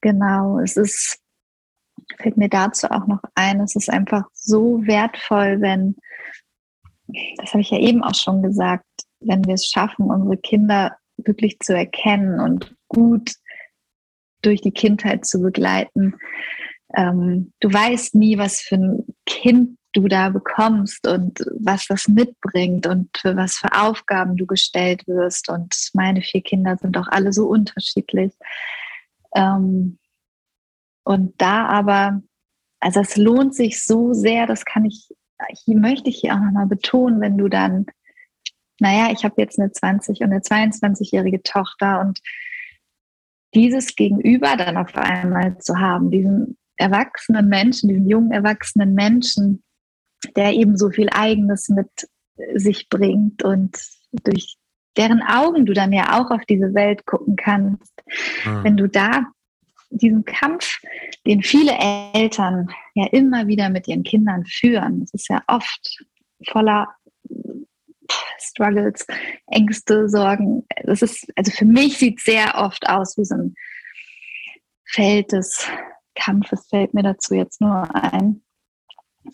genau, 0.00 0.58
es 0.58 0.76
ist, 0.76 1.20
fällt 2.18 2.36
mir 2.36 2.48
dazu 2.48 2.90
auch 2.90 3.06
noch 3.06 3.22
ein, 3.36 3.60
es 3.60 3.76
ist 3.76 3.88
einfach 3.88 4.24
so 4.32 4.84
wertvoll, 4.88 5.60
wenn, 5.60 5.94
das 7.36 7.52
habe 7.52 7.60
ich 7.60 7.70
ja 7.70 7.78
eben 7.78 8.02
auch 8.02 8.16
schon 8.16 8.42
gesagt, 8.42 8.84
wenn 9.20 9.44
wir 9.44 9.54
es 9.54 9.68
schaffen, 9.68 10.10
unsere 10.10 10.36
Kinder 10.36 10.96
wirklich 11.16 11.60
zu 11.60 11.76
erkennen 11.76 12.40
und 12.40 12.74
gut 12.88 13.34
durch 14.42 14.62
die 14.62 14.72
Kindheit 14.72 15.24
zu 15.24 15.40
begleiten, 15.40 16.16
ähm, 16.96 17.52
du 17.60 17.72
weißt 17.72 18.14
nie, 18.14 18.38
was 18.38 18.60
für 18.60 18.76
ein 18.76 19.06
Kind 19.26 19.78
du 19.94 20.08
da 20.08 20.28
bekommst 20.28 21.06
und 21.06 21.38
was 21.60 21.86
das 21.86 22.08
mitbringt 22.08 22.86
und 22.86 23.16
für 23.16 23.36
was 23.36 23.54
für 23.54 23.72
Aufgaben 23.72 24.36
du 24.36 24.44
gestellt 24.46 25.06
wirst. 25.06 25.48
Und 25.48 25.90
meine 25.94 26.20
vier 26.20 26.42
Kinder 26.42 26.76
sind 26.76 26.96
auch 26.98 27.08
alle 27.08 27.32
so 27.32 27.46
unterschiedlich. 27.46 28.32
Ähm, 29.34 29.98
und 31.04 31.40
da 31.40 31.66
aber, 31.66 32.22
also 32.80 33.00
es 33.00 33.16
lohnt 33.16 33.54
sich 33.54 33.84
so 33.84 34.14
sehr, 34.14 34.46
das 34.46 34.64
kann 34.64 34.84
ich, 34.84 35.08
hier 35.64 35.78
möchte 35.78 36.10
ich 36.10 36.18
hier 36.18 36.34
auch 36.34 36.40
nochmal 36.40 36.66
betonen, 36.66 37.20
wenn 37.20 37.38
du 37.38 37.48
dann, 37.48 37.86
naja, 38.80 39.12
ich 39.12 39.24
habe 39.24 39.34
jetzt 39.38 39.60
eine 39.60 39.68
20- 39.70 40.24
und 40.24 40.32
eine 40.32 40.40
22-jährige 40.40 41.42
Tochter 41.42 42.00
und 42.00 42.20
dieses 43.54 43.94
Gegenüber 43.94 44.56
dann 44.56 44.76
auf 44.76 44.96
einmal 44.96 45.58
zu 45.58 45.78
haben, 45.78 46.10
diesen 46.10 46.56
erwachsenen 46.76 47.48
Menschen, 47.48 47.88
diesen 47.88 48.08
jungen 48.08 48.32
erwachsenen 48.32 48.94
Menschen, 48.94 49.62
der 50.36 50.52
eben 50.52 50.76
so 50.76 50.90
viel 50.90 51.08
Eigenes 51.10 51.68
mit 51.68 51.88
sich 52.54 52.88
bringt 52.88 53.42
und 53.44 53.78
durch 54.24 54.56
deren 54.96 55.22
Augen 55.22 55.66
du 55.66 55.72
dann 55.72 55.92
ja 55.92 56.20
auch 56.20 56.30
auf 56.30 56.44
diese 56.46 56.74
Welt 56.74 57.06
gucken 57.06 57.36
kannst. 57.36 57.92
Mhm. 58.44 58.64
Wenn 58.64 58.76
du 58.76 58.88
da 58.88 59.26
diesen 59.90 60.24
Kampf, 60.24 60.80
den 61.26 61.42
viele 61.42 61.72
Eltern 62.12 62.68
ja 62.94 63.06
immer 63.12 63.46
wieder 63.46 63.70
mit 63.70 63.86
ihren 63.86 64.02
Kindern 64.02 64.44
führen, 64.44 65.00
das 65.00 65.14
ist 65.14 65.28
ja 65.28 65.42
oft 65.46 66.04
voller 66.48 66.88
Struggles, 68.38 69.06
Ängste, 69.46 70.08
Sorgen. 70.08 70.66
Das 70.84 71.02
ist, 71.02 71.26
also 71.36 71.50
für 71.52 71.64
mich 71.64 71.98
sieht 71.98 72.18
es 72.18 72.24
sehr 72.24 72.56
oft 72.56 72.88
aus 72.88 73.16
wie 73.16 73.24
so 73.24 73.34
ein 73.34 73.54
Feld 74.86 75.32
des 75.32 75.66
Kampfes 76.14 76.66
fällt 76.68 76.94
mir 76.94 77.02
dazu 77.02 77.34
jetzt 77.34 77.60
nur 77.60 77.94
ein. 77.94 78.42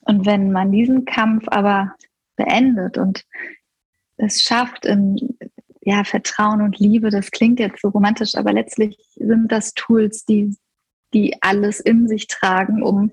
Und 0.04 0.26
wenn 0.26 0.52
man 0.52 0.72
diesen 0.72 1.04
Kampf 1.04 1.44
aber 1.48 1.94
beendet 2.36 2.96
und 2.98 3.24
es 4.16 4.42
schafft 4.42 4.86
in 4.86 5.36
ja, 5.82 6.04
Vertrauen 6.04 6.60
und 6.60 6.78
Liebe, 6.78 7.10
das 7.10 7.30
klingt 7.30 7.58
jetzt 7.58 7.80
so 7.80 7.88
romantisch, 7.88 8.34
aber 8.34 8.52
letztlich 8.52 8.98
sind 9.16 9.50
das 9.50 9.72
Tools, 9.74 10.24
die, 10.24 10.56
die 11.14 11.42
alles 11.42 11.80
in 11.80 12.06
sich 12.06 12.26
tragen, 12.26 12.82
um 12.82 13.12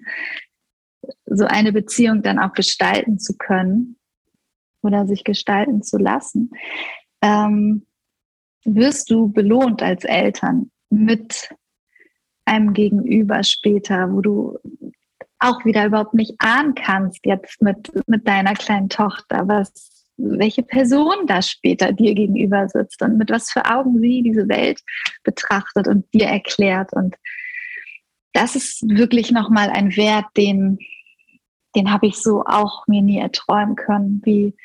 so 1.26 1.46
eine 1.46 1.72
Beziehung 1.72 2.22
dann 2.22 2.40
auch 2.40 2.54
gestalten 2.54 3.20
zu 3.20 3.38
können 3.38 3.98
oder 4.82 5.08
sich 5.08 5.24
gestalten 5.24 5.82
zu 5.82 5.98
lassen, 5.98 6.52
ähm, 7.22 7.86
wirst 8.66 9.10
du 9.10 9.30
belohnt 9.30 9.82
als 9.82 10.04
Eltern 10.04 10.72
mit 10.90 11.50
einem 12.48 12.74
Gegenüber 12.74 13.44
später, 13.44 14.12
wo 14.12 14.22
du 14.22 14.58
auch 15.40 15.64
wieder 15.66 15.86
überhaupt 15.86 16.14
nicht 16.14 16.34
ahnen 16.40 16.74
kannst 16.76 17.26
jetzt 17.26 17.62
mit, 17.62 17.92
mit 18.08 18.28
deiner 18.28 18.54
kleinen 18.54 18.90
Tochter, 18.90 19.48
was, 19.48 20.08
welche 20.18 20.64
Person 20.64 21.28
da 21.28 21.42
später 21.42 21.92
dir 21.92 22.16
gegenüber 22.16 22.68
sitzt 22.68 23.02
und 23.02 23.18
mit 23.18 23.30
was 23.30 23.52
für 23.52 23.66
Augen 23.66 24.00
sie 24.00 24.24
diese 24.24 24.48
Welt 24.48 24.82
betrachtet 25.24 25.88
und 25.88 26.12
dir 26.14 26.26
erklärt. 26.26 26.92
Und 26.94 27.16
das 28.34 28.56
ist 28.56 28.82
wirklich 28.90 29.32
nochmal 29.32 29.70
ein 29.70 29.96
Wert, 29.96 30.26
den, 30.36 30.80
den 31.76 31.92
habe 31.92 32.08
ich 32.08 32.16
so 32.16 32.44
auch 32.46 32.88
mir 32.88 33.04
nie 33.04 33.20
erträumen 33.20 33.76
können, 33.76 34.22
wie 34.24 34.56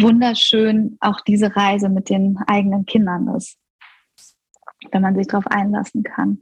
wunderschön 0.00 0.96
auch 1.00 1.20
diese 1.22 1.56
Reise 1.56 1.88
mit 1.88 2.08
den 2.08 2.38
eigenen 2.46 2.86
Kindern 2.86 3.28
ist, 3.36 3.56
wenn 4.90 5.02
man 5.02 5.14
sich 5.14 5.26
darauf 5.26 5.46
einlassen 5.46 6.02
kann 6.02 6.38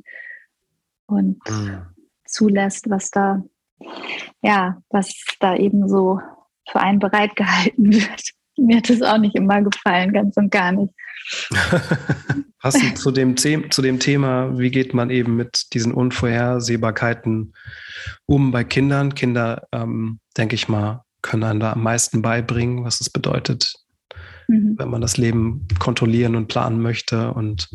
und 1.06 1.38
mhm. 1.48 1.82
zulässt, 2.26 2.90
was 2.90 3.10
da, 3.10 3.42
ja, 4.42 4.80
was 4.90 5.14
da 5.40 5.56
eben 5.56 5.88
so 5.88 6.20
für 6.70 6.80
einen 6.80 6.98
bereitgehalten 6.98 7.92
wird. 7.92 8.30
Mir 8.58 8.78
hat 8.78 8.90
es 8.90 9.02
auch 9.02 9.18
nicht 9.18 9.34
immer 9.34 9.62
gefallen, 9.62 10.12
ganz 10.12 10.36
und 10.36 10.50
gar 10.50 10.72
nicht. 10.72 10.94
Du 12.62 12.94
zu 12.94 13.12
dem, 13.12 13.36
zu 13.36 13.80
dem 13.80 14.00
Thema, 14.00 14.58
wie 14.58 14.72
geht 14.72 14.92
man 14.92 15.10
eben 15.10 15.36
mit 15.36 15.72
diesen 15.72 15.94
Unvorhersehbarkeiten 15.94 17.54
um 18.24 18.50
bei 18.50 18.64
Kindern? 18.64 19.14
Kinder, 19.14 19.68
ähm, 19.70 20.18
denke 20.36 20.56
ich 20.56 20.68
mal, 20.68 21.04
können 21.22 21.44
einem 21.44 21.60
da 21.60 21.72
am 21.72 21.82
meisten 21.82 22.22
beibringen, 22.22 22.84
was 22.84 23.00
es 23.00 23.08
bedeutet, 23.10 23.72
mhm. 24.48 24.74
wenn 24.78 24.88
man 24.88 25.00
das 25.00 25.16
Leben 25.16 25.68
kontrollieren 25.78 26.34
und 26.34 26.48
planen 26.48 26.80
möchte 26.80 27.32
und 27.32 27.68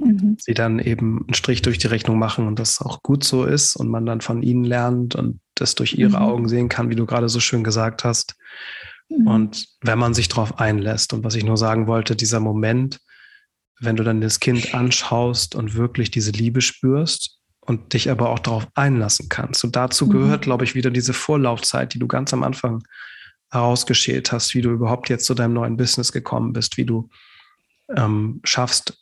mhm. 0.00 0.36
sie 0.38 0.54
dann 0.54 0.78
eben 0.78 1.24
einen 1.26 1.34
Strich 1.34 1.62
durch 1.62 1.78
die 1.78 1.86
Rechnung 1.86 2.18
machen 2.18 2.46
und 2.46 2.58
das 2.58 2.80
auch 2.80 3.02
gut 3.02 3.24
so 3.24 3.44
ist 3.44 3.76
und 3.76 3.88
man 3.88 4.06
dann 4.06 4.20
von 4.20 4.42
ihnen 4.42 4.64
lernt 4.64 5.14
und 5.14 5.40
das 5.54 5.74
durch 5.74 5.94
ihre 5.94 6.10
mhm. 6.10 6.16
Augen 6.16 6.48
sehen 6.48 6.68
kann, 6.68 6.90
wie 6.90 6.96
du 6.96 7.06
gerade 7.06 7.28
so 7.28 7.40
schön 7.40 7.64
gesagt 7.64 8.04
hast. 8.04 8.34
Mhm. 9.08 9.26
Und 9.26 9.66
wenn 9.82 9.98
man 9.98 10.14
sich 10.14 10.28
darauf 10.28 10.58
einlässt 10.58 11.12
und 11.12 11.24
was 11.24 11.34
ich 11.34 11.44
nur 11.44 11.56
sagen 11.56 11.86
wollte, 11.86 12.16
dieser 12.16 12.40
Moment, 12.40 13.00
wenn 13.78 13.96
du 13.96 14.04
dann 14.04 14.20
das 14.20 14.40
Kind 14.40 14.74
anschaust 14.74 15.54
und 15.54 15.74
wirklich 15.74 16.10
diese 16.10 16.32
Liebe 16.32 16.60
spürst 16.60 17.38
und 17.60 17.92
dich 17.92 18.10
aber 18.10 18.30
auch 18.30 18.38
darauf 18.38 18.66
einlassen 18.74 19.28
kannst. 19.28 19.64
Und 19.64 19.76
dazu 19.76 20.06
mhm. 20.06 20.10
gehört, 20.10 20.42
glaube 20.42 20.64
ich, 20.64 20.74
wieder 20.74 20.90
diese 20.90 21.12
Vorlaufzeit, 21.12 21.94
die 21.94 21.98
du 21.98 22.06
ganz 22.06 22.32
am 22.32 22.42
Anfang 22.42 22.82
herausgeschält 23.50 24.32
hast, 24.32 24.54
wie 24.54 24.62
du 24.62 24.70
überhaupt 24.70 25.08
jetzt 25.08 25.26
zu 25.26 25.34
deinem 25.34 25.54
neuen 25.54 25.76
Business 25.76 26.12
gekommen 26.12 26.52
bist, 26.52 26.76
wie 26.76 26.84
du 26.84 27.08
ähm, 27.96 28.40
schaffst, 28.44 28.99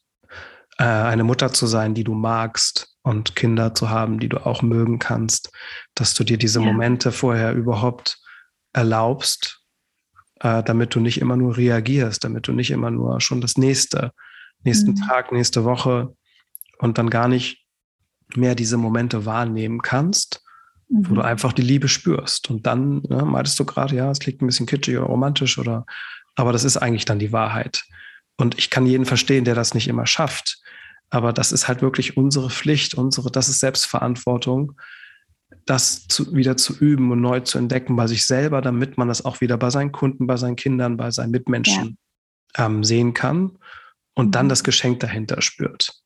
äh, 0.78 0.84
eine 0.84 1.24
Mutter 1.24 1.52
zu 1.52 1.66
sein, 1.66 1.94
die 1.94 2.04
du 2.04 2.14
magst 2.14 2.96
und 3.02 3.36
Kinder 3.36 3.74
zu 3.74 3.90
haben, 3.90 4.20
die 4.20 4.28
du 4.28 4.44
auch 4.46 4.62
mögen 4.62 4.98
kannst, 4.98 5.50
dass 5.94 6.14
du 6.14 6.24
dir 6.24 6.38
diese 6.38 6.60
ja. 6.60 6.66
Momente 6.66 7.12
vorher 7.12 7.52
überhaupt 7.52 8.18
erlaubst, 8.72 9.60
äh, 10.40 10.62
damit 10.62 10.94
du 10.94 11.00
nicht 11.00 11.20
immer 11.20 11.36
nur 11.36 11.56
reagierst, 11.56 12.24
damit 12.24 12.46
du 12.48 12.52
nicht 12.52 12.70
immer 12.70 12.90
nur 12.90 13.20
schon 13.20 13.40
das 13.40 13.56
nächste, 13.56 14.12
nächsten 14.62 14.92
mhm. 14.92 14.96
Tag, 14.96 15.32
nächste 15.32 15.64
Woche 15.64 16.14
und 16.78 16.98
dann 16.98 17.10
gar 17.10 17.28
nicht 17.28 17.64
mehr 18.36 18.54
diese 18.54 18.76
Momente 18.76 19.26
wahrnehmen 19.26 19.82
kannst, 19.82 20.44
mhm. 20.88 21.08
wo 21.08 21.14
du 21.14 21.20
mhm. 21.20 21.26
einfach 21.26 21.52
die 21.52 21.62
Liebe 21.62 21.88
spürst. 21.88 22.50
Und 22.50 22.66
dann 22.66 23.02
ne, 23.08 23.24
meintest 23.24 23.58
du 23.58 23.64
gerade, 23.64 23.96
ja, 23.96 24.10
es 24.10 24.20
klingt 24.20 24.42
ein 24.42 24.46
bisschen 24.46 24.66
kitschig 24.66 24.96
oder 24.96 25.06
romantisch 25.06 25.58
oder, 25.58 25.86
aber 26.36 26.52
das 26.52 26.64
ist 26.64 26.76
eigentlich 26.76 27.04
dann 27.04 27.18
die 27.18 27.32
Wahrheit. 27.32 27.84
Und 28.38 28.58
ich 28.58 28.70
kann 28.70 28.86
jeden 28.86 29.04
verstehen, 29.04 29.44
der 29.44 29.54
das 29.54 29.74
nicht 29.74 29.88
immer 29.88 30.06
schafft. 30.06 30.62
Aber 31.10 31.32
das 31.32 31.52
ist 31.52 31.68
halt 31.68 31.82
wirklich 31.82 32.16
unsere 32.16 32.50
Pflicht, 32.50 32.94
unsere, 32.94 33.30
das 33.30 33.48
ist 33.48 33.60
Selbstverantwortung, 33.60 34.78
das 35.66 36.06
zu, 36.06 36.34
wieder 36.34 36.56
zu 36.56 36.78
üben 36.78 37.10
und 37.10 37.20
neu 37.20 37.40
zu 37.40 37.58
entdecken 37.58 37.96
bei 37.96 38.06
sich 38.06 38.26
selber, 38.26 38.60
damit 38.60 38.96
man 38.96 39.08
das 39.08 39.24
auch 39.24 39.40
wieder 39.40 39.56
bei 39.56 39.70
seinen 39.70 39.92
Kunden, 39.92 40.26
bei 40.26 40.36
seinen 40.36 40.56
Kindern, 40.56 40.96
bei 40.96 41.10
seinen 41.10 41.30
Mitmenschen 41.30 41.98
ja. 42.56 42.66
ähm, 42.66 42.84
sehen 42.84 43.14
kann 43.14 43.58
und 44.14 44.26
mhm. 44.26 44.32
dann 44.32 44.48
das 44.48 44.64
Geschenk 44.64 45.00
dahinter 45.00 45.42
spürt. 45.42 46.02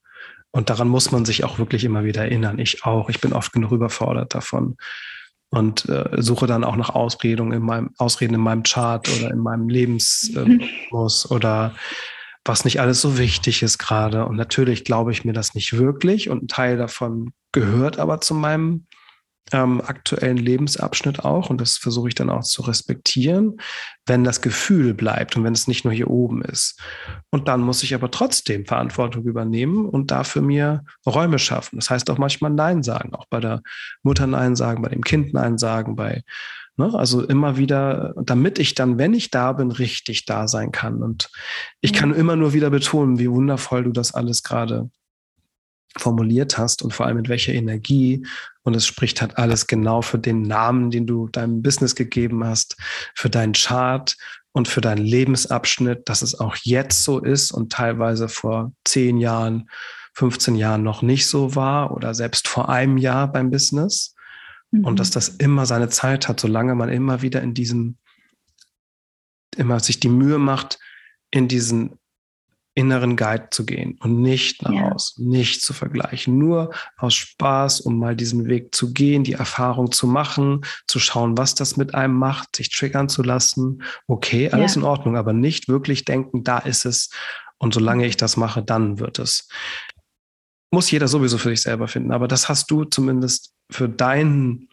Und 0.51 0.69
daran 0.69 0.87
muss 0.87 1.11
man 1.11 1.25
sich 1.25 1.43
auch 1.43 1.59
wirklich 1.59 1.83
immer 1.83 2.03
wieder 2.03 2.21
erinnern. 2.21 2.59
Ich 2.59 2.85
auch. 2.85 3.09
Ich 3.09 3.19
bin 3.19 3.33
oft 3.33 3.51
genug 3.51 3.71
überfordert 3.71 4.35
davon 4.35 4.77
und 5.49 5.89
äh, 5.89 6.09
suche 6.17 6.47
dann 6.47 6.63
auch 6.63 6.75
nach 6.75 6.91
Ausreden 6.91 7.51
in 7.51 7.63
meinem 7.63 7.89
Ausreden 7.97 8.35
in 8.35 8.41
meinem 8.41 8.63
Chart 8.63 9.07
oder 9.17 9.31
in 9.31 9.39
meinem 9.39 9.67
Lebensrhythmus 9.67 11.25
äh, 11.25 11.33
oder 11.33 11.75
was 12.45 12.65
nicht 12.65 12.81
alles 12.81 13.01
so 13.01 13.17
wichtig 13.17 13.63
ist 13.63 13.77
gerade. 13.77 14.25
Und 14.25 14.35
natürlich 14.35 14.83
glaube 14.83 15.11
ich 15.11 15.25
mir 15.25 15.33
das 15.33 15.55
nicht 15.55 15.77
wirklich 15.77 16.29
und 16.29 16.43
ein 16.43 16.47
Teil 16.47 16.77
davon 16.77 17.33
gehört 17.51 17.99
aber 17.99 18.19
zu 18.19 18.33
meinem 18.33 18.85
ähm, 19.51 19.81
aktuellen 19.81 20.37
Lebensabschnitt 20.37 21.23
auch. 21.23 21.49
Und 21.49 21.59
das 21.59 21.77
versuche 21.77 22.07
ich 22.07 22.15
dann 22.15 22.29
auch 22.29 22.43
zu 22.43 22.61
respektieren, 22.63 23.57
wenn 24.05 24.23
das 24.23 24.41
Gefühl 24.41 24.93
bleibt 24.93 25.35
und 25.35 25.43
wenn 25.43 25.53
es 25.53 25.67
nicht 25.67 25.83
nur 25.83 25.93
hier 25.93 26.09
oben 26.09 26.41
ist. 26.43 26.79
Und 27.29 27.47
dann 27.47 27.61
muss 27.61 27.83
ich 27.83 27.93
aber 27.93 28.09
trotzdem 28.09 28.65
Verantwortung 28.65 29.23
übernehmen 29.23 29.85
und 29.85 30.11
dafür 30.11 30.41
mir 30.41 30.83
Räume 31.05 31.39
schaffen. 31.39 31.77
Das 31.77 31.89
heißt 31.89 32.09
auch 32.09 32.17
manchmal 32.17 32.51
Nein 32.51 32.83
sagen, 32.83 33.13
auch 33.13 33.25
bei 33.29 33.39
der 33.39 33.61
Mutter 34.01 34.27
Nein 34.27 34.55
sagen, 34.55 34.81
bei 34.81 34.89
dem 34.89 35.03
Kind 35.03 35.33
Nein 35.33 35.57
sagen, 35.57 35.95
bei 35.95 36.23
Ne? 36.77 36.91
Also 36.93 37.21
immer 37.21 37.57
wieder, 37.57 38.13
damit 38.17 38.59
ich 38.59 38.75
dann, 38.75 38.97
wenn 38.97 39.13
ich 39.13 39.29
da 39.29 39.53
bin, 39.53 39.71
richtig 39.71 40.25
da 40.25 40.47
sein 40.47 40.71
kann. 40.71 41.03
Und 41.03 41.29
ich 41.81 41.93
kann 41.93 42.13
immer 42.13 42.35
nur 42.35 42.53
wieder 42.53 42.69
betonen, 42.69 43.19
wie 43.19 43.29
wundervoll 43.29 43.83
du 43.83 43.91
das 43.91 44.13
alles 44.13 44.43
gerade 44.43 44.89
formuliert 45.97 46.57
hast 46.57 46.81
und 46.81 46.91
vor 46.91 47.05
allem 47.05 47.17
mit 47.17 47.29
welcher 47.29 47.53
Energie. 47.53 48.25
Und 48.63 48.75
es 48.75 48.87
spricht 48.87 49.21
halt 49.21 49.37
alles 49.37 49.67
genau 49.67 50.01
für 50.01 50.17
den 50.17 50.41
Namen, 50.41 50.89
den 50.89 51.05
du 51.05 51.27
deinem 51.27 51.61
Business 51.61 51.95
gegeben 51.95 52.43
hast, 52.43 52.75
für 53.13 53.29
deinen 53.29 53.53
Chart 53.53 54.15
und 54.51 54.67
für 54.67 54.81
deinen 54.81 55.05
Lebensabschnitt, 55.05 56.09
dass 56.09 56.21
es 56.21 56.39
auch 56.39 56.55
jetzt 56.63 57.03
so 57.03 57.19
ist 57.19 57.51
und 57.51 57.71
teilweise 57.71 58.29
vor 58.29 58.71
zehn 58.85 59.17
Jahren, 59.17 59.69
15 60.15 60.55
Jahren 60.55 60.83
noch 60.83 61.01
nicht 61.01 61.27
so 61.27 61.55
war 61.55 61.91
oder 61.91 62.13
selbst 62.13 62.47
vor 62.47 62.69
einem 62.69 62.97
Jahr 62.97 63.31
beim 63.31 63.49
Business. 63.49 64.12
Mhm. 64.73 64.85
Und 64.85 64.99
dass 64.99 65.11
mhm. 65.11 65.13
das 65.13 65.29
immer 65.29 65.65
seine 65.65 65.89
Zeit 65.89 66.27
hat, 66.27 66.39
solange 66.39 66.75
man 66.75 66.89
immer 66.89 67.21
wieder 67.21 67.41
in 67.41 67.53
diesem, 67.53 67.97
immer 69.55 69.79
sich 69.79 69.99
die 69.99 70.09
Mühe 70.09 70.39
macht, 70.39 70.79
in 71.31 71.47
diesen 71.47 71.99
inneren 72.75 73.15
Guide 73.15 73.49
zu 73.51 73.65
gehen 73.67 73.99
und 74.01 74.19
nicht 74.19 74.63
nach 74.63 74.71
ja. 74.71 74.91
außen, 74.91 75.27
nicht 75.27 75.61
zu 75.61 75.73
vergleichen, 75.73 76.39
nur 76.39 76.73
aus 76.97 77.13
Spaß, 77.13 77.81
um 77.81 77.99
mal 77.99 78.15
diesen 78.15 78.47
Weg 78.47 78.73
zu 78.73 78.93
gehen, 78.93 79.23
die 79.23 79.33
Erfahrung 79.33 79.91
zu 79.91 80.07
machen, 80.07 80.61
zu 80.87 80.99
schauen, 80.99 81.37
was 81.37 81.53
das 81.53 81.77
mit 81.77 81.93
einem 81.93 82.15
macht, 82.15 82.55
sich 82.55 82.75
triggern 82.75 83.09
zu 83.09 83.21
lassen. 83.21 83.83
Okay, 84.07 84.49
alles 84.49 84.73
ja. 84.73 84.81
in 84.81 84.87
Ordnung, 84.87 85.17
aber 85.17 85.33
nicht 85.33 85.67
wirklich 85.67 86.03
denken, 86.03 86.43
da 86.43 86.57
ist 86.57 86.85
es. 86.85 87.11
Und 87.59 87.75
solange 87.75 88.07
ich 88.07 88.17
das 88.17 88.37
mache, 88.37 88.63
dann 88.63 88.99
wird 88.99 89.19
es. 89.19 89.47
Muss 90.73 90.89
jeder 90.89 91.07
sowieso 91.07 91.37
für 91.37 91.49
sich 91.49 91.61
selber 91.61 91.87
finden. 91.87 92.11
Aber 92.11 92.27
das 92.27 92.49
hast 92.49 92.71
du 92.71 92.83
zumindest 92.83 93.53
für 93.69 93.87
deinen 93.87 94.69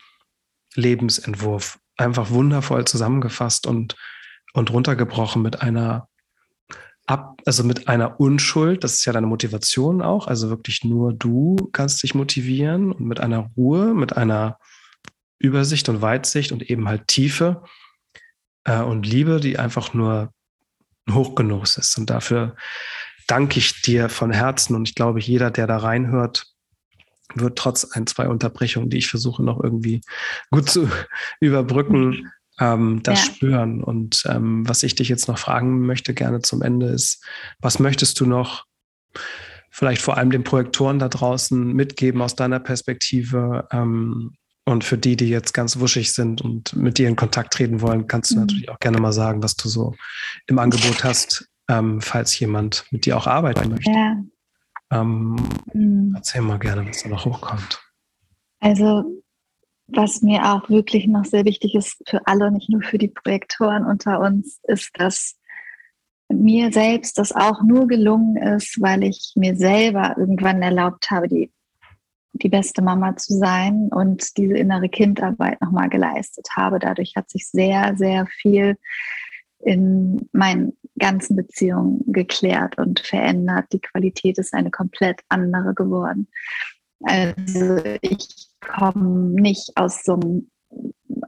Lebensentwurf 0.74 1.78
einfach 1.98 2.30
wundervoll 2.30 2.86
zusammengefasst 2.86 3.66
und, 3.66 3.96
und 4.54 4.72
runtergebrochen 4.72 5.42
mit 5.42 5.60
einer 5.60 6.08
ab, 7.04 7.42
also 7.44 7.64
mit 7.64 7.86
einer 7.86 8.18
Unschuld, 8.18 8.82
das 8.82 8.94
ist 8.94 9.04
ja 9.04 9.12
deine 9.12 9.26
Motivation 9.26 10.00
auch, 10.00 10.26
also 10.26 10.48
wirklich 10.48 10.84
nur 10.84 11.12
du 11.12 11.68
kannst 11.72 12.02
dich 12.02 12.14
motivieren 12.14 12.92
und 12.92 13.06
mit 13.06 13.20
einer 13.20 13.50
Ruhe, 13.54 13.92
mit 13.92 14.16
einer 14.16 14.58
Übersicht 15.38 15.90
und 15.90 16.00
Weitsicht 16.00 16.50
und 16.50 16.62
eben 16.62 16.88
halt 16.88 17.08
Tiefe 17.08 17.62
äh, 18.64 18.80
und 18.80 19.06
Liebe, 19.06 19.38
die 19.38 19.58
einfach 19.58 19.92
nur 19.92 20.32
hoch 21.10 21.34
genug 21.34 21.64
ist. 21.64 21.98
Und 21.98 22.08
dafür 22.08 22.56
danke 23.26 23.58
ich 23.58 23.82
dir 23.82 24.08
von 24.08 24.32
Herzen 24.32 24.74
und 24.74 24.88
ich 24.88 24.94
glaube, 24.94 25.20
jeder, 25.20 25.50
der 25.50 25.66
da 25.66 25.78
reinhört, 25.78 26.46
wird 27.34 27.58
trotz 27.58 27.84
ein, 27.84 28.06
zwei 28.06 28.28
Unterbrechungen, 28.28 28.90
die 28.90 28.98
ich 28.98 29.08
versuche 29.08 29.42
noch 29.42 29.62
irgendwie 29.62 30.00
gut 30.50 30.68
zu 30.68 30.88
überbrücken, 31.40 32.30
ähm, 32.58 33.02
das 33.02 33.26
ja. 33.26 33.32
spüren. 33.32 33.82
Und 33.82 34.24
ähm, 34.28 34.68
was 34.68 34.82
ich 34.82 34.94
dich 34.94 35.08
jetzt 35.08 35.28
noch 35.28 35.38
fragen 35.38 35.86
möchte, 35.86 36.14
gerne 36.14 36.40
zum 36.40 36.62
Ende, 36.62 36.86
ist, 36.86 37.24
was 37.60 37.78
möchtest 37.78 38.18
du 38.20 38.26
noch 38.26 38.64
vielleicht 39.70 40.02
vor 40.02 40.16
allem 40.16 40.30
den 40.30 40.44
Projektoren 40.44 40.98
da 40.98 41.08
draußen 41.08 41.72
mitgeben 41.72 42.22
aus 42.22 42.34
deiner 42.34 42.60
Perspektive? 42.60 43.68
Ähm, 43.70 44.34
und 44.66 44.84
für 44.84 44.98
die, 44.98 45.16
die 45.16 45.28
jetzt 45.28 45.52
ganz 45.52 45.80
wuschig 45.80 46.12
sind 46.12 46.42
und 46.42 46.76
mit 46.76 46.98
dir 46.98 47.08
in 47.08 47.16
Kontakt 47.16 47.54
treten 47.54 47.80
wollen, 47.80 48.06
kannst 48.06 48.30
du 48.30 48.36
mhm. 48.36 48.42
natürlich 48.42 48.68
auch 48.68 48.78
gerne 48.78 49.00
mal 49.00 49.12
sagen, 49.12 49.42
was 49.42 49.56
du 49.56 49.68
so 49.68 49.94
im 50.46 50.58
Angebot 50.58 51.02
hast, 51.02 51.49
ähm, 51.70 52.00
falls 52.00 52.38
jemand 52.40 52.84
mit 52.90 53.06
dir 53.06 53.16
auch 53.16 53.26
arbeiten 53.26 53.70
möchte. 53.70 53.90
Ja. 53.90 54.16
Ähm, 54.90 55.36
mhm. 55.72 56.12
Erzähl 56.16 56.42
mal 56.42 56.58
gerne, 56.58 56.86
was 56.86 57.02
da 57.02 57.08
noch 57.08 57.24
hochkommt. 57.24 57.80
Also, 58.58 59.22
was 59.86 60.22
mir 60.22 60.44
auch 60.52 60.68
wirklich 60.68 61.06
noch 61.06 61.24
sehr 61.24 61.44
wichtig 61.44 61.74
ist 61.74 62.02
für 62.08 62.26
alle, 62.26 62.50
nicht 62.50 62.68
nur 62.68 62.82
für 62.82 62.98
die 62.98 63.08
Projektoren 63.08 63.86
unter 63.86 64.20
uns, 64.20 64.60
ist, 64.64 64.90
dass 64.94 65.36
mir 66.28 66.72
selbst 66.72 67.18
das 67.18 67.32
auch 67.32 67.62
nur 67.62 67.86
gelungen 67.86 68.36
ist, 68.36 68.80
weil 68.80 69.04
ich 69.04 69.32
mir 69.36 69.56
selber 69.56 70.16
irgendwann 70.18 70.62
erlaubt 70.62 71.10
habe, 71.10 71.28
die 71.28 71.52
die 72.32 72.48
beste 72.48 72.80
Mama 72.80 73.16
zu 73.16 73.34
sein 73.34 73.88
und 73.90 74.36
diese 74.36 74.56
innere 74.56 74.88
Kindarbeit 74.88 75.60
nochmal 75.60 75.88
geleistet 75.88 76.46
habe. 76.56 76.78
Dadurch 76.78 77.14
hat 77.16 77.28
sich 77.28 77.48
sehr, 77.48 77.96
sehr 77.96 78.26
viel 78.26 78.78
in 79.58 80.28
meinen 80.32 80.76
ganzen 81.00 81.34
Beziehungen 81.34 82.00
geklärt 82.06 82.78
und 82.78 83.00
verändert. 83.00 83.66
Die 83.72 83.80
Qualität 83.80 84.38
ist 84.38 84.54
eine 84.54 84.70
komplett 84.70 85.20
andere 85.28 85.74
geworden. 85.74 86.28
Also 87.02 87.82
ich 88.02 88.48
komme 88.60 89.30
nicht 89.40 89.72
aus 89.74 90.04
so, 90.04 90.20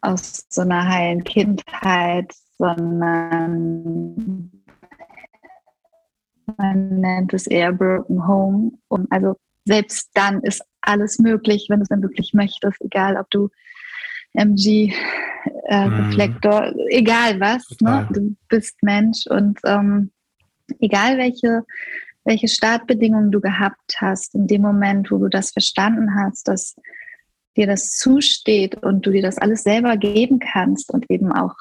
aus 0.03 0.47
so 0.49 0.61
einer 0.61 0.89
heilen 0.89 1.25
Kindheit, 1.25 2.33
sondern 2.59 4.53
man 6.57 7.01
nennt 7.01 7.35
es 7.35 7.47
eher 7.47 7.73
Broken 7.73 8.27
Home. 8.29 8.73
Und 8.89 9.11
also 9.11 9.37
selbst 9.65 10.11
dann 10.15 10.43
ist 10.43 10.63
alles 10.81 11.19
möglich, 11.19 11.67
wenn 11.69 11.79
du 11.79 11.83
es 11.83 11.89
dann 11.89 12.03
wirklich 12.03 12.35
möchtest, 12.35 12.81
egal 12.83 13.17
ob 13.17 13.31
du 13.31 13.49
MG, 14.35 14.93
äh, 15.69 15.87
mhm. 15.87 15.95
Reflektor, 15.95 16.73
egal 16.89 17.41
was, 17.41 17.65
ne? 17.81 18.09
du 18.13 18.37
bist 18.49 18.77
Mensch 18.83 19.27
und 19.27 19.59
ähm, 19.65 20.11
egal 20.81 21.19
welche, 21.19 21.65
welche 22.25 22.49
Startbedingungen 22.49 23.31
du 23.31 23.41
gehabt 23.41 23.97
hast, 23.99 24.35
in 24.35 24.47
dem 24.47 24.63
Moment, 24.63 25.11
wo 25.11 25.19
du 25.19 25.29
das 25.29 25.51
verstanden 25.51 26.15
hast, 26.15 26.49
dass 26.49 26.77
dir 27.57 27.67
das 27.67 27.91
zusteht 27.91 28.77
und 28.83 29.05
du 29.05 29.11
dir 29.11 29.23
das 29.23 29.39
alles 29.39 29.63
selber 29.63 29.97
geben 29.97 30.39
kannst 30.39 30.91
und 30.93 31.11
eben 31.11 31.33
auch 31.33 31.55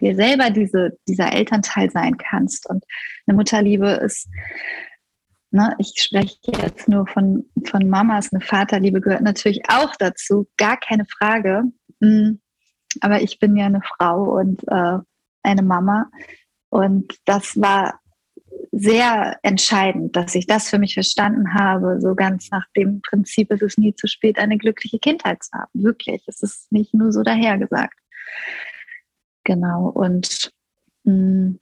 dir 0.00 0.14
selber 0.14 0.50
diese, 0.50 0.98
dieser 1.08 1.32
Elternteil 1.32 1.90
sein 1.90 2.16
kannst. 2.16 2.68
Und 2.68 2.84
eine 3.26 3.36
Mutterliebe 3.36 3.88
ist 4.04 4.28
Ne, 5.54 5.74
ich 5.78 5.92
spreche 5.96 6.38
jetzt 6.62 6.88
nur 6.88 7.06
von, 7.06 7.44
von 7.66 7.86
Mamas, 7.86 8.32
eine 8.32 8.40
Vaterliebe 8.40 9.02
gehört 9.02 9.20
natürlich 9.20 9.60
auch 9.68 9.94
dazu, 9.96 10.48
gar 10.56 10.78
keine 10.78 11.04
Frage. 11.04 11.64
Mm, 12.00 12.36
aber 13.02 13.20
ich 13.20 13.38
bin 13.38 13.54
ja 13.56 13.66
eine 13.66 13.82
Frau 13.82 14.38
und 14.38 14.62
äh, 14.68 14.98
eine 15.42 15.62
Mama. 15.62 16.10
Und 16.70 17.18
das 17.26 17.60
war 17.60 18.00
sehr 18.70 19.38
entscheidend, 19.42 20.16
dass 20.16 20.34
ich 20.34 20.46
das 20.46 20.70
für 20.70 20.78
mich 20.78 20.94
verstanden 20.94 21.52
habe, 21.52 22.00
so 22.00 22.14
ganz 22.14 22.50
nach 22.50 22.66
dem 22.74 23.02
Prinzip, 23.02 23.50
es 23.50 23.60
ist 23.60 23.76
nie 23.76 23.94
zu 23.94 24.06
spät, 24.06 24.38
eine 24.38 24.56
glückliche 24.56 24.98
Kindheit 24.98 25.42
zu 25.42 25.52
haben. 25.52 25.70
Wirklich, 25.74 26.22
es 26.28 26.42
ist 26.42 26.72
nicht 26.72 26.94
nur 26.94 27.12
so 27.12 27.22
dahergesagt. 27.22 27.98
Genau, 29.44 29.88
und 29.88 30.50
mh, 31.04 31.12
mm, 31.14 31.60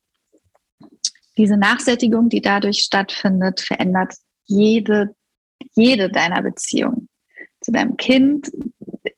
diese 1.36 1.56
Nachsättigung, 1.56 2.28
die 2.28 2.40
dadurch 2.40 2.80
stattfindet, 2.80 3.60
verändert 3.60 4.14
jede, 4.46 5.14
jede 5.74 6.10
deiner 6.10 6.42
Beziehungen 6.42 7.08
zu 7.60 7.72
deinem 7.72 7.96
Kind, 7.96 8.50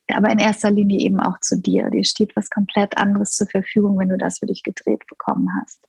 aber 0.08 0.30
in 0.30 0.38
erster 0.38 0.70
Linie 0.70 1.00
eben 1.00 1.20
auch 1.20 1.38
zu 1.40 1.58
dir. 1.58 1.90
Dir 1.90 2.04
steht 2.04 2.34
was 2.36 2.50
komplett 2.50 2.96
anderes 2.96 3.32
zur 3.32 3.46
Verfügung, 3.46 3.98
wenn 3.98 4.08
du 4.08 4.18
das 4.18 4.40
für 4.40 4.46
dich 4.46 4.62
gedreht 4.62 5.06
bekommen 5.08 5.48
hast. 5.60 5.80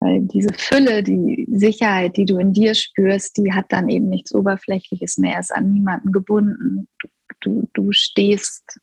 Weil 0.00 0.22
diese 0.22 0.54
Fülle, 0.54 1.02
die 1.02 1.46
Sicherheit, 1.50 2.16
die 2.16 2.24
du 2.24 2.38
in 2.38 2.52
dir 2.52 2.74
spürst, 2.74 3.36
die 3.36 3.52
hat 3.52 3.66
dann 3.68 3.88
eben 3.88 4.08
nichts 4.08 4.34
Oberflächliches 4.34 5.18
mehr, 5.18 5.38
ist 5.38 5.52
an 5.52 5.72
niemanden 5.72 6.12
gebunden. 6.12 6.88
Du, 6.98 7.08
du, 7.40 7.68
du 7.74 7.92
stehst 7.92 8.80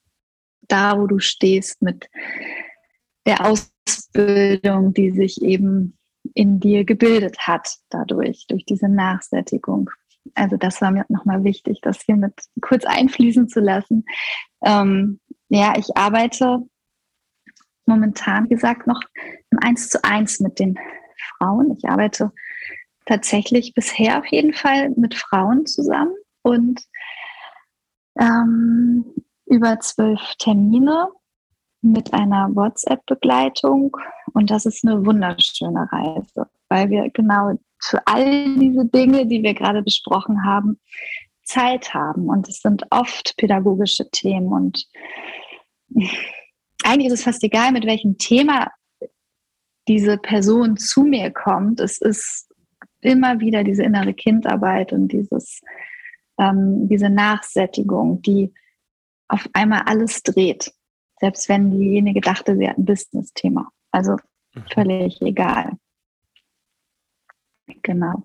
da, 0.68 1.00
wo 1.00 1.08
du 1.08 1.20
stehst, 1.20 1.82
mit 1.82 2.10
der 3.26 3.46
Ausbildung, 3.46 4.94
die 4.94 5.12
sich 5.12 5.42
eben 5.42 5.97
in 6.38 6.60
dir 6.60 6.86
gebildet 6.86 7.40
hat 7.40 7.68
dadurch, 7.90 8.46
durch 8.48 8.64
diese 8.64 8.88
Nachsättigung. 8.88 9.90
Also 10.36 10.56
das 10.56 10.82
war 10.82 10.92
mir 10.92 11.04
nochmal 11.10 11.44
wichtig, 11.44 11.80
das 11.82 12.02
hier 12.02 12.16
mit 12.16 12.34
kurz 12.62 12.86
einfließen 12.86 13.50
zu 13.50 13.60
lassen. 13.60 14.06
Ähm, 14.64 15.20
ja, 15.50 15.74
ich 15.78 15.98
arbeite 15.98 16.60
momentan, 17.88 18.46
wie 18.46 18.54
gesagt, 18.54 18.86
noch 18.86 19.02
im 19.50 19.58
Eins 19.60 19.90
zu 19.90 20.04
eins 20.04 20.40
mit 20.40 20.60
den 20.60 20.78
Frauen. 21.18 21.76
Ich 21.76 21.90
arbeite 21.90 22.32
tatsächlich 23.06 23.74
bisher 23.74 24.20
auf 24.20 24.26
jeden 24.28 24.54
Fall 24.54 24.92
mit 24.92 25.16
Frauen 25.16 25.66
zusammen 25.66 26.14
und 26.44 26.82
ähm, 28.20 29.06
über 29.46 29.80
zwölf 29.80 30.20
Termine 30.38 31.08
mit 31.82 32.14
einer 32.14 32.50
WhatsApp-Begleitung 32.54 33.96
und 34.34 34.50
das 34.52 34.66
ist 34.66 34.86
eine 34.86 35.06
wunderschöne 35.06 35.88
Reise, 35.92 36.48
weil 36.70 36.90
wir 36.90 37.10
genau 37.12 37.58
für 37.80 38.02
all 38.06 38.56
diese 38.56 38.86
Dinge, 38.86 39.26
die 39.28 39.44
wir 39.44 39.54
gerade 39.54 39.84
besprochen 39.84 40.44
haben, 40.44 40.80
Zeit 41.44 41.94
haben. 41.94 42.28
Und 42.28 42.48
es 42.48 42.60
sind 42.62 42.84
oft 42.90 43.36
pädagogische 43.38 44.10
Themen. 44.10 44.52
Und 44.52 44.86
eigentlich 46.84 47.08
ist 47.08 47.20
es 47.20 47.24
fast 47.24 47.44
egal, 47.44 47.72
mit 47.72 47.86
welchem 47.86 48.18
Thema 48.18 48.72
diese 49.88 50.18
Person 50.18 50.78
zu 50.78 51.04
mir 51.04 51.32
kommt. 51.32 51.80
Es 51.80 52.00
ist 52.00 52.50
immer 53.02 53.40
wieder 53.40 53.64
diese 53.64 53.84
innere 53.84 54.14
Kindarbeit 54.14 54.92
und 54.92 55.10
dieses, 55.10 55.62
ähm, 56.38 56.90
diese 56.90 57.10
Nachsättigung, 57.10 58.22
die 58.22 58.54
auf 59.30 59.48
einmal 59.54 59.84
alles 59.86 60.24
dreht. 60.24 60.74
Selbst 61.20 61.50
wenn 61.50 61.72
diejenige 61.72 62.22
dachte, 62.22 62.56
sie 62.58 62.70
hat 62.70 62.78
ein 62.78 62.86
Business-Thema. 62.86 63.72
Also 63.92 64.18
mhm. 64.54 64.64
völlig 64.74 65.22
egal. 65.22 65.74
Genau. 67.82 68.24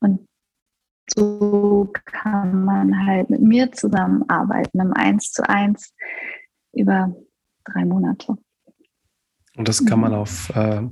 Und 0.00 0.26
so 1.14 1.90
kann 2.04 2.64
man 2.64 3.06
halt 3.06 3.30
mit 3.30 3.40
mir 3.40 3.70
zusammenarbeiten 3.72 4.80
im 4.80 4.92
Eins 4.92 5.30
zu 5.30 5.48
eins 5.48 5.94
über 6.72 7.14
drei 7.64 7.84
Monate. 7.84 8.36
Und 9.56 9.68
das 9.68 9.84
kann 9.84 10.00
man 10.00 10.12
mhm. 10.12 10.18
auf 10.18 10.50
äh, 10.50 10.82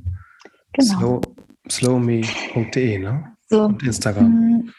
genau. 0.72 0.98
slow, 0.98 1.20
slowme.de, 1.68 2.98
ne? 2.98 3.36
So, 3.48 3.64
Und 3.64 3.82
Instagram. 3.82 4.28
Mm, 4.28 4.72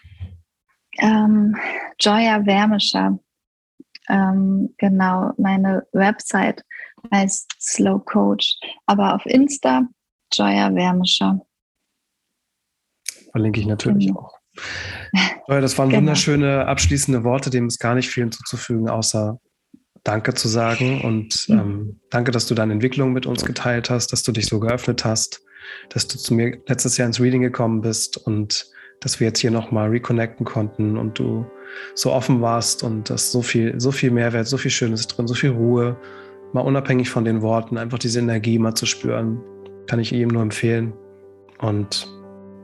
ähm, 0.99 1.55
Joya 1.99 2.45
Wärmischer 2.45 3.19
ähm, 4.09 4.73
genau, 4.77 5.31
meine 5.37 5.85
Website 5.91 6.63
heißt 7.13 7.49
Slow 7.59 7.99
Coach, 8.05 8.57
aber 8.85 9.15
auf 9.15 9.25
Insta 9.25 9.83
Joya 10.33 10.73
Wärmischer. 10.73 11.41
Verlinke 13.31 13.59
ich 13.59 13.65
natürlich 13.65 14.07
genau. 14.07 14.19
auch. 14.19 14.39
Joya, 15.47 15.61
das 15.61 15.77
waren 15.77 15.89
genau. 15.89 16.01
wunderschöne 16.01 16.65
abschließende 16.67 17.23
Worte, 17.23 17.49
dem 17.49 17.67
ist 17.67 17.79
gar 17.79 17.95
nicht 17.95 18.09
viel 18.09 18.23
hinzuzufügen, 18.23 18.89
außer 18.89 19.39
Danke 20.03 20.33
zu 20.33 20.49
sagen 20.49 21.01
und 21.01 21.47
mhm. 21.47 21.59
ähm, 21.59 21.99
danke, 22.09 22.31
dass 22.31 22.45
du 22.45 22.55
deine 22.55 22.73
Entwicklung 22.73 23.13
mit 23.13 23.25
uns 23.25 23.45
geteilt 23.45 23.89
hast, 23.89 24.11
dass 24.11 24.21
du 24.21 24.33
dich 24.33 24.47
so 24.47 24.59
geöffnet 24.59 25.05
hast, 25.05 25.41
dass 25.89 26.07
du 26.07 26.17
zu 26.17 26.33
mir 26.33 26.61
letztes 26.67 26.97
Jahr 26.97 27.07
ins 27.07 27.21
Reading 27.21 27.41
gekommen 27.41 27.79
bist 27.79 28.17
und 28.17 28.69
dass 28.99 29.21
wir 29.21 29.27
jetzt 29.27 29.39
hier 29.39 29.51
nochmal 29.51 29.89
reconnecten 29.89 30.45
konnten 30.45 30.97
und 30.97 31.19
du 31.19 31.45
so 31.95 32.11
offen 32.11 32.41
warst 32.41 32.83
und 32.83 33.09
dass 33.09 33.31
so 33.31 33.41
viel, 33.41 33.79
so 33.79 33.91
viel 33.91 34.11
Mehrwert, 34.11 34.47
so 34.47 34.57
viel 34.57 34.71
Schönes 34.71 35.07
drin, 35.07 35.27
so 35.27 35.33
viel 35.33 35.51
Ruhe, 35.51 35.95
mal 36.53 36.61
unabhängig 36.61 37.09
von 37.09 37.25
den 37.25 37.41
Worten, 37.41 37.77
einfach 37.77 37.99
diese 37.99 38.19
Energie 38.19 38.59
mal 38.59 38.75
zu 38.75 38.85
spüren, 38.85 39.41
kann 39.87 39.99
ich 39.99 40.13
ihm 40.13 40.29
nur 40.29 40.41
empfehlen. 40.41 40.93
Und 41.59 42.07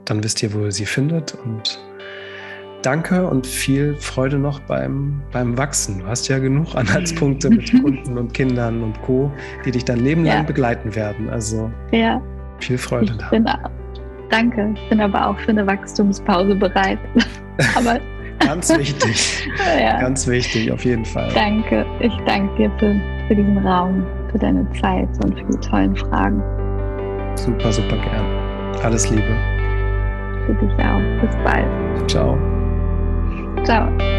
dann 0.05 0.23
wisst 0.23 0.41
ihr, 0.43 0.53
wo 0.53 0.65
ihr 0.65 0.71
sie 0.71 0.85
findet. 0.85 1.35
Und 1.45 1.79
danke 2.81 3.27
und 3.27 3.45
viel 3.45 3.95
Freude 3.95 4.37
noch 4.37 4.59
beim, 4.61 5.21
beim 5.31 5.57
Wachsen. 5.57 5.99
Du 5.99 6.05
hast 6.05 6.27
ja 6.27 6.39
genug 6.39 6.75
Anhaltspunkte 6.75 7.49
mit 7.49 7.71
Kunden 7.83 8.17
und 8.17 8.33
Kindern 8.33 8.83
und 8.83 9.01
Co., 9.01 9.31
die 9.65 9.71
dich 9.71 9.85
dein 9.85 9.99
Leben 9.99 10.25
ja. 10.25 10.35
lang 10.35 10.45
begleiten 10.45 10.95
werden. 10.95 11.29
Also 11.29 11.71
ja. 11.91 12.21
viel 12.59 12.77
Freude 12.77 13.17
ich 13.19 13.29
bin, 13.29 13.45
Danke, 14.29 14.75
ich 14.75 14.89
bin 14.89 15.01
aber 15.01 15.27
auch 15.27 15.39
für 15.39 15.49
eine 15.49 15.65
Wachstumspause 15.65 16.55
bereit. 16.55 16.99
aber 17.75 17.99
Ganz 18.39 18.75
wichtig. 18.77 19.49
ja. 19.79 19.99
Ganz 19.99 20.27
wichtig, 20.27 20.71
auf 20.71 20.83
jeden 20.85 21.05
Fall. 21.05 21.29
Danke. 21.33 21.85
Ich 21.99 22.13
danke 22.25 22.55
dir 22.55 22.71
für, 22.79 22.95
für 23.27 23.35
diesen 23.35 23.57
Raum, 23.59 24.05
für 24.31 24.39
deine 24.39 24.67
Zeit 24.81 25.09
und 25.23 25.37
für 25.37 25.45
die 25.45 25.67
tollen 25.67 25.95
Fragen. 25.95 26.41
Super, 27.35 27.71
super 27.71 27.97
gern. 27.97 28.25
Alles 28.83 29.09
Liebe. 29.09 29.35
Für 30.45 30.53
dich 30.53 30.71
auch. 30.85 31.21
Bis 31.21 31.35
bald. 31.43 32.09
Ciao. 32.09 32.37
Ciao. 33.63 34.18